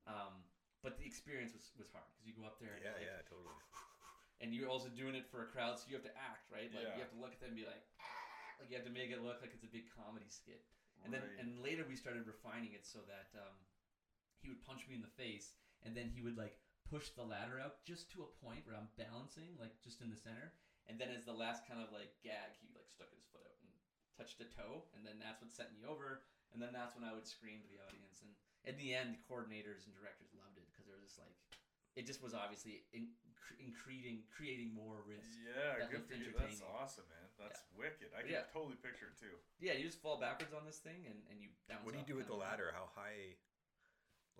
[0.08, 0.42] Um,
[0.82, 3.20] but the experience was, was hard because you go up there and, Yeah, like, yeah,
[3.28, 3.54] totally.
[4.40, 6.70] and you're also doing it for a crowd, so you have to act right.
[6.70, 6.94] Like Yeah.
[6.96, 7.82] you have to look at them and be like,
[8.62, 10.62] like you have to make it look like it's a big comedy skit.
[11.06, 13.54] And then and later we started refining it so that um,
[14.42, 15.54] he would punch me in the face,
[15.86, 16.58] and then he would like
[16.90, 20.18] push the ladder out just to a point where I'm balancing, like just in the
[20.18, 20.50] center.
[20.90, 23.60] And then as the last kind of like gag, he like stuck his foot out
[23.60, 23.68] and
[24.16, 26.24] touched a toe, and then that's what sent me over.
[26.56, 28.24] And then that's when I would scream to the audience.
[28.24, 28.32] And
[28.64, 31.36] in the end, the coordinators and directors loved it because they were just like,
[31.92, 33.12] it just was obviously in,
[33.60, 35.28] in creating creating more risk.
[35.44, 36.32] Yeah, that good looked for you.
[36.32, 37.28] That's awesome, man.
[37.36, 38.16] That's wicked.
[38.16, 38.48] I can Yeah.
[38.48, 39.36] totally picture it too.
[39.60, 41.84] Yeah, you just fall backwards on this thing and, and you bounce.
[41.84, 42.72] What do you do with the of- ladder?
[42.72, 43.36] How high?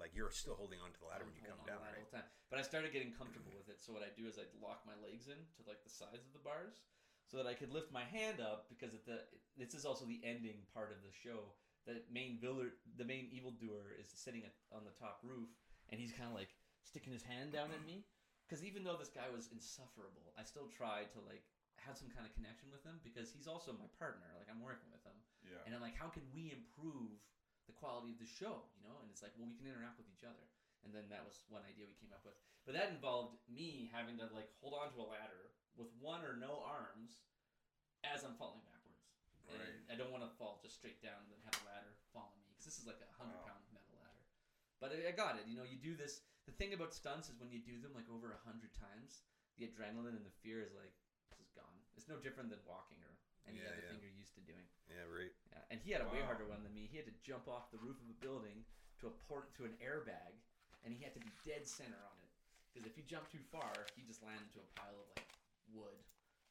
[0.01, 2.07] Like you're still holding onto the ladder when you come on down, to right?
[2.09, 2.29] time.
[2.49, 3.83] But I started getting comfortable with it.
[3.83, 6.33] So what I do is I lock my legs in to like the sides of
[6.33, 6.87] the bars,
[7.29, 9.21] so that I could lift my hand up because at the
[9.61, 11.53] this is also the ending part of the show.
[11.85, 15.49] The main villain, the main evildoer, is sitting at, on the top roof,
[15.89, 16.53] and he's kind of like
[16.85, 18.05] sticking his hand down at me.
[18.45, 21.45] Because even though this guy was insufferable, I still tried to like
[21.85, 24.29] have some kind of connection with him because he's also my partner.
[24.37, 25.17] Like I'm working with him.
[25.45, 25.65] Yeah.
[25.69, 27.21] And I'm like, how can we improve
[27.69, 28.69] the quality of the show?
[28.77, 30.45] You know, and it's like, well, we can interact with each other.
[30.85, 32.37] And then that was one idea we came up with.
[32.69, 36.61] But that involved me having to like hold onto a ladder with one or no
[36.67, 37.23] arms
[38.03, 39.07] as I'm falling backwards.
[39.49, 39.81] And Right.
[39.89, 42.39] I don't want to fall just straight down and then have a ladder fall on
[42.45, 43.49] me because this is like a hundred Wow.
[43.49, 44.25] pound metal ladder.
[44.77, 45.49] But I, I got it.
[45.49, 46.21] You know, you do this.
[46.45, 49.25] The thing about stunts is when you do them like over a hundred times,
[49.57, 50.93] the adrenaline and the fear is like
[51.33, 51.79] this is gone.
[51.97, 53.17] It's no different than walking or
[53.49, 53.89] any Yeah, other yeah.
[53.89, 54.69] thing you're used to doing.
[54.93, 55.33] Yeah, right.
[55.49, 56.85] Yeah, and he had a way harder one than me.
[56.93, 58.69] He had to jump off the roof of a building
[59.01, 60.37] to a port to an airbag,
[60.85, 62.33] and he had to be dead center on it.
[62.69, 65.25] Because if you jump too far, he just landed into a pile of like
[65.73, 65.99] wood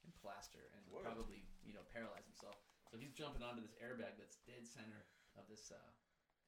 [0.05, 1.03] and plaster, and Wood.
[1.03, 2.57] probably you know paralyze himself.
[2.88, 5.03] So he's jumping onto this airbag that's dead center
[5.36, 5.91] of this, uh,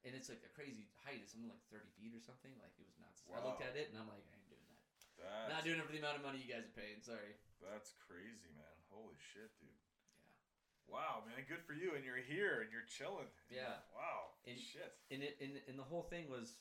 [0.08, 1.20] and it's like a crazy height.
[1.20, 2.52] It's something like thirty feet or something.
[2.62, 3.26] Like it was nuts.
[3.28, 4.80] I looked at it and I'm like, I ain't doing that.
[5.20, 7.04] That's, Not doing it for the amount of money you guys are paying.
[7.04, 7.36] Sorry.
[7.60, 8.76] that's crazy, man.
[8.88, 9.68] Holy shit, dude.
[9.68, 10.96] Yeah.
[10.96, 11.44] Wow, man.
[11.44, 11.92] Good for you.
[11.94, 13.28] And you're here and you're chilling.
[13.52, 13.84] Yeah.
[13.92, 14.32] Wow.
[14.48, 14.96] And- shit.
[15.12, 16.56] and it and, and the whole thing was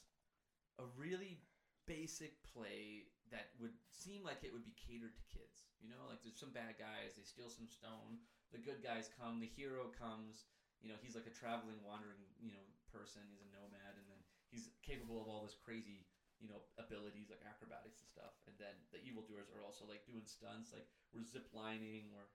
[0.77, 1.39] a really
[1.87, 5.68] basic play that would seem like it would be catered to kids.
[5.79, 8.19] You know, like there's some bad guys, they steal some stone,
[8.51, 10.45] the good guys come, the hero comes,
[10.83, 14.19] you know, he's like a traveling wandering, you know, person, he's a nomad and then
[14.51, 16.03] he's capable of all this crazy,
[16.39, 18.35] you know, abilities like acrobatics and stuff.
[18.47, 22.27] And then the evildoers are also like doing stunts, like we're zip lining or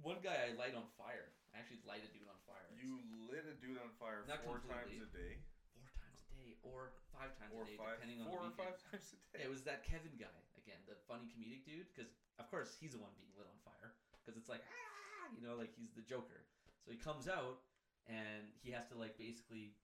[0.00, 1.32] one guy I light on fire.
[1.52, 2.68] I actually light a dude on fire.
[2.76, 5.40] You lit a dude on fire Not four times a day.
[5.76, 7.96] four times a day or five times Or a day, five.
[8.00, 9.44] depending on Four the or five times a day.
[9.44, 10.40] Yeah, it was that Kevin guy
[10.70, 11.90] again, the funny comedic dude.
[11.90, 13.98] Because of course he's the one being lit on fire.
[14.22, 16.46] Because it's like ah, you know, like he's the Joker.
[16.86, 17.66] So he comes out
[18.06, 19.74] and he has to like basically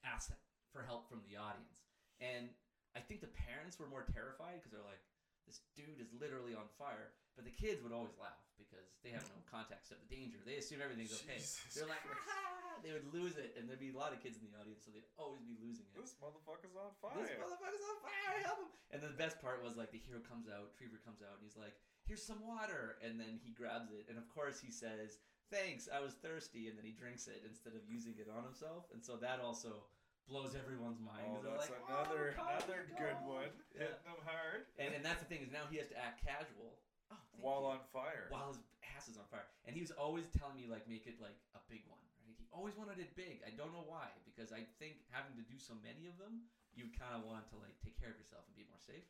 [0.00, 0.32] ask
[0.72, 1.84] for help from the audience.
[2.24, 2.48] And
[2.96, 5.04] I think the parents were more terrified because they're like,
[5.44, 7.12] this dude is literally on fire.
[7.36, 10.36] But the kids would always laugh because they have no context of the danger.
[10.44, 11.40] They assume everything's okay.
[11.40, 14.36] Jesus They're like, ah, they would lose it, and there'd be a lot of kids
[14.36, 15.96] in the audience, so they'd always be losing it.
[15.96, 17.16] This motherfucker's on fire.
[17.16, 18.36] This motherfucker's on fire!
[18.44, 18.70] Help him!
[18.92, 21.44] And then the best part was like the hero comes out, Trevor comes out, and
[21.44, 21.72] he's like,
[22.04, 25.16] "Here's some water," and then he grabs it, and of course he says,
[25.48, 28.92] "Thanks, I was thirsty," and then he drinks it instead of using it on himself,
[28.92, 29.88] and so that also
[30.28, 31.26] blows everyone's mind.
[31.28, 33.50] Oh, that's like, another "Oh, another good one.
[33.74, 33.90] Yeah.
[33.90, 36.78] Hitting them hard And and that's the thing is now he has to act casual.
[37.12, 37.76] Oh, while you.
[37.76, 38.26] on fire.
[38.32, 38.60] while his
[38.96, 39.46] ass is on fire.
[39.66, 42.34] And he was always telling me like make it like a big one, right?
[42.38, 43.40] He always wanted it big.
[43.46, 46.88] I don't know why, because I think having to do so many of them, you
[46.92, 49.04] kind of want to like take care of yourself and be more safe.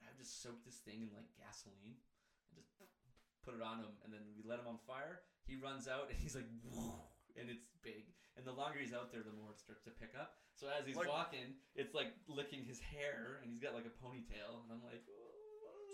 [0.00, 1.96] And I would just soak this thing in like gasoline
[2.48, 2.72] and just
[3.44, 5.22] put it on him, and then we let him on fire.
[5.46, 8.06] He runs out and he's like, "Whoa," and it's big.
[8.38, 10.38] And the longer he's out there, the more it starts to pick up.
[10.54, 13.94] So as he's Like- walking, it's like licking his hair, and he's got like a
[13.98, 15.02] ponytail, and I'm like.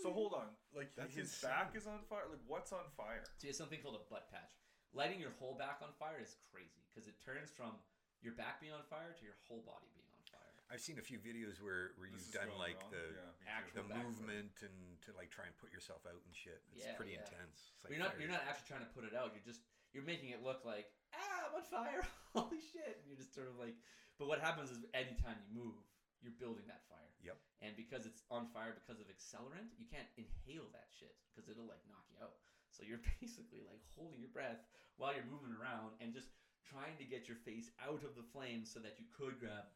[0.03, 1.51] So hold on, like That's his insane.
[1.51, 2.27] back is on fire.
[2.31, 3.27] Like what's on fire?
[3.39, 4.55] So he has something called a butt patch.
[4.95, 7.77] Lighting your whole back on fire is crazy because it turns from
[8.25, 10.55] your back being on fire to your whole body being on fire.
[10.73, 12.95] I've seen a few videos where, where This you've is done going like wrong.
[12.97, 14.05] the yeah, me actual the backflip.
[14.07, 16.63] movement and to like try and put yourself out and shit.
[16.73, 17.25] It's Yeah, pretty yeah.
[17.27, 17.75] intense.
[17.77, 18.21] It's like you're not fire.
[18.25, 19.35] you're not actually trying to put it out.
[19.37, 19.63] You're just
[19.93, 22.05] you're making it look like ah I'm on fire.
[22.37, 23.01] Holy shit!
[23.03, 23.75] And you're just sort of like.
[24.21, 25.79] But what happens is anytime you move,
[26.23, 27.13] you're building that fire.
[27.23, 27.39] Yep.
[27.63, 31.67] And because it's on fire because of accelerant, you can't inhale that shit because it'll
[31.67, 32.39] like knock you out.
[32.71, 34.63] So you're basically like holding your breath
[34.99, 36.31] while you're moving around and just
[36.67, 39.67] trying to get your face out of the flames so that you could grab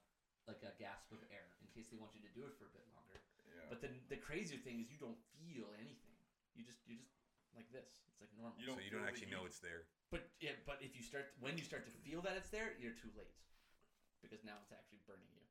[0.51, 2.75] like a gasp of air in case they want you to do it for a
[2.75, 3.23] bit longer.
[3.47, 3.71] Yeah.
[3.71, 6.19] But then the crazier thing is you don't feel anything.
[6.53, 7.15] You just you just
[7.57, 7.89] like this.
[8.11, 8.59] It's like normal.
[8.59, 9.89] You so don't you don't actually know it's there.
[10.13, 12.97] But yeah, but if you start when you start to feel that it's there, you're
[12.97, 13.33] too late
[14.21, 15.42] because now it's actually burning you.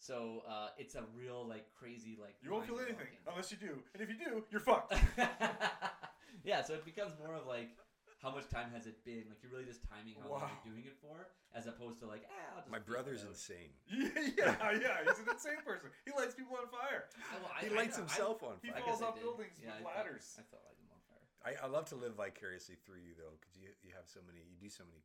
[0.00, 2.34] So uh, it's a real like crazy like.
[2.42, 3.28] You won't feel anything walking.
[3.30, 4.94] unless you do, and if you do, you're fucked.
[6.44, 7.76] yeah, so it becomes more of like
[8.24, 9.24] how much time has it been?
[9.28, 12.24] Like you're really just timing how long you're doing it for, as opposed to like,
[12.32, 13.72] ah, I'll just My brother's insane.
[13.92, 15.04] yeah, yeah, yeah.
[15.04, 15.88] He's an insane person.
[16.08, 17.08] He lights people on fire.
[17.16, 18.72] I- well, I- He lights know, I- himself on fire.
[18.72, 20.26] He falls off buildings Yeah, with I thought- ladders.
[20.40, 21.24] I thought I light them on fire.
[21.44, 24.40] I, I love to live vicariously through you though, because you you have so many,
[24.48, 25.00] you do so many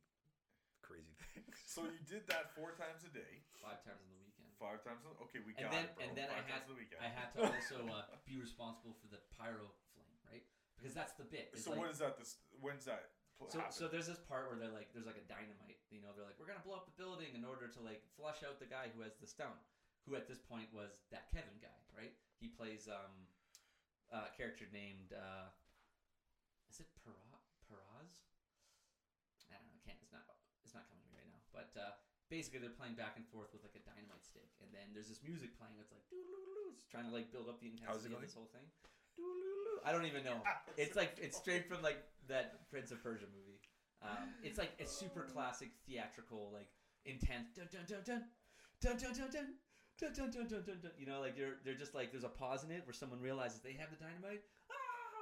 [0.84, 1.56] crazy things.
[1.68, 4.25] So you did that four times a day, Five times on the weekend.
[4.58, 5.04] Five times.
[5.28, 6.02] Okay, we And got then- it, bro.
[6.04, 7.00] and then I five had- times a weekend.
[7.02, 10.44] I had to also uh, be responsible for the pyro flame, right?
[10.76, 11.52] Because that's the bit.
[11.52, 12.16] It's So like, what is that?
[12.20, 13.12] This when's that?
[13.38, 13.72] pl- So, happen?
[13.72, 15.80] so there's this part where they're like, there's like a dynamite.
[15.92, 18.40] You know, they're like, we're gonna blow up the building in order to like flush
[18.44, 19.56] out the guy who has the stone,
[20.08, 22.12] who at this point was that Kevin guy, right?
[22.40, 23.28] He plays um,
[24.12, 25.48] a character named uh,
[26.68, 28.24] is it Para- Paraz?
[29.52, 29.76] I don't know.
[29.76, 30.00] I can't.
[30.02, 30.26] It's not.
[30.64, 31.40] It's not coming to me right now.
[31.54, 31.94] But uh,
[32.28, 35.22] basically, they're playing back and forth with like a dynamite stick, and then there's this
[35.24, 35.76] music playing.
[35.80, 36.04] It's like.
[36.76, 38.26] It's trying to like build up the How's it intensity of going?
[38.28, 38.68] this whole thing.
[39.16, 39.80] Doo-doo-doo.
[39.80, 40.44] I don't even know.
[40.76, 43.56] It's like it's straight from like that Prince of Persia movie.
[44.04, 46.68] Um, it's like a super classic theatrical, like
[47.06, 48.22] intense dun dun dun dun
[48.82, 49.46] dun dun dun dun.
[49.96, 50.92] Dun, dun, dun, dun, dun, dun.
[51.00, 53.60] You know, like they're they're just like there's a pause in it where someone realizes
[53.64, 54.44] they have the dynamite,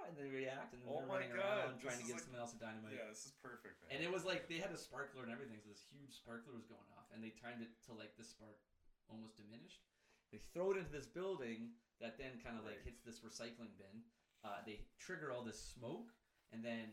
[0.08, 2.24] and they react, and then Oh they're running God, around trying to this give like-
[2.28, 2.92] someone else a dynamite.
[2.96, 3.80] yeah, this is perfect.
[3.84, 3.88] Man.
[3.94, 6.66] And it was like they had a sparkler and everything, so this huge sparkler was
[6.68, 8.60] going off, and they timed it to like the spark
[9.08, 9.84] almost diminished.
[10.32, 14.02] They throw it into this building that then kind of like hits this recycling bin.
[14.42, 16.12] Uh, they trigger all this smoke,
[16.52, 16.92] and then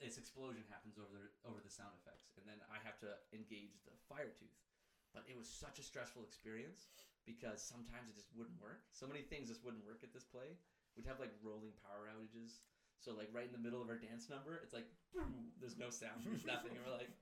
[0.00, 3.82] this explosion happens over the over the sound effects, and then I have to engage
[3.84, 4.56] the fire tooth.
[5.12, 6.86] But it was such a stressful experience
[7.26, 8.86] because sometimes it just wouldn't work.
[8.94, 10.56] So many things just wouldn't work at this play.
[10.96, 12.62] We'd have like rolling power outages.
[13.00, 15.88] So like right in the middle of our dance number, it's like boom, there's no
[15.88, 17.12] sound, there's nothing, and we're like.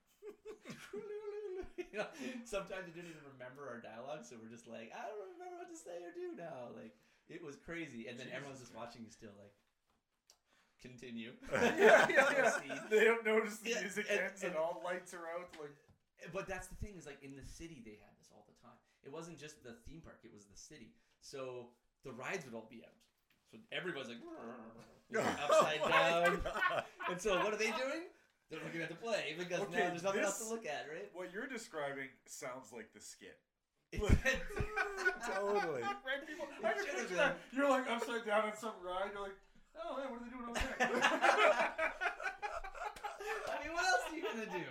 [1.79, 2.11] you know,
[2.43, 5.71] sometimes we didn't even remember our dialogue, so we're just like, I don't remember what
[5.71, 6.75] to say or do now.
[6.75, 6.93] Like
[7.31, 9.55] it was crazy, and then everyone's just watching you still like.
[10.79, 11.35] Continue.
[11.53, 12.79] yeah, yeah, yeah.
[12.91, 15.51] They don't notice the Yeah, music and- ends and, and- all lights are out.
[15.59, 15.75] Like
[16.33, 18.79] But that's the thing is like in the city they had this all the time.
[19.03, 20.95] It wasn't just the theme park; it was the city.
[21.21, 21.71] So
[22.05, 22.95] the rides would all be out.
[23.53, 24.19] So everybody's like
[25.11, 26.41] you know, oh upside Oh down.
[26.45, 26.85] God.
[27.11, 28.05] And so what are they doing?
[28.51, 31.09] They're looking at the play because Okay, now there's nothing else to look at, right?
[31.15, 33.39] what you're describing sounds like the skit.
[33.97, 35.81] totally.
[35.81, 36.47] right, people.
[36.65, 37.39] I can picture that.
[37.53, 39.11] You're like upside down on some ride.
[39.13, 39.37] You're like,
[39.81, 40.93] oh man, what are they doing over there?
[43.49, 44.65] I mean, what else are you gonna do?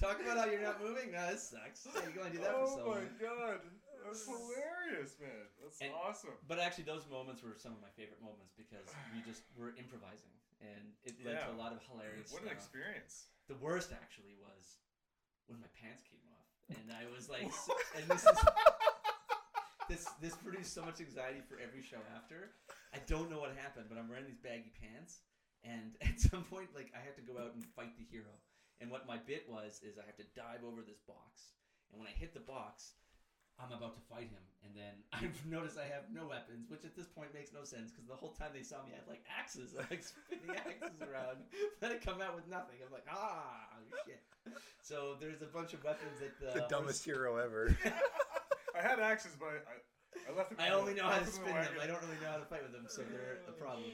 [0.00, 1.12] Talk about how you're not moving?
[1.12, 1.86] No, this sucks.
[1.94, 3.60] Yeah, you're gonna do that for oh my long.
[4.04, 5.48] God, that's hilarious, man.
[5.62, 6.36] That's And- awesome.
[6.46, 8.86] But actually, those moments were some of my favorite moments because
[9.16, 13.32] we just were improvising, and it led to a lot of hilarious What an experience.
[13.48, 14.78] The worst actually was
[15.48, 18.38] when my pants came off, and I was like, so, and this is
[19.88, 22.52] this this produced so much anxiety for every show after.
[22.94, 25.20] I don't know what happened, but I'm wearing these baggy pants,
[25.64, 28.32] and at some point, like I had to go out and fight the hero.
[28.80, 31.54] And what my bit was is I have to dive over this box,
[31.92, 32.94] and when I hit the box,
[33.58, 36.96] I'm about to fight him, and then I've noticed I have no weapons, which at
[36.96, 39.22] this point makes no sense because the whole time they saw me, I had like
[39.30, 41.46] axes, I'm like spinning axes around.
[41.80, 42.80] Then I come out with nothing.
[42.80, 44.22] I'm like, ah, shit.
[44.80, 47.76] So there's a bunch of weapons that the, the dumbest hero ever.
[48.74, 49.76] I had axes, but I, I,
[50.26, 50.58] I left them.
[50.60, 51.76] I only know how to spin them.
[51.80, 53.90] I don't really know how to fight with them, so they're a problem.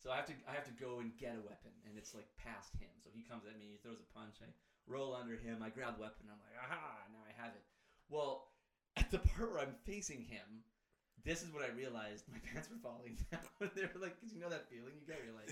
[0.00, 2.24] So I have to I have to go and get a weapon, and it's like
[2.40, 2.88] past him.
[3.04, 4.48] So he comes at me, he throws a punch, I
[4.88, 7.64] roll under him, I grab the weapon, I'm like, aha, now I have it.
[8.08, 8.49] Well,
[9.10, 10.62] at the part where I'm facing him,
[11.24, 13.42] this is what I realized my pants were falling down.
[13.74, 15.50] they were like, because you know that feeling you get, you're like,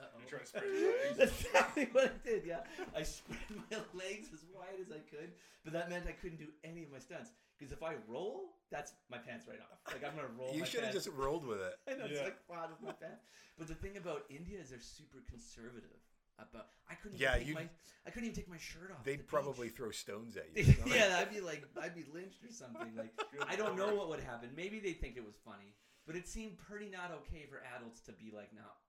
[0.00, 0.28] uh You oh.
[0.28, 1.16] try to spread your legs.
[1.18, 2.42] That's exactly what I did.
[2.46, 2.64] Yeah,
[2.96, 6.48] I spread my legs as wide as I could, but that meant I couldn't do
[6.64, 7.30] any of my stunts.
[7.58, 9.76] Because if I roll, that's my pants right off.
[9.92, 10.56] Like I'm gonna roll.
[10.56, 11.76] You should have just rolled with it.
[11.84, 13.28] I know it's like flat with my pants.
[13.58, 16.00] But the thing about India is they're super conservative.
[16.48, 17.18] About I couldn't.
[17.20, 17.68] Yeah, even take you- my
[18.06, 19.04] I couldn't even take my shirt off.
[19.04, 19.76] They'd the probably beach.
[19.76, 20.74] throw stones at you.
[20.86, 22.96] yeah, I'd be like I'd be lynched or something.
[22.96, 23.12] Like
[23.48, 24.50] I don't know what would happen.
[24.56, 25.76] Maybe they think it was funny,
[26.06, 28.80] but it seemed pretty not okay for adults to be like not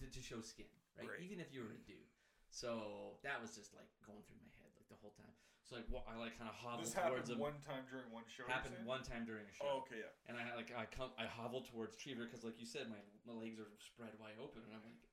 [0.00, 0.68] to, to show skin,
[1.00, 1.08] right?
[1.08, 1.24] Right.
[1.24, 1.96] Even if you were a mm-hmm.
[1.96, 2.12] dude.
[2.50, 5.32] So that was just like going through my head like the whole time.
[5.64, 7.44] So like wa- I like kind of hobbled This towards happened him.
[7.44, 8.48] one time during one show.
[8.48, 9.68] happened one time during a show.
[9.68, 10.28] Oh, okay, yeah.
[10.28, 13.36] And I like I come I hobbled towards Trevor because like you said my, my
[13.36, 15.07] legs are spread wide open and I'm like I'm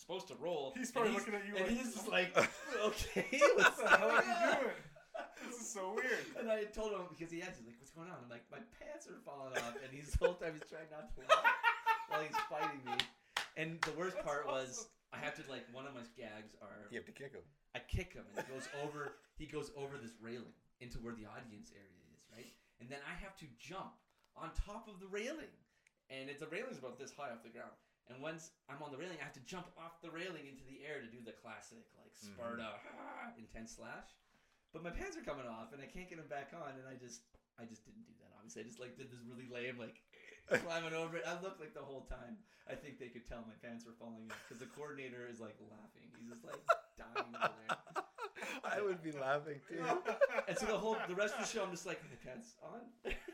[0.00, 0.72] supposed to roll.
[0.76, 2.30] He's and probably looking at you and like, he's oh just like
[2.90, 4.80] okay what what's the hell are you going on?" doing?
[5.50, 6.24] This is so weird.
[6.38, 8.62] And I told him because he asked he's like what's going on I'm like my
[8.78, 11.50] pants are falling off and he's the whole time he's trying not to laugh
[12.08, 12.98] while he's fighting me.
[13.58, 14.88] And the worst That's part was.
[15.10, 17.42] I have to like one of my gags are You have to kick him.
[17.74, 21.26] I kick him and he goes over he goes over this railing into where the
[21.26, 22.52] audience area is, right?
[22.80, 23.98] and then I have to jump
[24.36, 25.50] on top of the railing,
[26.10, 27.74] and it's the railing's about this high off the ground.
[28.08, 30.80] And once I'm on the railing, I have to jump off the railing into the
[30.80, 34.08] air to do the classic like Sparta ah, intense slash.
[34.72, 36.96] But my pants are coming off, and I can't get them back on, and I
[36.96, 37.24] just
[37.60, 38.32] I just didn't do that.
[38.40, 40.00] Obviously, I just like did this really lame like
[40.64, 41.24] climbing over it.
[41.28, 42.40] I looked like the whole time.
[42.68, 45.56] I think they could tell my pants were falling off because the coordinator is like
[45.68, 46.08] laughing.
[46.16, 46.60] He's just like
[47.00, 47.76] dying over there.
[48.64, 49.80] I would be laughing too.
[50.48, 52.84] And so the whole the rest of the show, I'm just like, my pants on,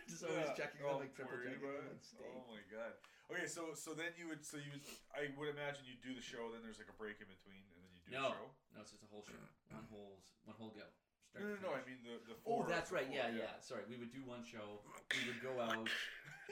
[0.08, 0.54] just always Yeah.
[0.54, 2.06] checking Oh, them, like triple checking about them, it?
[2.18, 2.30] like.
[2.30, 2.94] Oh my god.
[3.32, 4.84] Okay, so so then you would so you would,
[5.16, 7.80] I would imagine you do the show, then there's like a break in between, and
[7.80, 8.48] then you do No, the show.
[8.76, 9.40] no, it's just a whole show,
[9.72, 10.84] one whole one whole go.
[10.84, 11.70] No, Start no, to no.
[11.74, 12.68] I mean the the Oh, four.
[12.68, 13.08] that's right.
[13.08, 13.56] four, Yeah, yeah.
[13.64, 14.84] Sorry, we would do one show.
[15.16, 15.88] We would go out.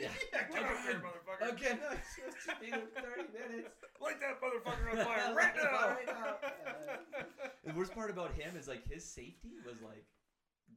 [0.01, 0.09] Yeah.
[0.33, 0.57] yeah, get
[0.89, 1.53] there, motherfucker.
[1.53, 3.77] Again, no, it's supposed to be thirty minutes.
[4.01, 5.93] Light that motherfucker on fire right now.
[5.93, 6.41] Right now.
[7.69, 10.09] The worst part about him is like his safety was like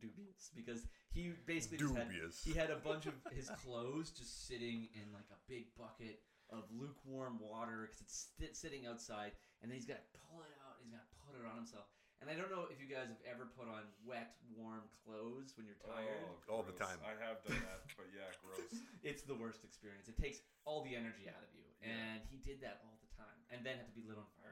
[0.01, 0.83] dubious because
[1.15, 2.43] he basically just had Dubious.
[2.43, 6.19] he had a bunch of his clothes just sitting in like a big bucket
[6.53, 9.31] of lukewarm water because it's sti- sitting outside,
[9.63, 10.77] and then he's got to pull it out.
[10.83, 11.87] He's got to put it on himself.
[12.23, 15.65] And I don't know if you guys have ever put on wet, warm clothes when
[15.67, 16.21] you're tired.
[16.47, 16.93] Oh, All the gross.
[16.95, 16.99] time.
[17.03, 18.71] I have done that, but yeah, gross.
[19.03, 20.07] It's the worst experience.
[20.07, 20.39] It takes
[20.69, 21.91] all the energy out of you, Yeah.
[21.91, 24.44] and he did that all the time, and then had to be lit on fire.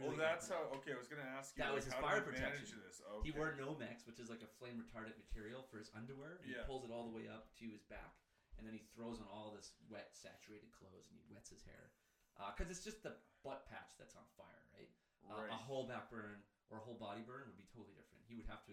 [0.00, 0.72] And, like Oh, that's how.
[0.80, 1.60] Okay, I was gonna ask you.
[1.60, 2.80] That like, was his how fire did you manage protection.
[2.80, 3.00] This?
[3.22, 3.38] He Okay.
[3.38, 6.40] wore Nomex, which is like a flame retardant material for his underwear.
[6.40, 6.64] He Yeah.
[6.64, 8.16] pulls it all the way up to his back,
[8.56, 11.92] and then he throws on all this wet, saturated clothes, and he wets his hair.
[12.56, 14.88] Because it's just the butt patch that's on fire, right?
[15.28, 15.50] Uh, Right.
[15.52, 18.24] a whole back burn or a whole body burn would be totally different.
[18.24, 18.72] He would have to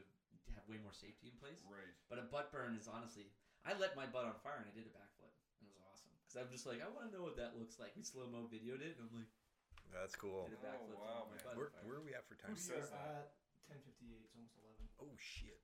[0.55, 1.59] have way more safety in place.
[1.67, 1.91] Right.
[2.07, 3.33] But a butt burn is honestly,
[3.65, 5.33] I let my butt on fire and I did a backflip.
[5.59, 7.91] It was awesome because I'm just like, I want to know what that looks like.
[7.97, 9.27] We slow mo videoed it, and I'm like,
[9.93, 10.47] That's cool.
[10.51, 11.41] did a Oh, wow, man.
[11.57, 12.53] Where, where are we at for time?
[12.53, 13.35] Who We says are that?
[13.71, 14.23] at 10:58.
[14.23, 14.87] It's almost 11.
[15.03, 15.59] Oh shit!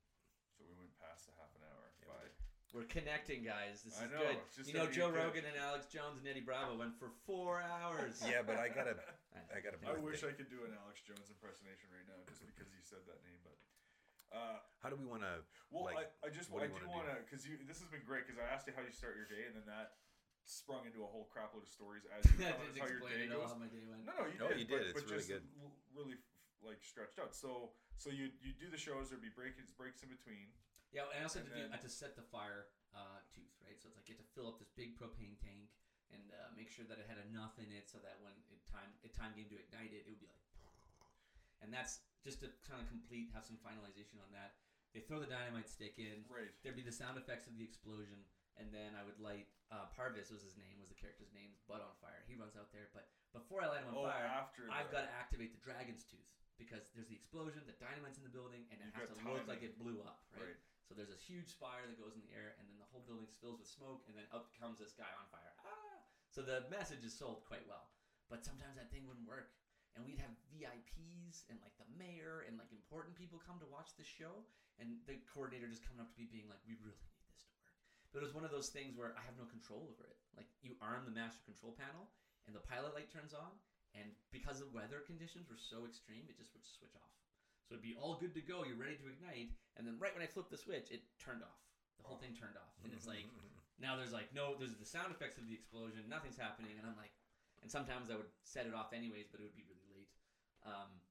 [0.57, 1.83] So we went past the half an hour.
[2.01, 2.27] Yeah, we Bye.
[2.27, 2.35] did.
[2.73, 3.85] We're connecting, guys.
[3.85, 4.37] This I is know, good.
[4.57, 5.23] just You know, gotta Joe get good.
[5.29, 8.17] Rogan and Alex Jones and Eddie Bravo went for four hours.
[8.25, 8.97] Yeah, but I gotta,
[9.53, 9.77] I gotta.
[9.85, 13.05] I wish I could do an Alex Jones impersonation right now, just because you said
[13.05, 13.37] that name.
[13.45, 13.57] But
[14.33, 15.45] uh, How do we want to?
[15.69, 17.85] well, Like, I, I just what I do wanna want to because you this has
[17.93, 19.93] been great because I asked you how you start your day and then that
[20.45, 23.01] sprung into a whole crap load of stories as you I tell didn't how your
[23.07, 23.47] day at goes.
[23.47, 24.03] how my day went.
[24.03, 24.59] No, no, you No, did.
[24.59, 24.75] you did.
[24.75, 25.45] But, It's but really just good.
[25.95, 26.17] really
[26.63, 27.31] like stretched out.
[27.35, 29.09] So so you you do the shows.
[29.11, 30.51] There'd be breaks breaks in between.
[30.91, 33.49] Yeah, and I also had to, And do, had to set the fire uh, tooth,
[33.65, 33.73] right?
[33.81, 35.73] So it's like you had to fill up this big propane tank
[36.13, 38.93] and uh, make sure that it had enough in it so that when it time
[39.01, 40.43] it time came to ignite it, it would be like,
[41.65, 44.53] and that's just to kind of complete, have some finalization on that.
[44.93, 46.21] They throw the dynamite stick in.
[46.29, 46.53] Right.
[46.61, 48.21] There'd be the sound effects of the explosion,
[48.61, 49.49] and then I would light.
[49.71, 52.21] Uh, Parvis was his name, was the character's name, butt on fire.
[52.29, 55.07] He runs out there, but before I light him on Oh, fire, after I've got
[55.07, 56.29] to activate the dragon's tooth
[56.61, 59.49] because there's the explosion, the dynamite's in the building, and it You've has to look
[59.49, 60.53] like it blew up, right?
[60.53, 60.59] Right.
[60.85, 63.25] So there's this huge spire that goes in the air, and then the whole building
[63.25, 65.53] spills with smoke, and then up comes this guy on fire.
[65.65, 66.05] Ah!
[66.29, 67.89] So the message is sold quite well,
[68.29, 69.57] but sometimes that thing wouldn't work,
[69.97, 73.95] and we'd have VIPs and like the mayor and like important people come to watch
[73.97, 74.45] the show,
[74.77, 77.53] and the coordinator just coming up to me being like, "We really need this to
[77.57, 77.73] work."
[78.13, 80.21] But it was one of those things where I have no control over it.
[80.37, 82.13] Like you arm the master control panel,
[82.45, 83.49] and the pilot light turns on,
[83.97, 87.13] and because the weather conditions were so extreme, it just would switch off.
[87.65, 88.61] So it'd be all good to go.
[88.61, 91.61] You're ready to ignite, and then right when I flipped the switch, it turned off.
[91.97, 93.25] The whole thing turned off, and it's like
[93.81, 96.05] now there's like no, there's the sound effects of the explosion.
[96.05, 97.13] Nothing's happening, and I'm like,
[97.65, 100.11] and sometimes I would set it off anyways, but it would be really late.
[100.67, 101.01] Um,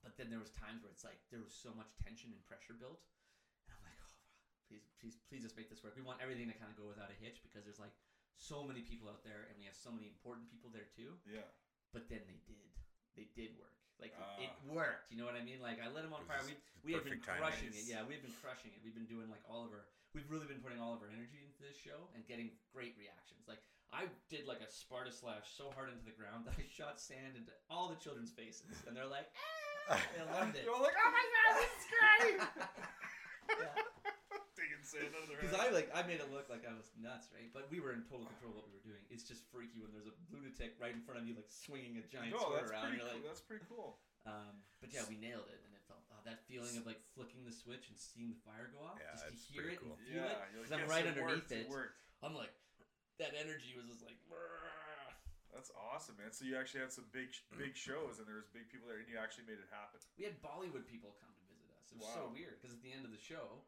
[0.00, 2.78] but then there was times where it's like there was so much tension and pressure
[2.78, 3.02] built,
[3.68, 4.12] and I'm like, oh,
[4.70, 5.98] please, please, please just make this work.
[5.98, 7.92] We want everything to kind of go without a hitch because there's like
[8.38, 11.44] so many people out there, and we have so many important people there too Yeah.
[11.92, 12.70] but then they did.
[13.18, 13.74] They did work.
[13.98, 14.72] Like it- it Ah.
[14.72, 15.10] worked.
[15.12, 15.60] You know what I mean?
[15.60, 16.40] Like I lit them on fire.
[16.46, 16.54] We
[16.86, 17.42] we have been perfect timing.
[17.42, 17.84] crushing it.
[17.90, 18.80] Yeah, we've been crushing it.
[18.86, 19.84] We've been doing like all of our.
[20.14, 23.44] We've really been putting all of our energy into this show and getting great reactions.
[23.46, 23.60] Like
[23.92, 27.36] I did like a Sparta slash so hard into the ground that I shot sand
[27.36, 29.28] into all the children's faces, and they're like,
[29.90, 30.00] ah!
[30.16, 30.64] they loved it.
[30.70, 32.38] You're like, oh my god, this is great.
[33.50, 33.82] Yeah.
[34.90, 35.56] Digging sand under their Because.
[35.56, 37.46] I like I made it look like I was nuts, right?
[37.54, 39.02] But we were in total control of what we were doing.
[39.08, 42.04] It's just freaky when there's a lunatic right in front of you, like swinging a
[42.10, 42.90] giant no, sword that's around.
[42.90, 43.22] pretty You're cool.
[43.22, 43.90] like, That's pretty cool.
[44.28, 44.54] Um,
[44.84, 47.54] but yeah, we nailed it, and it felt oh, that feeling of like flicking the
[47.56, 49.00] switch and seeing the fire go off.
[49.00, 49.96] Yeah, just to it's hear pretty it cool.
[49.96, 50.48] and feel yeah, it.
[50.52, 51.70] you're 'cause I'm right it underneath worked, it.
[51.72, 51.96] worked.
[52.20, 52.52] I'm like,
[53.16, 54.18] that energy was just like.
[54.28, 54.68] "Brrr."
[55.50, 56.30] That's awesome, man.
[56.30, 59.08] So you actually had some big, big shows, and there was big people there, and
[59.10, 59.98] you actually made it happen.
[60.14, 61.90] We had Bollywood people come to visit us.
[61.90, 63.58] It was so weird because at the end of the show,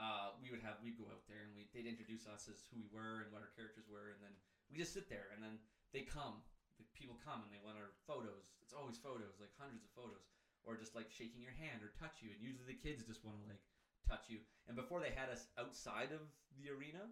[0.00, 2.80] uh, we would have we'd go out there and we they'd introduce us as who
[2.80, 4.34] we were and what our characters were, and then
[4.72, 5.60] we just sit there, and then
[5.92, 6.40] they come.
[6.80, 8.56] The people come and they want our photos.
[8.64, 10.32] It's always photos, like hundreds of photos,
[10.64, 12.32] or just like shaking your hand or touch you.
[12.32, 13.60] And usually the kids just want to like
[14.08, 14.40] touch you.
[14.66, 16.24] And before they had us outside of
[16.56, 17.06] the arena,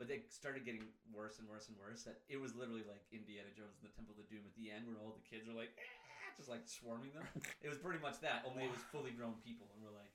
[0.00, 2.02] but they started getting worse and worse and worse.
[2.08, 4.88] That it was literally like Indiana Jones and the Temple of Doom at the end,
[4.88, 7.28] where all the kids are like, "Ah," just like swarming them.
[7.64, 10.10] it was pretty much that, only it was fully grown people, and we're like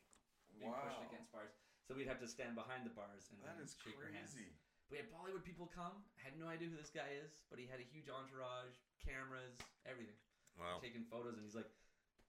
[0.58, 1.54] being pushed against bars.
[1.88, 4.36] So we'd have to stand behind the bars and That then is shake their hands.
[4.36, 4.52] crazy.
[4.92, 6.04] We had Bollywood people come.
[6.20, 9.56] I had no idea who this guy is, but he had a huge entourage, cameras,
[9.88, 10.16] everything,
[10.60, 10.80] Wow.
[10.84, 11.68] taking photos, and he's like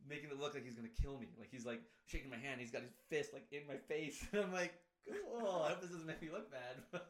[0.07, 1.35] making it look like he's gonna kill me.
[1.39, 2.59] Like he's like shaking my hand.
[2.63, 4.75] He's got his fist like in my face, and I'm like,
[5.07, 5.63] cool.
[5.67, 6.79] I hope this doesn't make me look bad.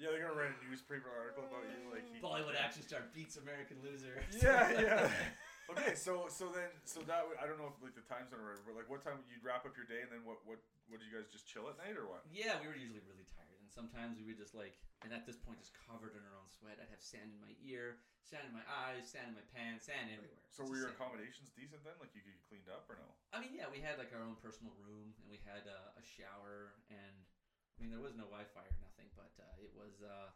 [0.00, 3.36] Yeah, they're gonna write a newspaper article about you, like he, Bollywood action star beats
[3.36, 4.16] American loser.
[4.32, 5.10] Yeah, yeah.
[5.70, 8.42] Okay, so so then so that would- I don't know if like the times or
[8.42, 10.58] whatever, but like what time you'd wrap up your day and then what what
[10.90, 12.26] what would you guys just chill at night or what?
[12.34, 14.74] Yeah, we were usually really tired, and sometimes we would just like,
[15.06, 16.82] and at this point, just covered in our own sweat.
[16.82, 20.10] I'd have sand in my ear, sand in my eyes, sand in my pants, sand
[20.10, 20.42] everywhere.
[20.50, 21.94] So were your accommodations decent then?
[22.02, 23.06] Like you could get cleaned up or no?
[23.30, 26.02] I mean, yeah, we had like our own personal room, and we had uh, a
[26.02, 27.14] shower, and
[27.78, 30.34] I mean, there was no Wi-Fi or nothing, but uh, it was uh,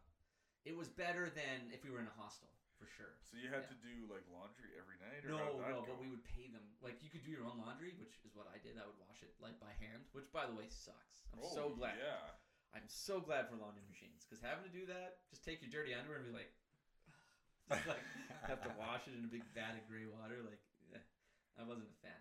[0.63, 2.47] it was better than if we were in a hostel
[2.79, 3.15] for sure.
[3.31, 3.75] So you had Yeah.
[3.75, 5.87] to do like laundry every night or No, no, go?
[5.87, 6.63] but we would pay them.
[6.83, 8.79] Like you could do your own laundry, which is what I did.
[8.79, 11.25] I would wash it like by hand, which by the way sucks.
[11.33, 11.97] I'm so Oh, glad.
[11.99, 12.35] Yeah.
[12.75, 15.95] I'm so glad for laundry machines because having to do that, just take your dirty
[15.95, 16.51] underwear and be like,
[17.71, 18.03] just like
[18.51, 20.43] have to wash it in a big vat of gray water.
[20.43, 20.59] Like,
[20.93, 20.99] eh,
[21.55, 22.19] I wasn't a fan.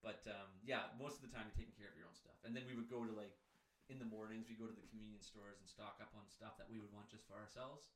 [0.00, 2.56] But um, yeah, most of the time you're taking care of your own stuff, and
[2.56, 3.36] then we would go to like
[3.90, 6.66] in the mornings we go to the convenience stores and stock up on stuff that
[6.70, 7.92] we would want just for ourselves.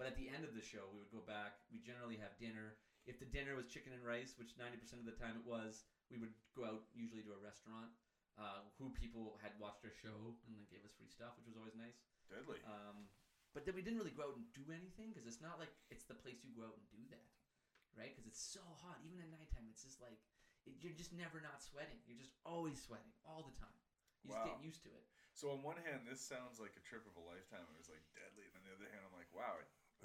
[0.00, 1.60] But at the end of the show, we would go back.
[1.68, 2.80] We generally have dinner.
[3.04, 5.84] If the dinner was chicken and rice, which ninety percent of the time it was,
[6.08, 7.92] we would go out usually to a restaurant
[8.40, 11.60] uh, who people had watched our show and then gave us free stuff, which was
[11.60, 12.00] always nice.
[12.32, 12.64] Deadly.
[12.64, 13.12] Um,
[13.52, 16.08] but then we didn't really go out and do anything because it's not like it's
[16.08, 17.28] the place you go out and do that,
[17.92, 18.08] right?
[18.16, 19.04] Because it's so hot.
[19.04, 20.24] Even at nighttime, it's just like
[20.64, 22.00] it, you're just never not sweating.
[22.08, 23.76] You're just always sweating all the time.
[24.24, 24.48] You just Wow.
[24.48, 25.04] get used to it.
[25.36, 27.64] So on one hand, this sounds like a trip of a lifetime.
[27.68, 29.56] It was like deadly, and on the other hand, I'm like, wow,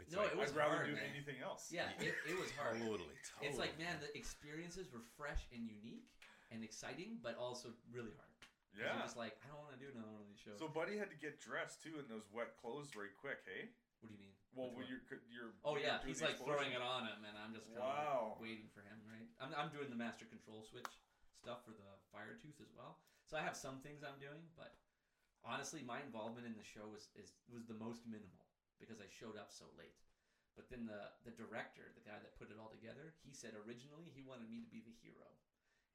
[0.02, 1.08] It's No, like, it was I'd rather hard, do man.
[1.16, 1.72] anything else.
[1.72, 2.76] Yeah, it, it was hard.
[2.84, 3.48] totally, totally.
[3.48, 6.12] It's like man, the experiences were fresh and unique
[6.52, 8.32] and exciting, but also really hard.
[8.76, 8.92] Yeah.
[8.92, 10.60] You're just like I don't want to do another one of these shows.
[10.60, 13.40] So Buddy had to get dressed too in those wet clothes very quick.
[13.48, 13.72] Hey.
[14.04, 14.36] what do you mean?
[14.52, 14.92] Well, Which when one?
[14.92, 15.52] you're you're.
[15.64, 18.36] Oh you're yeah, he's the like throwing it on him, and I'm just kind Wow.
[18.36, 19.00] of waiting for him.
[19.08, 20.88] Right, I'm, I'm doing the master control switch
[21.36, 23.00] stuff for the fire tooth as well.
[23.28, 24.76] So I have some things I'm doing, but
[25.44, 28.45] honestly, my involvement in the show was is was the most minimal
[28.80, 29.96] because I showed up so late.
[30.56, 34.08] But then the the director, the guy that put it all together, he said originally
[34.16, 35.28] he wanted me to be the hero,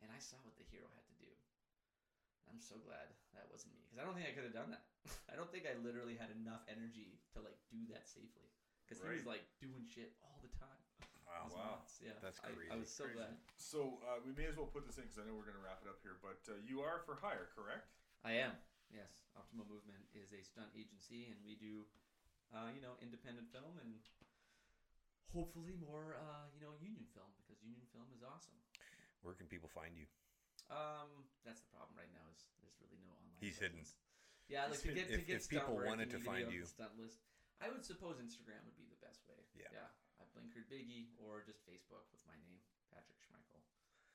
[0.05, 1.33] and I saw what the hero had to do.
[2.51, 3.09] I'm so glad
[3.39, 4.85] that wasn't me because I don't think I could have done that.
[5.33, 8.51] I don't think I literally had enough energy to like do that safely
[8.85, 10.81] because he was like doing shit all the time.
[11.25, 11.47] wow.
[11.55, 11.79] Wow.
[11.81, 12.75] nuts, Yeah, That's I- I, crazy.
[12.75, 13.23] was so Crazy.
[13.23, 13.33] glad.
[13.57, 15.63] So uh, we may as well put this in because I know we're going to
[15.65, 16.19] wrap it up here.
[16.21, 17.87] But uh, you are for hire, correct?
[18.27, 18.59] I am.
[18.91, 21.87] Yes, Optimo Movement is a stunt agency, and we do,
[22.55, 23.99] uh, you know, independent film and
[25.31, 28.59] hopefully more, uh, you know, union film because union film is awesome.
[29.23, 30.09] Where can people find you?
[30.71, 33.39] Um, that's the problem right now is there's really no online.
[33.43, 33.83] He's hidden.
[34.51, 35.27] Yeah, like to He's get to hidden.
[35.27, 36.63] get If- if people work, wanted to need find be on you.
[36.67, 37.23] stunt list.
[37.61, 39.37] I would suppose Instagram would be the best way.
[39.55, 39.69] Yeah.
[39.71, 39.91] yeah.
[40.19, 42.59] I blinkered Biggie or just Facebook with my name,
[42.91, 43.61] Patrick Schmeichel.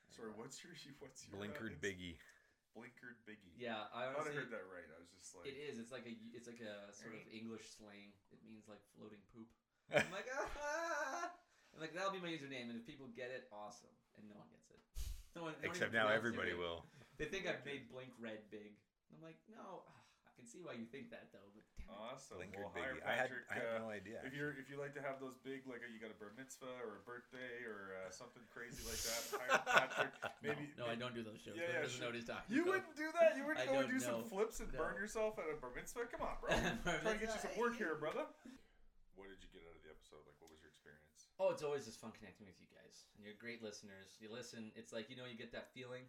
[0.10, 2.18] Sorry, what's your what's your Blinkered uh, Biggie.
[2.76, 3.56] Blinkered Biggie.
[3.56, 4.84] Yeah, I I thought I heard that right.
[4.92, 5.80] I was just like, It is.
[5.80, 6.14] It's like a.
[6.36, 8.12] It's like a sort of English slang.
[8.36, 9.48] It means like floating poop.
[9.96, 11.32] I'm like, ah!
[11.74, 13.92] I'm like that'll be my username, and if people get it, awesome.
[14.20, 14.80] And no one gets it.
[15.36, 15.56] No one.
[15.60, 16.60] they don't Except even now everybody it.
[16.60, 16.84] will.
[17.16, 18.76] They think I've made Blink Red big.
[19.16, 19.88] I'm like, no.
[20.36, 21.96] I can see why you think that though, but damn it.
[21.96, 22.36] awesome.
[22.44, 23.08] Blinkered well, hire Biggie.
[23.08, 23.48] I had, Patrick.
[23.48, 24.20] I had uh, no idea.
[24.28, 26.36] if you're if you like to have those big like uh, you got a bar
[26.36, 30.12] mitzvah or a birthday or uh, something crazy like that, hire Patrick.
[30.44, 31.56] Maybe No, I don't do those shows.
[31.56, 32.04] Yeah, Yeah, yeah, sure.
[32.04, 32.84] know what he's talking You about.
[32.84, 33.40] wouldn't do that.
[33.40, 34.84] You wouldn't go and don't do some flips and No.
[34.84, 36.12] burn yourself at a bar mitzvah.
[36.12, 36.52] Come on, bro.
[36.84, 38.28] Bar Trying to get you some work here, brother.
[39.16, 40.20] What did you get out of the episode?
[40.28, 41.32] Like, what was your experience?
[41.40, 43.08] Oh, it's always just fun connecting with you guys.
[43.16, 44.20] And you're great listeners.
[44.20, 44.76] You listen.
[44.76, 46.04] It's like you know you get that feeling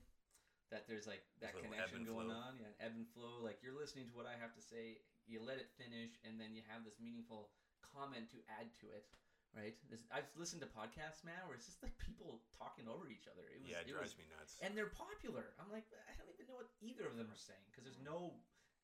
[0.71, 2.43] that there's like that There's connection going flow.
[2.43, 2.59] on.
[2.59, 3.43] Yeah, ebb and flow.
[3.43, 5.03] Like you're listening to what I have to say.
[5.27, 7.51] You let it finish, and then you have this meaningful
[7.83, 9.07] comment to add to it.
[9.55, 9.73] Right?
[9.89, 13.41] This, I've listened to podcasts, man, where it's just like people talking over each other.
[13.49, 14.61] It was, yeah, it it drives was me nuts.
[14.61, 15.57] and they're popular.
[15.57, 18.13] I'm like, I don't even know what either of them are saying because there's mm.
[18.13, 18.37] no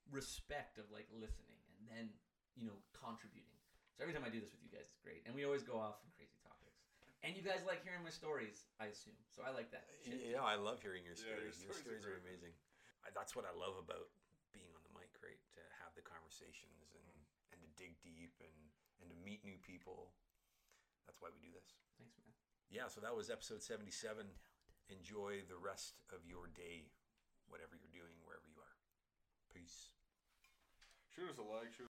[0.09, 2.05] respect of like listening and then
[2.57, 3.53] you know contributing.
[3.93, 5.77] So every time I do this with you guys, it's great, and we always go
[5.77, 6.33] off on crazy.
[7.23, 9.15] And you guys like hearing my stories, I assume.
[9.31, 9.87] So I like that.
[10.03, 10.35] Shit.
[10.35, 11.63] Yeah, I love hearing your Yeah, your stories.
[11.63, 12.51] your stories stories are are amazing.
[13.07, 14.11] I, that's what I love about
[14.51, 15.39] being on the mic, right?
[15.59, 17.07] To have the conversations and,
[17.55, 18.55] and to dig deep and,
[18.99, 20.11] and to meet new people.
[21.07, 21.79] That's why we do this.
[21.99, 22.35] Thanks, man.
[22.71, 24.27] Yeah, so that was episode 77.
[24.91, 26.91] Enjoy the rest of your day,
[27.47, 28.77] whatever you're doing, wherever you are.
[29.55, 29.95] Peace.
[31.07, 31.87] Shoot us a like, shoot